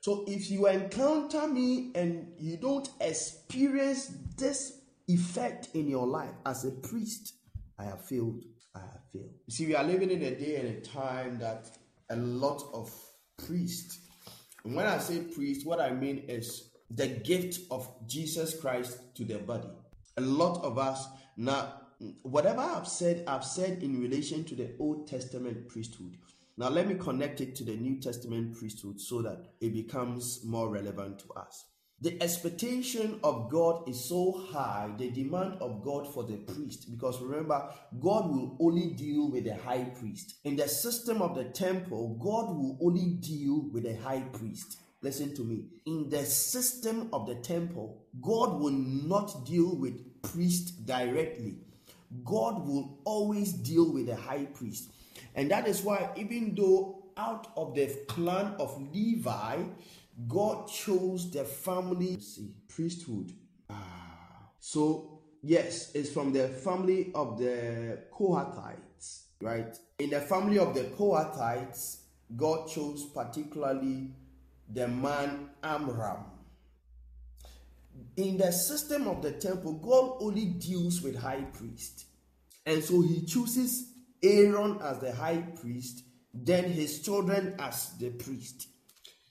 So 0.00 0.24
if 0.26 0.50
you 0.50 0.66
encounter 0.66 1.48
me 1.48 1.92
and 1.94 2.32
you 2.38 2.58
don't 2.58 2.88
experience 3.00 4.12
this 4.36 4.82
effect 5.08 5.68
in 5.74 5.88
your 5.88 6.06
life 6.06 6.34
as 6.44 6.66
a 6.66 6.72
priest, 6.72 7.34
I 7.78 7.84
have 7.84 8.04
failed. 8.04 8.44
I 8.74 8.80
have 8.80 9.00
failed. 9.12 9.30
You 9.46 9.54
see, 9.54 9.66
we 9.66 9.74
are 9.74 9.84
living 9.84 10.10
in 10.10 10.22
a 10.22 10.34
day 10.34 10.56
and 10.56 10.68
a 10.68 10.80
time 10.82 11.38
that 11.38 11.70
a 12.10 12.16
lot 12.16 12.62
of 12.74 12.92
priests, 13.46 14.00
and 14.64 14.74
when 14.74 14.86
I 14.86 14.98
say 14.98 15.20
priest, 15.20 15.66
what 15.66 15.80
I 15.80 15.90
mean 15.90 16.24
is 16.28 16.70
the 16.90 17.06
gift 17.06 17.60
of 17.70 17.88
Jesus 18.06 18.60
Christ 18.60 18.98
to 19.14 19.24
the 19.24 19.38
body. 19.38 19.68
A 20.18 20.20
lot 20.20 20.62
of 20.62 20.78
us 20.78 21.08
now 21.36 21.80
whatever 22.22 22.60
I've 22.60 22.88
said, 22.88 23.24
I've 23.26 23.44
said 23.44 23.82
in 23.82 24.00
relation 24.00 24.44
to 24.44 24.54
the 24.54 24.70
Old 24.78 25.06
Testament 25.06 25.68
priesthood. 25.68 26.16
Now, 26.56 26.68
let 26.68 26.86
me 26.86 26.94
connect 26.94 27.40
it 27.40 27.56
to 27.56 27.64
the 27.64 27.76
New 27.76 28.00
Testament 28.00 28.56
priesthood 28.56 29.00
so 29.00 29.22
that 29.22 29.54
it 29.60 29.72
becomes 29.72 30.44
more 30.44 30.68
relevant 30.68 31.18
to 31.20 31.32
us. 31.34 31.64
The 32.00 32.22
expectation 32.22 33.18
of 33.24 33.50
God 33.50 33.88
is 33.88 34.04
so 34.04 34.32
high, 34.52 34.92
the 34.98 35.10
demand 35.10 35.54
of 35.60 35.82
God 35.82 36.12
for 36.12 36.24
the 36.24 36.36
priest, 36.36 36.90
because 36.90 37.20
remember, 37.22 37.70
God 37.98 38.30
will 38.30 38.56
only 38.60 38.88
deal 38.90 39.30
with 39.30 39.44
the 39.44 39.56
high 39.56 39.84
priest. 39.84 40.36
In 40.44 40.54
the 40.54 40.68
system 40.68 41.22
of 41.22 41.34
the 41.34 41.44
temple, 41.44 42.18
God 42.20 42.56
will 42.56 42.78
only 42.82 43.14
deal 43.20 43.70
with 43.72 43.84
the 43.84 43.96
high 43.96 44.20
priest. 44.20 44.78
Listen 45.02 45.34
to 45.34 45.42
me. 45.42 45.66
In 45.86 46.08
the 46.08 46.24
system 46.24 47.08
of 47.12 47.26
the 47.26 47.36
temple, 47.36 48.06
God 48.20 48.60
will 48.60 48.70
not 48.70 49.44
deal 49.46 49.76
with 49.76 50.22
priest 50.22 50.86
directly. 50.86 51.58
God 52.22 52.66
will 52.66 53.00
always 53.04 53.52
deal 53.52 53.92
with 53.92 54.06
the 54.06 54.16
high 54.16 54.44
priest. 54.44 54.90
And 55.34 55.50
that 55.50 55.66
is 55.66 55.82
why, 55.82 56.10
even 56.16 56.54
though 56.54 57.06
out 57.16 57.48
of 57.56 57.74
the 57.74 57.86
clan 58.08 58.54
of 58.58 58.80
Levi, 58.92 59.62
God 60.28 60.68
chose 60.68 61.30
the 61.30 61.44
family, 61.44 62.20
see, 62.20 62.54
priesthood. 62.68 63.32
Ah. 63.68 64.50
So, 64.60 65.20
yes, 65.42 65.90
it's 65.94 66.10
from 66.10 66.32
the 66.32 66.48
family 66.48 67.10
of 67.14 67.38
the 67.38 67.98
Kohathites, 68.12 69.24
right? 69.40 69.76
In 69.98 70.10
the 70.10 70.20
family 70.20 70.58
of 70.58 70.74
the 70.74 70.84
Kohathites, 70.84 71.98
God 72.36 72.68
chose 72.68 73.06
particularly 73.06 74.10
the 74.72 74.88
man 74.88 75.50
Amram. 75.62 76.24
In 78.16 78.38
the 78.38 78.52
system 78.52 79.08
of 79.08 79.22
the 79.22 79.32
temple, 79.32 79.74
God 79.74 80.18
only 80.20 80.46
deals 80.46 81.02
with 81.02 81.16
high 81.16 81.42
priest. 81.42 82.06
And 82.66 82.82
so 82.82 83.02
he 83.02 83.24
chooses 83.24 83.92
Aaron 84.22 84.78
as 84.82 84.98
the 85.00 85.14
high 85.14 85.44
priest, 85.60 86.04
then 86.32 86.64
his 86.64 87.02
children 87.02 87.54
as 87.58 87.90
the 87.98 88.10
priest. 88.10 88.68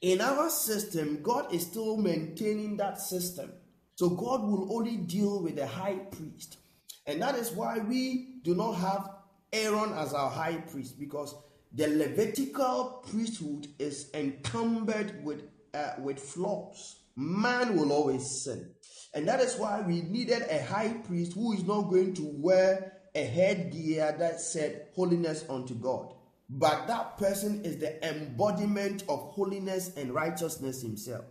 In 0.01 0.21
our 0.21 0.49
system, 0.49 1.21
God 1.23 1.53
is 1.53 1.65
still 1.65 1.97
maintaining 1.97 2.77
that 2.77 2.99
system. 2.99 3.53
So 3.95 4.09
God 4.09 4.43
will 4.43 4.75
only 4.75 4.97
deal 4.97 5.41
with 5.41 5.55
the 5.55 5.67
high 5.67 5.95
priest. 5.95 6.57
And 7.05 7.21
that 7.21 7.35
is 7.35 7.51
why 7.51 7.79
we 7.79 8.39
do 8.43 8.55
not 8.55 8.73
have 8.73 9.09
Aaron 9.51 9.93
as 9.93 10.13
our 10.13 10.29
high 10.29 10.57
priest 10.57 10.99
because 10.99 11.35
the 11.71 11.87
Levitical 11.87 13.03
priesthood 13.09 13.67
is 13.79 14.09
encumbered 14.13 15.23
with, 15.23 15.43
uh, 15.73 15.93
with 15.99 16.19
flaws. 16.19 16.97
Man 17.15 17.77
will 17.77 17.91
always 17.91 18.43
sin. 18.43 18.71
And 19.13 19.27
that 19.27 19.39
is 19.39 19.55
why 19.57 19.81
we 19.81 20.01
needed 20.01 20.43
a 20.49 20.63
high 20.63 20.93
priest 20.93 21.33
who 21.33 21.53
is 21.53 21.63
not 21.63 21.83
going 21.83 22.13
to 22.15 22.23
wear 22.23 22.93
a 23.13 23.23
headgear 23.23 24.15
that 24.17 24.41
said 24.41 24.87
holiness 24.95 25.45
unto 25.49 25.75
God. 25.75 26.13
But 26.49 26.87
that 26.87 27.17
person 27.17 27.63
is 27.63 27.77
the 27.77 28.03
embodiment 28.07 29.03
of 29.07 29.19
holiness 29.31 29.95
and 29.95 30.13
righteousness 30.13 30.81
himself. 30.81 31.25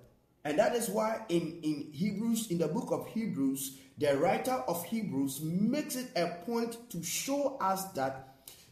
And 0.44 0.58
that 0.58 0.74
is 0.74 0.88
why 0.88 1.22
in, 1.28 1.60
in 1.62 1.88
Hebrews, 1.92 2.50
in 2.50 2.58
the 2.58 2.68
book 2.68 2.90
of 2.90 3.06
Hebrews, 3.08 3.78
the 3.98 4.16
writer 4.16 4.62
of 4.66 4.84
Hebrews 4.84 5.40
makes 5.42 5.96
it 5.96 6.10
a 6.16 6.44
point 6.44 6.90
to 6.90 7.02
show 7.02 7.56
us 7.60 7.84
that 7.92 8.28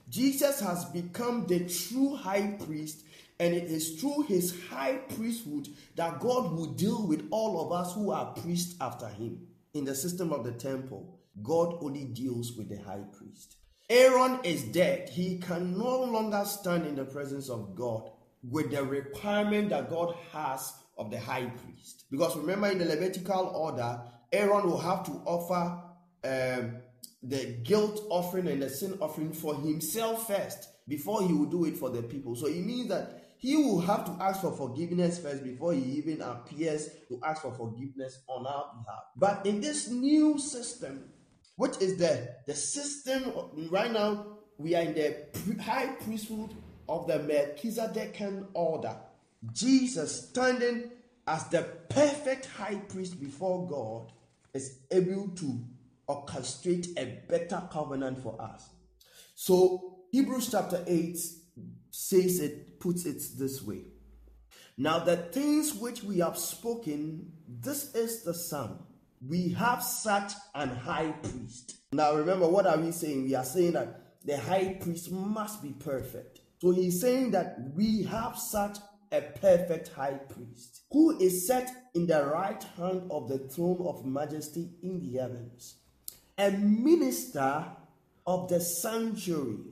Jesus 0.08 0.60
has 0.60 0.84
become 0.86 1.46
the 1.46 1.68
true 1.68 2.16
high 2.16 2.56
priest, 2.66 3.04
and 3.40 3.54
it 3.54 3.64
is 3.64 3.98
through 3.98 4.22
his 4.28 4.54
high 4.68 4.96
priesthood 5.16 5.66
that 5.96 6.20
God 6.20 6.52
will 6.52 6.74
deal 6.74 7.06
with 7.06 7.26
all 7.30 7.64
of 7.64 7.72
us 7.72 7.94
who 7.94 8.12
are 8.12 8.34
priests 8.34 8.76
after 8.82 9.08
him 9.08 9.46
in 9.72 9.84
the 9.86 9.94
system 9.94 10.30
of 10.30 10.44
the 10.44 10.52
temple. 10.52 11.18
God 11.42 11.78
only 11.80 12.04
deals 12.04 12.52
with 12.52 12.68
the 12.68 12.76
high 12.76 13.02
priest. 13.16 13.56
Aaron 13.88 14.40
is 14.44 14.64
dead. 14.64 15.08
He 15.08 15.38
can 15.38 15.76
no 15.76 16.02
longer 16.02 16.44
stand 16.44 16.86
in 16.86 16.96
the 16.96 17.04
presence 17.06 17.48
of 17.48 17.74
God 17.74 18.10
with 18.42 18.70
the 18.70 18.84
requirement 18.84 19.70
that 19.70 19.88
God 19.88 20.14
has 20.32 20.74
of 20.98 21.10
the 21.10 21.18
high 21.18 21.46
priest. 21.46 22.04
Because 22.10 22.36
remember, 22.36 22.68
in 22.68 22.78
the 22.78 22.84
Levitical 22.84 23.52
order, 23.56 24.02
Aaron 24.32 24.68
will 24.68 24.78
have 24.78 25.02
to 25.06 25.12
offer 25.24 25.82
um, 26.24 26.76
the 27.22 27.58
guilt 27.64 28.02
offering 28.10 28.48
and 28.48 28.62
the 28.62 28.68
sin 28.68 28.98
offering 29.00 29.32
for 29.32 29.54
himself 29.54 30.26
first 30.26 30.68
before 30.86 31.26
he 31.26 31.32
will 31.32 31.46
do 31.46 31.64
it 31.64 31.78
for 31.78 31.88
the 31.88 32.02
people. 32.02 32.36
So 32.36 32.46
it 32.46 32.64
means 32.64 32.88
that 32.88 33.19
he 33.40 33.56
will 33.56 33.80
have 33.80 34.04
to 34.04 34.22
ask 34.22 34.42
for 34.42 34.52
forgiveness 34.52 35.18
first 35.18 35.42
before 35.42 35.72
he 35.72 35.80
even 35.80 36.20
appears 36.20 36.90
to 37.08 37.18
ask 37.24 37.40
for 37.40 37.52
forgiveness 37.52 38.20
on 38.28 38.46
our 38.46 38.66
behalf. 38.74 39.04
But 39.16 39.46
in 39.46 39.62
this 39.62 39.88
new 39.88 40.38
system, 40.38 41.04
which 41.56 41.78
is 41.80 41.96
the, 41.96 42.34
the 42.46 42.54
system 42.54 43.32
right 43.70 43.90
now, 43.90 44.26
we 44.58 44.74
are 44.74 44.82
in 44.82 44.92
the 44.92 45.62
high 45.62 45.86
priesthood 45.86 46.54
of 46.86 47.06
the 47.06 47.14
Melchizedekan 47.14 48.48
order. 48.52 48.94
Jesus 49.54 50.28
standing 50.28 50.90
as 51.26 51.48
the 51.48 51.62
perfect 51.88 52.44
high 52.44 52.76
priest 52.76 53.18
before 53.18 53.66
God 53.66 54.12
is 54.52 54.80
able 54.90 55.28
to 55.36 55.60
orchestrate 56.06 56.88
a 56.98 57.22
better 57.26 57.66
covenant 57.72 58.22
for 58.22 58.38
us. 58.38 58.68
So 59.34 60.00
Hebrews 60.12 60.50
chapter 60.50 60.84
8 60.86 61.16
says 62.08 62.40
it, 62.40 62.80
puts 62.80 63.04
it 63.06 63.22
this 63.36 63.62
way. 63.62 63.84
Now 64.76 65.00
the 65.00 65.16
things 65.16 65.74
which 65.74 66.02
we 66.02 66.18
have 66.18 66.38
spoken, 66.38 67.32
this 67.46 67.94
is 67.94 68.22
the 68.22 68.34
sum 68.34 68.86
we 69.26 69.50
have 69.50 69.82
such 69.82 70.32
an 70.54 70.70
high 70.70 71.12
priest. 71.22 71.76
Now, 71.92 72.14
remember, 72.14 72.48
what 72.48 72.66
are 72.66 72.78
we 72.78 72.92
saying? 72.92 73.24
We 73.24 73.34
are 73.34 73.44
saying 73.44 73.72
that 73.72 74.00
the 74.24 74.38
high 74.38 74.78
priest 74.80 75.10
must 75.10 75.62
be 75.62 75.72
perfect. 75.72 76.40
So 76.60 76.70
he's 76.70 77.00
saying 77.00 77.32
that 77.32 77.58
we 77.74 78.02
have 78.04 78.38
such 78.38 78.78
a 79.12 79.20
perfect 79.20 79.88
high 79.88 80.20
priest 80.28 80.82
who 80.90 81.18
is 81.18 81.46
set 81.46 81.70
in 81.94 82.06
the 82.06 82.24
right 82.26 82.62
hand 82.76 83.08
of 83.10 83.28
the 83.28 83.38
throne 83.38 83.84
of 83.86 84.06
majesty 84.06 84.70
in 84.82 85.00
the 85.00 85.18
heavens, 85.18 85.76
a 86.38 86.50
minister 86.52 87.66
of 88.26 88.48
the 88.48 88.60
sanctuary 88.60 89.69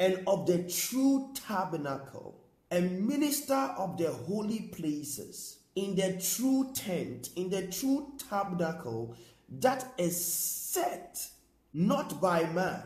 and 0.00 0.22
of 0.26 0.46
the 0.46 0.64
true 0.64 1.30
tabernacle, 1.34 2.40
a 2.72 2.80
minister 2.80 3.54
of 3.76 3.98
the 3.98 4.10
holy 4.10 4.62
places 4.72 5.58
in 5.76 5.94
the 5.94 6.20
true 6.20 6.72
tent, 6.74 7.28
in 7.36 7.50
the 7.50 7.66
true 7.68 8.12
tabernacle 8.28 9.14
that 9.48 9.92
is 9.98 10.24
set 10.24 11.28
not 11.72 12.20
by 12.20 12.44
man. 12.50 12.82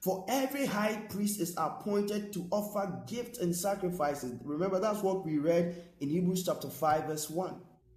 For 0.00 0.24
every 0.28 0.66
high 0.66 0.96
priest 1.08 1.40
is 1.40 1.54
appointed 1.56 2.32
to 2.34 2.46
offer 2.50 3.02
gifts 3.06 3.38
and 3.38 3.54
sacrifices. 3.54 4.38
Remember, 4.44 4.78
that's 4.78 5.02
what 5.02 5.24
we 5.24 5.38
read 5.38 5.82
in 6.00 6.10
Hebrews 6.10 6.44
chapter 6.44 6.68
5, 6.68 7.04
verse 7.06 7.30
1. 7.30 7.54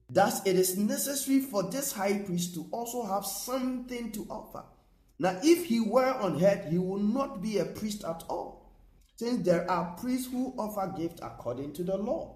Thus, 0.10 0.46
it 0.46 0.56
is 0.56 0.78
necessary 0.78 1.42
for 1.42 1.64
this 1.70 1.92
high 1.92 2.20
priest 2.20 2.56
to 2.56 2.68
also 2.72 3.04
have 3.04 3.26
something 3.26 4.12
to 4.14 4.26
offer. 4.30 4.64
Now, 5.20 5.40
if 5.44 5.66
he 5.66 5.80
were 5.80 6.14
on 6.14 6.44
earth, 6.44 6.70
he 6.70 6.78
would 6.78 7.02
not 7.02 7.42
be 7.42 7.58
a 7.58 7.66
priest 7.66 8.04
at 8.04 8.24
all, 8.30 8.72
since 9.16 9.44
there 9.46 9.70
are 9.70 9.96
priests 10.00 10.32
who 10.32 10.54
offer 10.58 10.94
gifts 10.96 11.22
according 11.24 11.74
to 11.74 11.84
the 11.84 11.98
law 11.98 12.36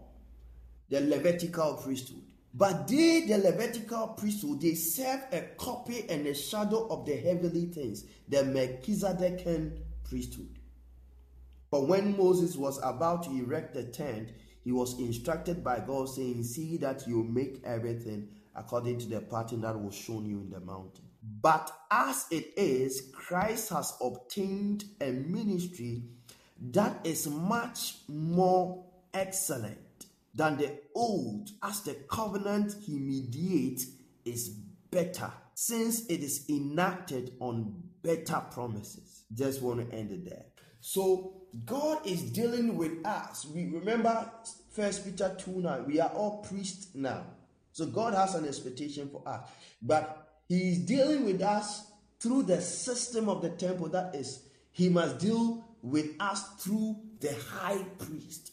the 0.92 1.00
Levitical 1.00 1.76
priesthood. 1.76 2.22
But 2.54 2.88
they, 2.88 3.22
the 3.22 3.38
Levitical 3.38 4.10
priesthood, 4.10 4.60
they 4.62 4.74
serve 4.74 5.22
a 5.32 5.42
copy 5.58 6.06
and 6.10 6.28
a 6.28 6.34
shadow 6.34 6.86
of 6.90 7.06
the 7.06 7.16
heavenly 7.16 7.66
things, 7.68 8.04
the 8.28 8.38
Melchizedekan 8.38 9.80
priesthood. 10.04 10.60
But 11.72 11.88
when 11.88 12.18
Moses 12.18 12.58
was 12.58 12.78
about 12.84 13.24
to 13.24 13.30
erect 13.32 13.74
the 13.74 13.86
tent, 13.86 14.34
he 14.66 14.74
was 14.74 15.00
instructed 15.00 15.64
by 15.64 15.80
God, 15.80 16.10
saying, 16.10 16.44
See 16.44 16.76
that 16.78 17.08
you 17.08 17.24
make 17.24 17.62
everything 17.64 18.28
according 18.54 19.00
to 19.00 19.08
the 19.08 19.22
pattern 19.22 19.62
that 19.62 19.80
was 19.80 19.96
shown 19.96 20.26
you 20.26 20.42
in 20.42 20.50
the 20.50 20.60
mountain. 20.60 21.06
But 21.22 21.72
as 21.92 22.26
it 22.32 22.54
is, 22.58 23.12
Christ 23.14 23.70
has 23.70 23.94
obtained 24.02 24.86
a 25.00 25.12
ministry 25.12 26.04
that 26.72 27.06
is 27.06 27.28
much 27.28 27.98
more 28.08 28.86
excellent 29.14 29.78
than 30.34 30.58
the 30.58 30.80
old, 30.96 31.50
as 31.62 31.82
the 31.82 31.94
covenant 32.10 32.76
he 32.82 32.98
mediates 32.98 33.88
is 34.26 34.50
better, 34.90 35.32
since 35.54 36.06
it 36.08 36.22
is 36.22 36.46
enacted 36.50 37.34
on 37.40 37.84
better 38.02 38.42
promises. 38.52 39.24
Just 39.34 39.62
want 39.62 39.90
to 39.90 39.96
end 39.96 40.12
it 40.12 40.30
there. 40.30 40.46
So 40.80 41.42
God 41.66 42.06
is 42.08 42.24
dealing 42.32 42.78
with 42.78 43.06
us. 43.06 43.46
We 43.46 43.68
remember 43.68 44.30
First 44.72 45.06
Peter 45.06 45.36
2 45.38 45.62
9. 45.62 45.86
We 45.86 46.00
are 46.00 46.10
all 46.10 46.44
priests 46.44 46.96
now. 46.96 47.26
So 47.74 47.86
God 47.86 48.14
has 48.14 48.36
an 48.36 48.48
expectation 48.48 49.10
for 49.10 49.22
us. 49.28 49.50
But 49.82 50.31
He 50.52 50.72
is 50.72 50.80
dealing 50.80 51.24
with 51.24 51.42
us 51.42 51.86
through 52.20 52.44
the 52.44 52.60
system 52.60 53.30
of 53.30 53.42
the 53.42 53.52
temple. 53.52 53.88
That 53.88 54.14
is, 54.14 54.50
He 54.74 54.90
must 54.90 55.20
deal 55.20 55.66
with 55.82 56.08
us 56.20 56.44
through 56.60 56.98
the 57.22 57.34
high 57.34 57.86
priest. 57.98 58.52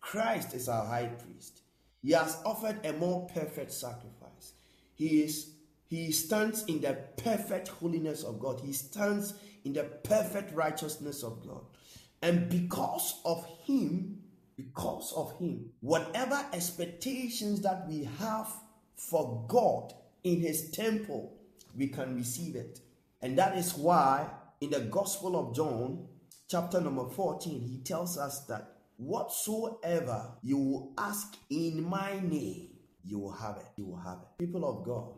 Christ 0.00 0.54
is 0.54 0.70
our 0.70 0.86
high 0.86 1.08
priest. 1.08 1.60
He 2.02 2.12
has 2.12 2.38
offered 2.46 2.78
a 2.82 2.94
more 2.94 3.28
perfect 3.28 3.72
sacrifice. 3.72 4.54
He 4.94 5.22
is 5.22 5.50
he 5.86 6.12
stands 6.12 6.64
in 6.64 6.80
the 6.80 6.94
perfect 7.18 7.68
holiness 7.68 8.22
of 8.22 8.40
God. 8.40 8.62
He 8.64 8.72
stands 8.72 9.34
in 9.66 9.74
the 9.74 9.84
perfect 9.84 10.54
righteousness 10.54 11.22
of 11.22 11.46
God. 11.46 11.60
And 12.22 12.48
because 12.48 13.20
of 13.26 13.46
him, 13.66 14.22
because 14.56 15.12
of 15.14 15.38
him, 15.38 15.72
whatever 15.80 16.42
expectations 16.54 17.60
that 17.60 17.86
we 17.86 18.08
have 18.18 18.50
for 18.96 19.44
God 19.46 19.92
in 20.24 20.40
his 20.40 20.70
temple, 20.70 21.38
we 21.76 21.88
can 21.88 22.14
receive 22.14 22.56
it. 22.56 22.80
And 23.22 23.38
that 23.38 23.56
is 23.56 23.74
why 23.74 24.28
in 24.60 24.70
the 24.70 24.80
Gospel 24.80 25.36
of 25.36 25.54
John, 25.54 26.06
chapter 26.48 26.80
number 26.80 27.08
14, 27.08 27.60
he 27.60 27.78
tells 27.78 28.18
us 28.18 28.44
that 28.46 28.76
whatsoever 28.96 30.32
you 30.42 30.58
will 30.58 30.92
ask 30.98 31.36
in 31.50 31.82
my 31.82 32.20
name, 32.20 32.70
you 33.04 33.18
will 33.18 33.32
have 33.32 33.56
it. 33.56 33.66
You 33.76 33.86
will 33.86 34.00
have 34.00 34.18
it. 34.18 34.44
People 34.44 34.68
of 34.68 34.84
God, 34.84 35.14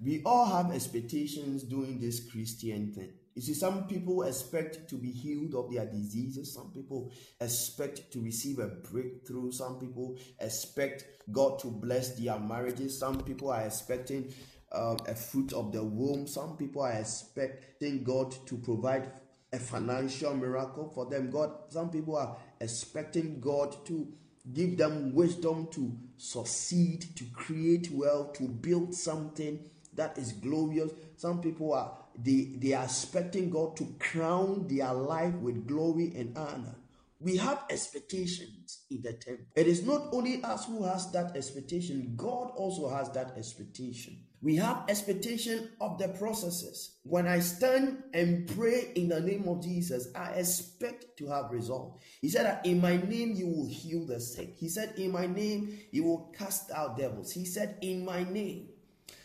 we 0.00 0.22
all 0.24 0.46
have 0.46 0.72
expectations 0.74 1.62
doing 1.62 2.00
this 2.00 2.30
Christian 2.30 2.92
thing. 2.92 3.12
You 3.34 3.42
see, 3.42 3.54
some 3.54 3.86
people 3.86 4.22
expect 4.24 4.88
to 4.90 4.96
be 4.96 5.10
healed 5.10 5.54
of 5.54 5.72
their 5.72 5.86
diseases. 5.86 6.52
Some 6.52 6.70
people 6.70 7.10
expect 7.40 8.12
to 8.12 8.20
receive 8.20 8.58
a 8.58 8.68
breakthrough. 8.68 9.52
Some 9.52 9.78
people 9.78 10.18
expect 10.38 11.04
God 11.30 11.58
to 11.60 11.68
bless 11.68 12.14
their 12.14 12.38
marriages. 12.38 12.98
Some 12.98 13.20
people 13.22 13.50
are 13.50 13.62
expecting 13.62 14.32
um, 14.72 14.98
a 15.06 15.14
fruit 15.14 15.52
of 15.52 15.72
the 15.72 15.82
womb. 15.82 16.26
Some 16.26 16.56
people 16.56 16.82
are 16.82 16.92
expecting 16.92 18.04
God 18.04 18.34
to 18.46 18.56
provide 18.58 19.10
a 19.52 19.58
financial 19.58 20.34
miracle 20.34 20.90
for 20.94 21.06
them. 21.06 21.30
God, 21.30 21.52
some 21.68 21.90
people 21.90 22.16
are 22.16 22.36
expecting 22.60 23.40
God 23.40 23.74
to 23.86 24.08
give 24.52 24.76
them 24.76 25.14
wisdom 25.14 25.68
to 25.72 25.96
succeed, 26.16 27.04
to 27.16 27.24
create 27.32 27.90
wealth, 27.92 28.34
to 28.34 28.44
build 28.44 28.94
something 28.94 29.58
that 29.94 30.18
is 30.18 30.32
glorious. 30.32 30.90
Some 31.16 31.40
people 31.40 31.74
are 31.74 31.96
they, 32.16 32.54
they 32.58 32.72
are 32.72 32.84
expecting 32.84 33.50
God 33.50 33.76
to 33.76 33.94
crown 33.98 34.66
their 34.68 34.92
life 34.92 35.34
with 35.34 35.66
glory 35.66 36.12
and 36.16 36.36
honor. 36.36 36.76
We 37.20 37.36
have 37.36 37.64
expectations 37.70 38.82
in 38.90 39.02
the 39.02 39.12
temple. 39.12 39.46
It 39.54 39.68
is 39.68 39.86
not 39.86 40.08
only 40.12 40.42
us 40.42 40.64
who 40.66 40.82
has 40.82 41.12
that 41.12 41.36
expectation, 41.36 42.14
God 42.16 42.50
also 42.56 42.88
has 42.88 43.10
that 43.10 43.34
expectation. 43.36 44.24
We 44.42 44.56
have 44.56 44.82
expectation 44.88 45.70
of 45.80 45.98
the 45.98 46.08
processes. 46.08 46.96
When 47.04 47.28
I 47.28 47.38
stand 47.38 48.02
and 48.12 48.48
pray 48.56 48.90
in 48.96 49.08
the 49.08 49.20
name 49.20 49.46
of 49.46 49.62
Jesus, 49.62 50.08
I 50.16 50.30
expect 50.30 51.16
to 51.18 51.28
have 51.28 51.52
result. 51.52 52.00
He 52.20 52.28
said 52.28 52.46
that 52.46 52.66
in 52.66 52.80
my 52.80 52.96
name 52.96 53.34
you 53.36 53.46
will 53.46 53.68
heal 53.68 54.04
the 54.04 54.18
sick. 54.18 54.56
He 54.56 54.68
said 54.68 54.94
in 54.96 55.12
my 55.12 55.26
name 55.26 55.78
you 55.92 56.02
will 56.02 56.34
cast 56.36 56.72
out 56.72 56.98
devils. 56.98 57.30
He 57.30 57.44
said 57.44 57.78
in 57.82 58.04
my 58.04 58.24
name 58.24 58.70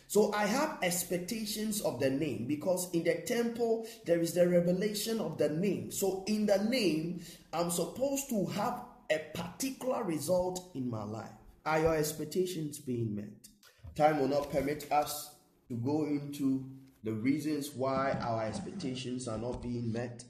so 0.08 0.32
I 0.32 0.46
have 0.46 0.78
expectations 0.82 1.82
of 1.82 2.00
the 2.00 2.08
name 2.08 2.46
because 2.48 2.88
in 2.94 3.04
the 3.04 3.22
temple 3.26 3.86
there 4.06 4.20
is 4.20 4.32
the 4.32 4.48
revelation 4.48 5.20
of 5.20 5.36
the 5.36 5.50
name. 5.50 5.92
So 5.92 6.24
in 6.26 6.46
the 6.46 6.64
name, 6.64 7.20
I'm 7.52 7.70
supposed 7.70 8.30
to 8.30 8.46
have 8.46 8.84
a 9.10 9.18
particular 9.34 10.02
result 10.02 10.70
in 10.74 10.88
my 10.88 11.04
life. 11.04 11.30
Are 11.66 11.80
your 11.80 11.94
expectations 11.94 12.78
being 12.78 13.14
met? 13.14 13.48
Time 13.96 14.18
will 14.18 14.28
not 14.28 14.50
permit 14.50 14.90
us 14.90 15.34
to 15.68 15.74
go 15.74 16.06
into 16.06 16.64
the 17.04 17.12
reasons 17.12 17.72
why 17.74 18.12
our 18.22 18.46
expectations 18.46 19.28
are 19.28 19.38
not 19.38 19.60
being 19.60 19.92
met. 19.92 20.24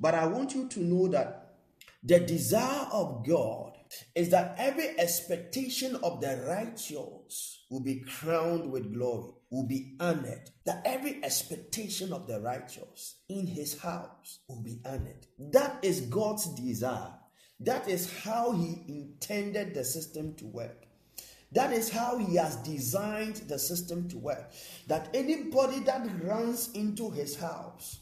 But 0.00 0.14
I 0.14 0.26
want 0.26 0.54
you 0.54 0.68
to 0.68 0.80
know 0.80 1.06
that 1.08 1.56
the 2.02 2.20
desire 2.20 2.86
of 2.92 3.26
God 3.26 3.76
is 4.14 4.30
that 4.30 4.54
every 4.56 4.98
expectation 4.98 5.96
of 5.96 6.22
the 6.22 6.42
righteous 6.48 7.57
will 7.70 7.80
be 7.80 8.00
crowned 8.00 8.70
with 8.70 8.94
glory, 8.94 9.32
will 9.50 9.66
be 9.66 9.96
honored. 10.00 10.50
That 10.64 10.82
every 10.84 11.22
expectation 11.22 12.12
of 12.12 12.26
the 12.26 12.40
righteous 12.40 13.16
in 13.28 13.46
his 13.46 13.78
house 13.78 14.40
will 14.48 14.62
be 14.62 14.80
honored. 14.84 15.26
That 15.38 15.78
is 15.82 16.02
God's 16.02 16.48
desire. 16.54 17.14
That 17.60 17.88
is 17.88 18.20
how 18.20 18.52
he 18.52 18.84
intended 18.88 19.74
the 19.74 19.84
system 19.84 20.34
to 20.36 20.46
work. 20.46 20.86
That 21.52 21.72
is 21.72 21.90
how 21.90 22.18
he 22.18 22.36
has 22.36 22.56
designed 22.56 23.36
the 23.48 23.58
system 23.58 24.08
to 24.10 24.18
work. 24.18 24.52
That 24.86 25.08
anybody 25.14 25.80
that 25.80 26.06
runs 26.22 26.70
into 26.72 27.10
his 27.10 27.36
house 27.36 28.00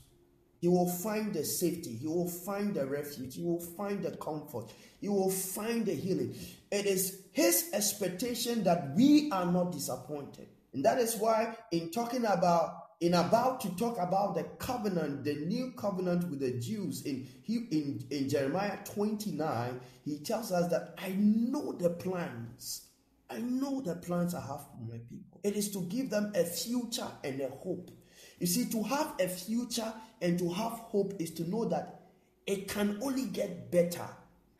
he 0.66 0.70
will 0.70 0.88
find 0.88 1.32
the 1.32 1.44
safety, 1.44 1.94
he 1.94 2.08
will 2.08 2.28
find 2.28 2.74
the 2.74 2.84
refuge, 2.84 3.36
he 3.36 3.42
will 3.44 3.60
find 3.60 4.02
the 4.02 4.10
comfort, 4.16 4.72
he 5.00 5.08
will 5.08 5.30
find 5.30 5.86
the 5.86 5.94
healing. 5.94 6.34
It 6.72 6.86
is 6.86 7.20
his 7.30 7.70
expectation 7.72 8.64
that 8.64 8.92
we 8.96 9.30
are 9.30 9.46
not 9.46 9.70
disappointed. 9.70 10.48
And 10.72 10.84
that 10.84 10.98
is 10.98 11.14
why, 11.18 11.54
in 11.70 11.92
talking 11.92 12.24
about 12.24 12.82
in 12.98 13.14
about 13.14 13.60
to 13.60 13.76
talk 13.76 13.96
about 13.98 14.34
the 14.34 14.42
covenant, 14.58 15.22
the 15.22 15.36
new 15.36 15.72
covenant 15.76 16.28
with 16.28 16.40
the 16.40 16.58
Jews 16.58 17.02
in, 17.02 17.28
in, 17.46 18.04
in 18.10 18.28
Jeremiah 18.28 18.78
29, 18.86 19.80
he 20.04 20.18
tells 20.18 20.50
us 20.50 20.68
that 20.72 20.96
I 20.98 21.10
know 21.10 21.74
the 21.74 21.90
plans. 21.90 22.88
I 23.30 23.38
know 23.38 23.80
the 23.82 23.94
plans 23.94 24.34
I 24.34 24.40
have 24.40 24.62
for 24.62 24.80
my 24.90 24.98
people. 25.08 25.38
It 25.44 25.54
is 25.54 25.70
to 25.74 25.82
give 25.82 26.10
them 26.10 26.32
a 26.34 26.42
future 26.42 27.06
and 27.22 27.40
a 27.40 27.50
hope. 27.50 27.92
You 28.39 28.47
see, 28.47 28.66
to 28.66 28.82
have 28.82 29.14
a 29.18 29.28
future 29.28 29.93
and 30.20 30.39
to 30.39 30.51
have 30.51 30.72
hope 30.72 31.14
is 31.18 31.30
to 31.32 31.49
know 31.49 31.64
that 31.66 32.03
it 32.47 32.68
can 32.68 32.99
only 33.03 33.26
get 33.26 33.70
better. 33.70 34.09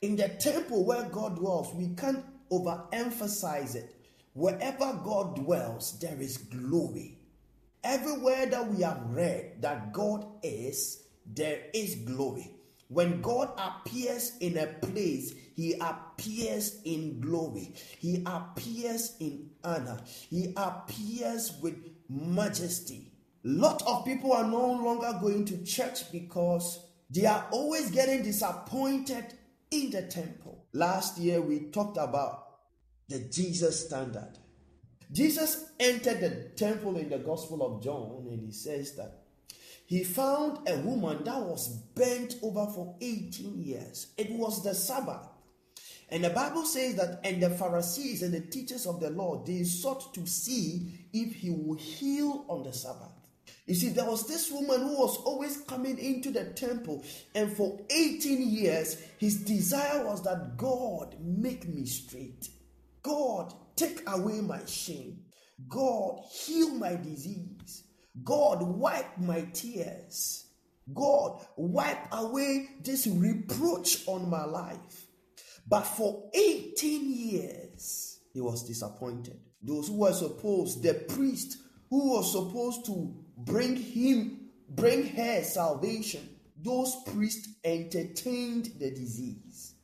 In 0.03 0.17
the 0.17 0.29
temple 0.29 0.85
where 0.85 1.05
God 1.05 1.37
dwells, 1.37 1.75
we 1.75 1.89
can't 1.95 2.25
overemphasize 2.51 3.75
it. 3.75 3.95
Wherever 4.33 5.01
God 5.05 5.37
dwells, 5.37 5.99
there 5.99 6.21
is 6.21 6.39
glory. 6.39 7.19
Everywhere 7.85 8.47
that 8.47 8.69
we 8.69 8.83
have 8.83 9.03
read 9.11 9.63
that 9.63 9.93
God 9.93 10.27
is, 10.43 11.05
there 11.27 11.61
is 11.73 11.95
glory. 11.97 12.53
When 12.89 13.21
God 13.21 13.51
appears 13.59 14.37
in 14.41 14.59
a 14.59 14.67
place, 14.67 15.35
He 15.55 15.75
appears 15.81 16.81
in 16.85 17.21
glory. 17.21 17.75
He 17.99 18.23
appears 18.27 19.17
in 19.19 19.51
honor. 19.65 20.01
He 20.31 20.53
appears 20.57 21.53
with 21.61 21.75
majesty 22.09 23.11
lot 23.47 23.83
of 23.87 24.05
people 24.05 24.33
are 24.33 24.47
no 24.47 24.73
longer 24.73 25.19
going 25.21 25.45
to 25.47 25.65
church 25.65 26.11
because 26.11 26.85
they 27.11 27.27
are 27.27 27.47
always 27.53 27.91
getting 27.91 28.23
disappointed 28.23 29.25
in 29.71 29.91
the 29.91 30.03
temple. 30.03 30.67
Last 30.73 31.19
year 31.19 31.41
we 31.41 31.71
talked 31.71 31.97
about 31.97 32.45
the 33.09 33.21
Jesus 33.21 33.87
standard. 33.87 34.39
Jesus 35.13 35.71
entered 35.79 36.21
the 36.21 36.51
temple 36.57 36.97
in 36.97 37.09
the 37.09 37.19
Gospel 37.19 37.65
of 37.65 37.83
John 37.83 38.27
and 38.29 38.41
he 38.41 38.51
says 38.51 38.97
that 38.97 39.23
he 39.87 40.03
found 40.03 40.69
a 40.69 40.79
woman 40.79 41.23
that 41.23 41.41
was 41.41 41.69
bent 41.69 42.37
over 42.43 42.67
for 42.75 42.97
18 43.01 43.63
years. 43.63 44.09
It 44.19 44.33
was 44.33 44.65
the 44.65 44.75
Sabbath. 44.75 45.29
And 46.09 46.25
the 46.25 46.31
Bible 46.31 46.65
says 46.65 46.97
that, 46.97 47.21
and 47.25 47.41
the 47.41 47.51
Pharisees 47.51 48.23
and 48.23 48.35
the 48.35 48.41
teachers 48.41 48.87
of 48.87 49.01
the 49.01 49.11
law, 49.11 49.45
they 49.45 49.63
sought 49.63 50.13
to 50.15 50.27
see 50.27 51.09
if 51.13 51.35
he 51.37 51.51
would 51.51 51.81
heal 51.81 52.45
on 52.49 52.65
the 52.65 52.73
Sabbath. 52.73 53.16
You 53.67 53.75
see, 53.75 53.89
there 53.89 54.05
was 54.05 54.29
this 54.29 54.51
woman 54.51 54.81
who 54.81 54.97
was 54.97 55.17
always 55.19 55.57
coming 55.59 55.99
into 55.99 56.31
the 56.31 56.45
temple, 56.45 57.05
and 57.35 57.53
for 57.53 57.81
18 57.91 58.49
years, 58.49 58.97
his 59.19 59.43
desire 59.43 60.07
was 60.07 60.23
that 60.23 60.57
God 60.57 61.17
make 61.21 61.67
me 61.69 61.85
straight. 61.85 62.49
God, 63.03 63.53
take 63.75 64.03
away 64.07 64.41
my 64.41 64.65
shame. 64.67 65.19
God, 65.69 66.21
heal 66.31 66.71
my 66.75 66.95
disease. 66.95 67.85
God, 68.23 68.63
wipe 68.63 69.19
my 69.19 69.43
tears. 69.53 70.47
God, 70.95 71.45
wipe 71.57 72.07
away 72.13 72.69
this 72.83 73.09
reproach 73.09 74.07
on 74.07 74.31
my 74.31 74.45
life. 74.45 75.07
But 75.69 75.83
for 75.83 76.31
18 76.33 77.11
years, 77.11 78.21
he 78.33 78.41
was 78.41 78.63
disappointed. 78.63 79.41
Those 79.61 79.89
who 79.89 79.99
were 79.99 80.13
supposed, 80.13 80.85
the 80.85 80.95
priest 80.95 81.59
who 81.91 82.13
was 82.13 82.31
supposed 82.31 82.85
to 82.87 83.26
bring 83.37 83.77
him, 83.77 84.49
bring 84.69 85.07
her 85.07 85.43
salvation. 85.43 86.29
those 86.63 86.97
priests 87.07 87.49
entertained 87.65 88.71
the 88.79 88.91
disease. 88.91 89.75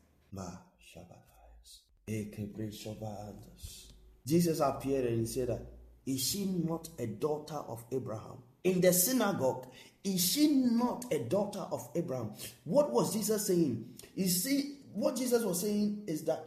Jesus 4.26 4.61
appeared 4.61 5.07
and 5.07 5.20
he 5.20 5.26
said 5.26 5.66
Is 6.07 6.22
she 6.22 6.46
not 6.46 6.88
a 6.98 7.07
daughter 7.07 7.57
of 7.57 7.84
Abraham? 7.92 8.42
In 8.64 8.80
the 8.80 8.92
synagogue, 8.92 9.66
is 10.05 10.32
she 10.32 10.48
not 10.48 11.12
a 11.12 11.18
daughter 11.18 11.66
of 11.70 11.88
Abraham? 11.94 12.32
What 12.64 12.90
was 12.90 13.12
Jesus 13.12 13.46
saying? 13.46 13.84
You 14.14 14.28
see, 14.28 14.78
what 14.92 15.16
Jesus 15.16 15.42
was 15.42 15.61
saying 15.61 16.05
is 16.07 16.24
that 16.24 16.44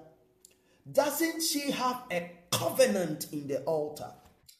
doesn't 0.91 1.41
she 1.41 1.71
have 1.71 2.03
a 2.11 2.31
covenant 2.51 3.27
in 3.31 3.47
the 3.47 3.63
altar? 3.63 4.11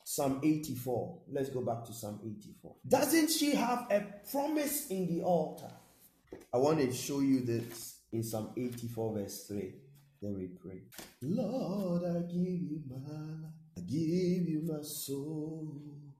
Psalm 0.08 0.39
84. 0.43 1.18
Let's 1.32 1.49
go 1.49 1.62
back 1.62 1.84
to 1.86 1.91
Psalm 1.91 2.20
84. 2.24 2.76
Doesn't 2.88 3.32
she 3.32 3.56
have 3.56 3.88
a 3.89 4.06
promise 4.32 4.88
in 4.89 5.08
the 5.08 5.24
altar? 5.24 5.72
I 6.53 6.58
want 6.58 6.80
to 6.80 6.93
show 6.93 7.22
you 7.22 7.41
this 7.41 8.01
in 8.12 8.22
Psalm 8.22 8.51
84, 8.56 9.18
verse 9.18 9.47
3. 9.47 9.74
Then 10.22 10.38
we 10.38 10.45
pray. 10.45 10.84
Lord, 11.24 12.03
I 12.03 12.20
give 12.22 12.38
you 12.38 12.82
my 12.88 12.97
life. 12.97 13.51
I 13.78 13.82
give 13.82 14.47
you 14.47 14.62
my 14.64 14.84
soul. 14.84 15.76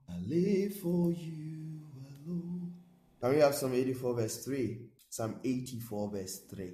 I 0.10 0.18
live 0.28 0.78
for 0.78 1.12
you 1.12 1.82
alone. 2.26 2.74
Can 3.22 3.30
we 3.30 3.38
have 3.38 3.54
Psalm 3.54 3.76
84, 3.76 4.16
verse 4.16 4.44
3? 4.46 4.80
Psalm 5.10 5.36
84, 5.44 6.10
verse 6.12 6.40
3. 6.50 6.74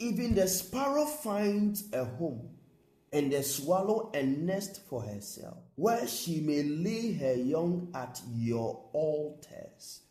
Even 0.00 0.34
the 0.34 0.46
sparrow 0.46 1.06
finds 1.06 1.90
a 1.94 2.04
home, 2.04 2.50
and 3.16 3.32
the 3.32 3.42
swallow 3.42 4.10
a 4.12 4.22
nest 4.22 4.82
for 4.90 5.00
herself, 5.00 5.56
where 5.76 6.06
she 6.06 6.40
may 6.40 6.62
lay 6.62 7.14
her 7.14 7.32
young 7.32 7.90
at 7.94 8.20
your 8.34 8.84
altars. 8.92 10.02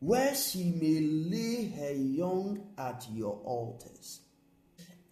Where 0.00 0.34
she 0.34 0.72
may 0.72 0.98
lay 1.00 1.68
her 1.68 1.92
young 1.92 2.72
at 2.76 3.06
your 3.12 3.40
altars. 3.44 4.22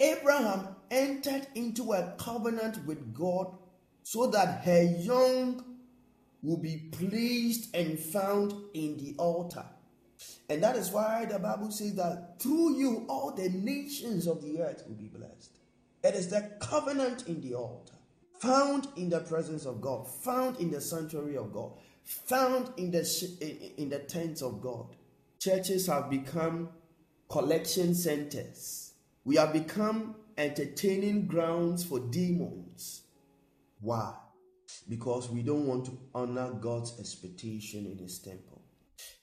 Abraham 0.01 0.75
entered 0.91 1.47
into 1.55 1.93
a 1.93 2.15
covenant 2.19 2.85
with 2.87 3.15
God 3.15 3.57
so 4.03 4.27
that 4.29 4.65
her 4.65 4.83
young 4.83 5.65
will 6.43 6.57
be 6.57 6.89
pleased 6.91 7.73
and 7.77 8.01
found 8.01 8.53
in 8.75 8.97
the 8.97 9.15
altar. 9.17 9.65
And 10.49 10.61
that 10.65 10.75
is 10.75 10.91
why 10.91 11.27
the 11.27 11.39
Bible 11.39 11.71
says 11.71 11.95
that 11.95 12.41
through 12.41 12.79
you 12.79 13.07
all 13.09 13.33
the 13.33 13.49
nations 13.49 14.27
of 14.27 14.43
the 14.43 14.61
earth 14.61 14.83
will 14.89 14.97
be 14.97 15.07
blessed. 15.07 15.58
It 16.03 16.15
is 16.15 16.29
the 16.29 16.53
covenant 16.61 17.27
in 17.27 17.41
the 17.41 17.55
altar, 17.55 17.95
found 18.41 18.89
in 18.97 19.09
the 19.09 19.21
presence 19.21 19.67
of 19.67 19.81
God, 19.81 20.07
found 20.09 20.59
in 20.61 20.71
the 20.71 20.81
sanctuary 20.81 21.37
of 21.37 21.53
God, 21.53 21.73
found 22.05 22.73
in 22.77 22.91
the 22.91 23.75
in 23.77 23.89
the 23.89 23.99
tents 24.01 24.43
of 24.43 24.61
God. 24.61 24.97
Churches 25.39 25.87
have 25.87 26.11
become 26.11 26.71
collection 27.29 27.95
centers. 27.95 28.93
We 29.25 29.37
have 29.37 29.53
become 29.53 30.17
entertaining 30.37 31.27
grounds 31.27 31.85
for 31.85 32.01
demons. 32.01 33.03
Why? 33.81 34.15
Because 34.89 35.31
we 35.31 35.43
don't 35.43 35.67
want 35.67 35.87
to 35.87 35.99
honor 36.15 36.53
God's 36.53 36.99
expectation 36.99 37.87
in 37.87 37.99
His 37.99 38.19
temple. 38.19 38.59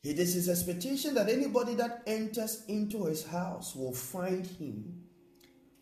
It 0.04 0.20
is 0.20 0.36
his 0.36 0.50
expectation 0.50 1.16
that 1.16 1.30
anybody 1.30 1.74
that 1.76 2.04
enters 2.06 2.64
into 2.68 3.06
his 3.06 3.26
house 3.26 3.76
will 3.76 3.94
find 3.94 4.46
him, 4.46 5.05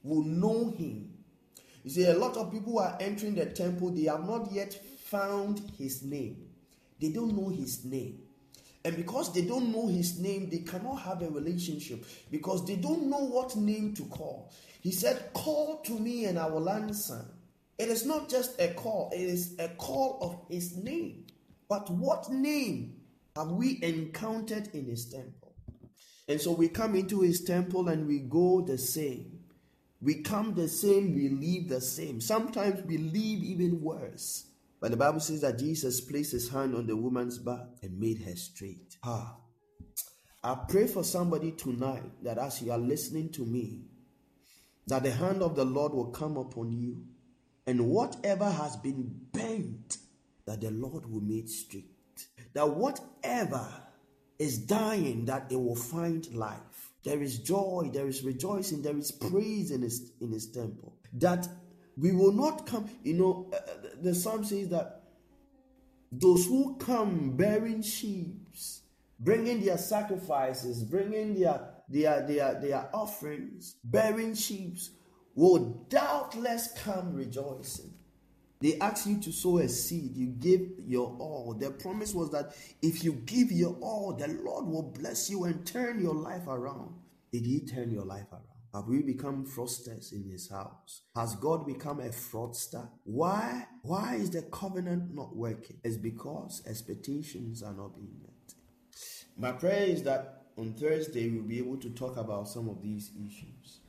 will 0.03 0.23
know 0.23 0.71
him. 0.71 1.09
You 1.83 1.89
see, 1.89 2.05
a 2.05 2.13
lot 2.17 2.37
of 2.37 2.51
people 2.51 2.79
are 2.79 2.97
entering 2.99 3.35
the 3.35 3.45
temple, 3.47 3.89
they 3.91 4.03
have 4.03 4.25
not 4.25 4.51
yet 4.51 4.73
found 4.73 5.61
his 5.77 6.03
name. 6.03 6.47
They 6.99 7.09
don't 7.09 7.35
know 7.35 7.49
his 7.49 7.83
name. 7.83 8.19
And 8.85 8.95
because 8.97 9.33
they 9.33 9.43
don't 9.43 9.71
know 9.71 9.87
his 9.87 10.19
name, 10.19 10.49
they 10.49 10.59
cannot 10.59 10.95
have 10.95 11.21
a 11.21 11.29
relationship 11.29 12.05
because 12.29 12.65
they 12.65 12.75
don't 12.75 13.09
know 13.09 13.19
what 13.19 13.55
name 13.55 13.93
to 13.95 14.03
call. 14.03 14.51
He 14.81 14.91
said, 14.91 15.31
Call 15.33 15.77
to 15.85 15.97
me 15.97 16.25
and 16.25 16.37
I 16.37 16.47
will 16.47 16.69
answer. 16.69 17.25
It 17.77 17.87
is 17.87 18.05
not 18.05 18.29
just 18.29 18.59
a 18.59 18.73
call, 18.73 19.11
it 19.13 19.21
is 19.21 19.55
a 19.57 19.69
call 19.69 20.19
of 20.21 20.53
his 20.53 20.75
name. 20.77 21.25
But 21.69 21.89
what 21.89 22.29
name 22.29 22.97
have 23.35 23.47
we 23.47 23.81
encountered 23.81 24.69
in 24.73 24.85
his 24.85 25.05
temple. 25.05 25.53
And 26.27 26.39
so 26.39 26.51
we 26.51 26.69
come 26.69 26.95
into 26.95 27.21
his 27.21 27.43
temple 27.43 27.87
and 27.89 28.07
we 28.07 28.19
go 28.19 28.61
the 28.61 28.77
same. 28.77 29.39
We 30.03 30.21
come 30.21 30.53
the 30.53 30.67
same, 30.67 31.15
we 31.15 31.29
leave 31.29 31.69
the 31.69 31.81
same. 31.81 32.19
Sometimes 32.19 32.83
we 32.83 32.97
leave 32.97 33.43
even 33.43 33.81
worse. 33.81 34.47
But 34.81 34.91
the 34.91 34.97
Bible 34.97 35.21
says 35.21 35.41
that 35.41 35.59
Jesus 35.59 36.01
placed 36.01 36.33
his 36.33 36.49
hand 36.49 36.75
on 36.75 36.87
the 36.87 36.97
woman's 36.97 37.37
back 37.37 37.61
and 37.81 37.99
made 37.99 38.21
her 38.23 38.35
straight. 38.35 38.97
Ah. 39.03 39.37
I 40.43 40.57
pray 40.67 40.87
for 40.87 41.05
somebody 41.05 41.51
tonight 41.51 42.11
that 42.21 42.37
as 42.37 42.61
you 42.61 42.71
are 42.73 42.77
listening 42.77 43.31
to 43.31 43.45
me, 43.45 43.85
that 44.87 45.03
the 45.03 45.11
hand 45.11 45.41
of 45.41 45.55
the 45.55 45.63
Lord 45.63 45.93
will 45.93 46.11
come 46.11 46.35
upon 46.35 46.73
you, 46.73 47.05
and 47.65 47.87
whatever 47.87 48.49
has 48.49 48.75
been 48.75 49.09
bent, 49.31 49.97
that 50.45 50.59
the 50.59 50.71
Lord 50.71 51.09
will 51.09 51.21
make 51.21 51.47
straight 51.47 51.93
that 52.53 52.69
whatever 52.69 53.65
is 54.39 54.57
dying, 54.59 55.25
that 55.25 55.51
it 55.51 55.55
will 55.55 55.75
find 55.75 56.33
life. 56.33 56.59
There 57.03 57.21
is 57.21 57.39
joy, 57.39 57.89
there 57.93 58.07
is 58.07 58.23
rejoicing, 58.23 58.81
there 58.81 58.97
is 58.97 59.11
praise 59.11 59.71
in 59.71 59.81
his 59.81 60.11
in 60.21 60.31
his 60.31 60.49
temple. 60.49 60.97
That 61.13 61.47
we 61.97 62.11
will 62.13 62.31
not 62.31 62.65
come. 62.65 62.89
You 63.03 63.13
know, 63.13 63.51
uh, 63.53 63.59
the 64.01 64.15
psalm 64.15 64.43
says 64.43 64.69
that 64.69 65.03
those 66.11 66.45
who 66.45 66.77
come 66.77 67.35
bearing 67.35 67.81
sheaves, 67.81 68.83
bringing 69.19 69.63
their 69.63 69.77
sacrifices, 69.77 70.83
bringing 70.83 71.39
their 71.39 71.69
their 71.89 72.25
their 72.25 72.59
their 72.59 72.89
offerings, 72.93 73.75
bearing 73.83 74.33
sheaves, 74.33 74.91
will 75.35 75.85
doubtless 75.89 76.69
come 76.83 77.13
rejoicing. 77.13 77.93
They 78.63 78.79
asked 78.79 79.07
you 79.07 79.19
to 79.19 79.31
sow 79.33 79.57
a 79.57 79.67
seed, 79.67 80.15
you 80.15 80.27
give 80.27 80.61
your 80.77 81.17
all. 81.19 81.53
The 81.53 81.71
promise 81.71 82.13
was 82.13 82.31
that 82.31 82.55
if 82.81 83.03
you 83.03 83.11
give 83.25 83.51
your 83.51 83.75
all, 83.81 84.13
the 84.13 84.29
Lord 84.29 84.65
will 84.67 84.93
bless 84.97 85.29
you 85.29 85.43
and 85.43 85.67
turn 85.67 86.01
your 86.01 86.15
life 86.15 86.47
around. 86.47 86.95
Did 87.33 87.45
He 87.45 87.59
turn 87.59 87.91
your 87.91 88.05
life 88.05 88.31
around? 88.31 88.43
Have 88.73 88.87
we 88.87 89.01
become 89.01 89.45
fraudsters 89.45 90.13
in 90.13 90.23
his 90.31 90.49
house? 90.49 91.01
Has 91.13 91.35
God 91.35 91.67
become 91.67 91.99
a 91.99 92.07
fraudster? 92.07 92.87
Why? 93.03 93.67
Why 93.81 94.15
is 94.15 94.31
the 94.31 94.43
covenant 94.43 95.13
not 95.13 95.35
working? 95.35 95.81
It's 95.83 95.97
because 95.97 96.63
expectations 96.65 97.61
are 97.61 97.73
not 97.73 97.97
being 97.97 98.15
met. 98.21 98.55
My 99.37 99.51
prayer 99.51 99.83
is 99.83 100.03
that 100.03 100.45
on 100.57 100.73
Thursday 100.73 101.29
we'll 101.29 101.43
be 101.43 101.59
able 101.59 101.77
to 101.77 101.89
talk 101.89 102.15
about 102.15 102.47
some 102.47 102.69
of 102.69 102.81
these 102.81 103.11
issues. 103.11 103.81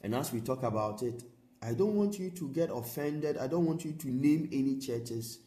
And 0.00 0.14
as 0.14 0.32
we 0.32 0.40
talk 0.40 0.62
about 0.62 1.02
it, 1.02 1.24
I 1.62 1.74
don't 1.74 1.94
want 1.94 2.18
you 2.18 2.30
to 2.30 2.48
get 2.48 2.70
offended. 2.72 3.36
I 3.36 3.46
don't 3.46 3.66
want 3.66 3.84
you 3.84 3.92
to 3.92 4.08
name 4.08 4.48
any 4.52 4.78
churches. 4.78 5.40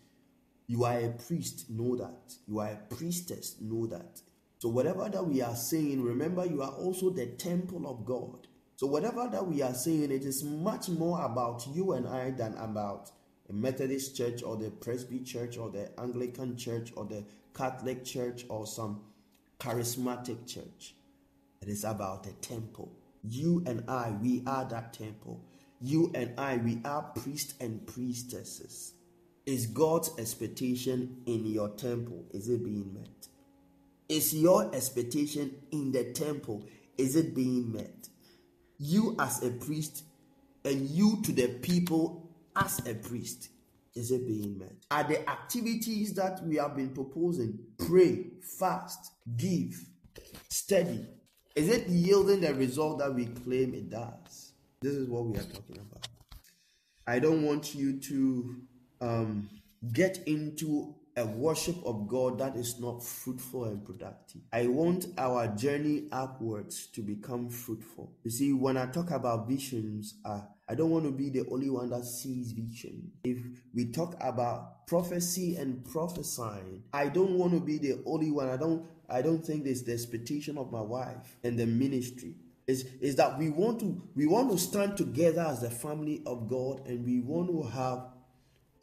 You 0.67 0.83
are 0.85 0.99
a 0.99 1.09
priest, 1.09 1.69
know 1.69 1.95
that. 1.97 2.35
You 2.47 2.59
are 2.59 2.69
a 2.69 2.95
priestess, 2.95 3.55
know 3.59 3.87
that. 3.87 4.21
So, 4.59 4.69
whatever 4.69 5.09
that 5.09 5.25
we 5.25 5.41
are 5.41 5.55
saying, 5.55 6.01
remember 6.01 6.45
you 6.45 6.61
are 6.61 6.71
also 6.71 7.09
the 7.09 7.25
temple 7.25 7.87
of 7.89 8.05
God. 8.05 8.47
So, 8.75 8.87
whatever 8.87 9.27
that 9.31 9.45
we 9.45 9.61
are 9.61 9.73
saying, 9.73 10.11
it 10.11 10.23
is 10.23 10.43
much 10.43 10.87
more 10.87 11.25
about 11.25 11.67
you 11.73 11.93
and 11.93 12.07
I 12.07 12.31
than 12.31 12.55
about 12.57 13.11
a 13.49 13.53
Methodist 13.53 14.15
church 14.15 14.41
or 14.41 14.55
the 14.55 14.69
Presby 14.69 15.19
church 15.19 15.57
or 15.57 15.69
the 15.69 15.89
Anglican 15.99 16.55
church 16.55 16.93
or 16.95 17.05
the 17.05 17.25
Catholic 17.53 18.05
church 18.05 18.45
or 18.49 18.65
some 18.65 19.01
charismatic 19.59 20.47
church. 20.47 20.95
It 21.61 21.67
is 21.67 21.83
about 21.83 22.23
the 22.23 22.31
temple. 22.33 22.91
You 23.23 23.63
and 23.65 23.83
I, 23.89 24.11
we 24.21 24.43
are 24.45 24.65
that 24.65 24.93
temple. 24.93 25.43
You 25.83 26.11
and 26.15 26.39
I, 26.39 26.57
we 26.57 26.79
are 26.85 27.01
priests 27.01 27.55
and 27.59 27.85
priestesses. 27.85 28.93
Is 29.45 29.65
God's 29.67 30.11
expectation 30.17 31.17
in 31.25 31.45
your 31.45 31.69
temple? 31.69 32.23
Is 32.31 32.47
it 32.47 32.63
being 32.63 32.93
met? 32.93 33.27
Is 34.07 34.33
your 34.33 34.73
expectation 34.73 35.53
in 35.71 35.91
the 35.91 36.13
temple? 36.13 36.63
Is 36.97 37.17
it 37.17 37.35
being 37.35 37.73
met? 37.73 38.07
You 38.79 39.17
as 39.19 39.43
a 39.43 39.51
priest 39.51 40.05
and 40.63 40.89
you 40.89 41.21
to 41.23 41.33
the 41.33 41.47
people 41.47 42.29
as 42.55 42.79
a 42.87 42.93
priest. 42.93 43.49
Is 43.93 44.11
it 44.11 44.25
being 44.25 44.57
met? 44.57 44.75
Are 44.89 45.03
the 45.03 45.29
activities 45.29 46.13
that 46.13 46.41
we 46.45 46.55
have 46.55 46.77
been 46.77 46.89
proposing 46.91 47.59
pray, 47.77 48.27
fast, 48.41 49.11
give, 49.35 49.83
study 50.47 51.05
is 51.55 51.69
it 51.69 51.87
yielding 51.87 52.41
the 52.41 52.53
result 52.55 52.99
that 52.99 53.13
we 53.13 53.25
claim 53.25 53.73
it 53.75 53.89
does? 53.89 54.52
This 54.83 54.95
is 54.95 55.07
what 55.07 55.23
we 55.27 55.37
are 55.37 55.43
talking 55.43 55.77
about. 55.77 56.05
I 57.07 57.19
don't 57.19 57.43
want 57.43 57.73
you 57.73 58.01
to 58.01 58.55
um, 58.99 59.49
get 59.93 60.27
into 60.27 60.95
a 61.15 61.25
worship 61.25 61.77
of 61.85 62.05
God 62.09 62.37
that 62.39 62.57
is 62.57 62.81
not 62.81 63.01
fruitful 63.01 63.63
and 63.63 63.85
productive. 63.85 64.41
I 64.51 64.67
want 64.67 65.05
our 65.17 65.47
journey 65.47 66.09
upwards 66.11 66.87
to 66.87 67.01
become 67.01 67.49
fruitful. 67.49 68.11
You 68.25 68.31
see, 68.31 68.51
when 68.51 68.75
I 68.75 68.87
talk 68.87 69.11
about 69.11 69.47
visions, 69.47 70.15
uh, 70.25 70.41
I 70.67 70.75
don't 70.75 70.89
want 70.89 71.05
to 71.05 71.11
be 71.11 71.29
the 71.29 71.45
only 71.49 71.69
one 71.69 71.89
that 71.91 72.03
sees 72.03 72.51
vision. 72.51 73.09
If 73.23 73.37
we 73.73 73.85
talk 73.85 74.17
about 74.19 74.85
prophecy 74.87 75.55
and 75.55 75.85
prophesying, 75.85 76.83
I 76.91 77.07
don't 77.07 77.37
want 77.37 77.53
to 77.53 77.61
be 77.61 77.77
the 77.77 78.03
only 78.05 78.31
one. 78.31 78.49
I 78.49 78.57
don't 78.57 78.85
I 79.09 79.21
don't 79.21 79.45
think 79.45 79.63
there's 79.63 79.83
the 79.83 79.93
expectation 79.93 80.57
of 80.57 80.73
my 80.73 80.81
wife 80.81 81.37
and 81.43 81.57
the 81.57 81.67
ministry. 81.67 82.35
Is, 82.65 82.85
is 83.01 83.17
that 83.17 83.37
we 83.37 83.49
want 83.49 83.81
to 83.81 84.01
we 84.15 84.25
want 84.25 84.49
to 84.51 84.57
stand 84.57 84.95
together 84.95 85.41
as 85.41 85.61
the 85.61 85.69
family 85.69 86.23
of 86.25 86.47
God 86.47 86.87
and 86.87 87.05
we 87.05 87.19
want 87.19 87.49
to 87.49 87.63
have 87.69 88.05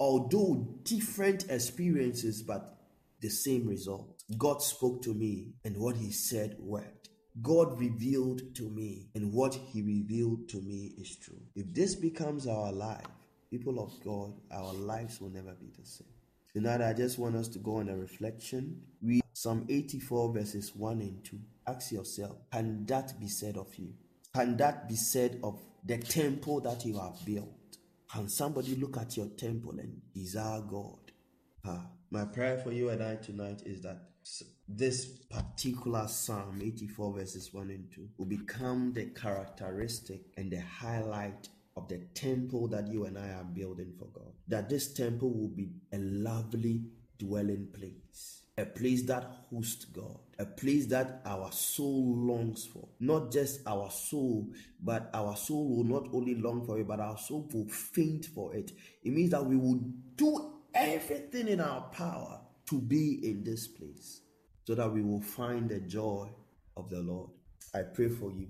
although 0.01 0.66
different 0.83 1.49
experiences, 1.51 2.43
but 2.43 2.78
the 3.20 3.28
same 3.28 3.68
result. 3.68 4.24
God 4.39 4.62
spoke 4.62 5.03
to 5.03 5.14
me, 5.14 5.53
and 5.64 5.76
what 5.76 5.97
He 5.97 6.11
said 6.11 6.57
worked. 6.59 7.11
God 7.43 7.78
revealed 7.78 8.55
to 8.57 8.68
me, 8.70 9.09
and 9.14 9.33
what 9.33 9.55
He 9.55 9.83
revealed 9.83 10.49
to 10.49 10.61
me 10.62 10.95
is 10.99 11.16
true. 11.16 11.41
If 11.55 11.72
this 11.74 11.95
becomes 11.95 12.47
our 12.47 12.72
life, 12.72 13.07
people 13.51 13.78
of 13.78 13.93
God, 14.03 14.33
our 14.51 14.72
lives 14.72 15.20
will 15.20 15.31
never 15.31 15.53
be 15.53 15.70
the 15.78 15.87
same. 15.87 16.09
Tonight, 16.53 16.81
I 16.81 16.95
just 16.95 17.18
want 17.18 17.37
us 17.37 17.49
to 17.49 17.59
go 17.59 17.76
on 17.76 17.89
a 17.89 17.97
reflection. 17.97 18.81
Read 19.03 19.22
Psalm 19.35 19.66
84, 19.68 20.33
verses 20.33 20.74
1 20.74 21.01
and 21.01 21.24
2. 21.24 21.39
Ask 21.71 21.93
yourself, 21.93 22.37
can 22.51 22.85
that 22.87 23.21
be 23.21 23.29
said 23.29 23.57
of 23.57 23.73
you? 23.77 23.95
Can 24.35 24.57
that 24.57 24.89
be 24.89 24.97
said 24.97 25.39
of 25.45 25.61
the 25.85 25.99
temple 25.99 26.61
that 26.62 26.85
you 26.85 26.99
have 26.99 27.25
built? 27.25 27.79
Can 28.12 28.29
somebody 28.29 28.75
look 28.75 28.97
at 28.97 29.16
your 29.16 29.29
temple 29.29 29.79
and 29.79 30.01
desire 30.12 30.62
God? 30.62 30.99
Ah, 31.64 31.87
my 32.11 32.25
prayer 32.25 32.59
for 32.59 32.73
you 32.73 32.89
and 32.89 33.03
I 33.03 33.16
tonight 33.16 33.62
is 33.64 33.83
that 33.83 33.99
this 34.68 35.05
particular 35.31 36.09
Psalm 36.09 36.61
84, 36.61 37.14
verses 37.14 37.55
1 37.55 37.71
and 37.71 37.89
2, 37.95 38.09
will 38.18 38.27
become 38.27 38.93
the 38.93 39.07
characteristic 39.07 40.23
and 40.37 40.51
the 40.51 40.61
highlight 40.61 41.49
of 41.77 41.87
the 41.87 41.99
temple 42.14 42.66
that 42.68 42.89
you 42.89 43.05
and 43.05 43.16
I 43.16 43.29
are 43.29 43.45
building 43.45 43.93
for 43.97 44.07
God. 44.07 44.33
That 44.49 44.68
this 44.68 44.93
temple 44.93 45.33
will 45.33 45.49
be 45.49 45.71
a 45.93 45.99
lovely 45.99 46.83
dwelling 47.16 47.68
place 47.73 48.41
a 48.61 48.66
place 48.66 49.03
that 49.03 49.25
hosts 49.51 49.87
God, 49.87 50.18
a 50.41 50.47
place 50.47 50.86
that 50.86 51.20
our 51.26 51.53
soul 51.53 52.16
longs 52.16 52.64
for. 52.64 52.88
Not 52.99 53.30
just 53.30 53.61
our 53.66 53.91
soul, 53.91 54.49
but 54.82 55.11
our 55.12 55.36
soul 55.36 55.76
will 55.76 55.84
not 55.84 56.09
only 56.14 56.34
long 56.34 56.64
for 56.64 56.80
it, 56.80 56.88
but 56.88 56.99
our 56.99 57.18
soul 57.18 57.47
will 57.53 57.68
faint 57.68 58.24
for 58.24 58.55
it. 58.55 58.72
It 59.05 59.12
means 59.12 59.32
that 59.32 59.45
we 59.45 59.57
will 59.57 59.78
do 60.16 60.55
everything 60.72 61.49
in 61.49 61.61
our 61.61 61.82
power 61.91 62.41
to 62.70 62.80
be 62.80 63.20
in 63.22 63.45
this 63.45 63.68
place 63.68 64.22
so 64.64 64.74
that 64.74 64.91
we 64.91 65.03
will 65.03 65.20
find 65.20 65.68
the 65.68 65.80
joy 65.80 66.30
of 66.74 66.88
the 66.88 67.01
Lord. 67.01 67.28
I 67.74 67.82
pray 67.82 68.09
for 68.09 68.32
you. 68.32 68.49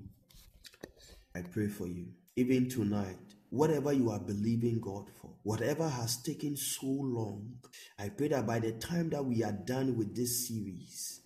I 1.34 1.42
pray 1.42 1.66
for 1.66 1.88
you. 1.88 2.06
Even 2.36 2.68
tonight, 2.68 3.18
whatever 3.48 3.92
you 3.92 4.10
are 4.10 4.20
believing 4.20 4.80
God 4.80 5.10
for, 5.20 5.32
whatever 5.42 5.88
has 5.88 6.22
taken 6.22 6.56
so 6.56 6.86
long, 6.86 7.54
I 7.98 8.10
pray 8.10 8.28
that 8.28 8.46
by 8.46 8.60
the 8.60 8.72
time 8.72 9.10
that 9.10 9.24
we 9.24 9.42
are 9.42 9.50
done 9.52 9.96
with 9.96 10.14
this 10.14 10.46
series, 10.46 11.19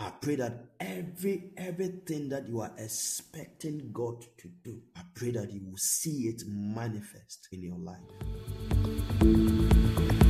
I 0.00 0.10
pray 0.20 0.36
that 0.36 0.66
every 0.78 1.50
everything 1.56 2.28
that 2.28 2.48
you 2.48 2.60
are 2.60 2.70
expecting 2.78 3.90
God 3.92 4.24
to 4.38 4.48
do, 4.62 4.80
I 4.96 5.00
pray 5.14 5.32
that 5.32 5.50
you 5.52 5.60
will 5.68 5.76
see 5.76 6.28
it 6.28 6.42
manifest 6.46 7.48
in 7.50 7.62
your 7.62 7.78
life. 7.78 7.98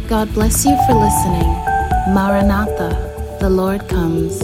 God 0.08 0.32
bless 0.32 0.64
you 0.64 0.74
for 0.86 0.94
listening. 0.94 1.48
Maranatha, 2.14 3.36
the 3.40 3.50
Lord 3.50 3.86
comes. 3.88 4.38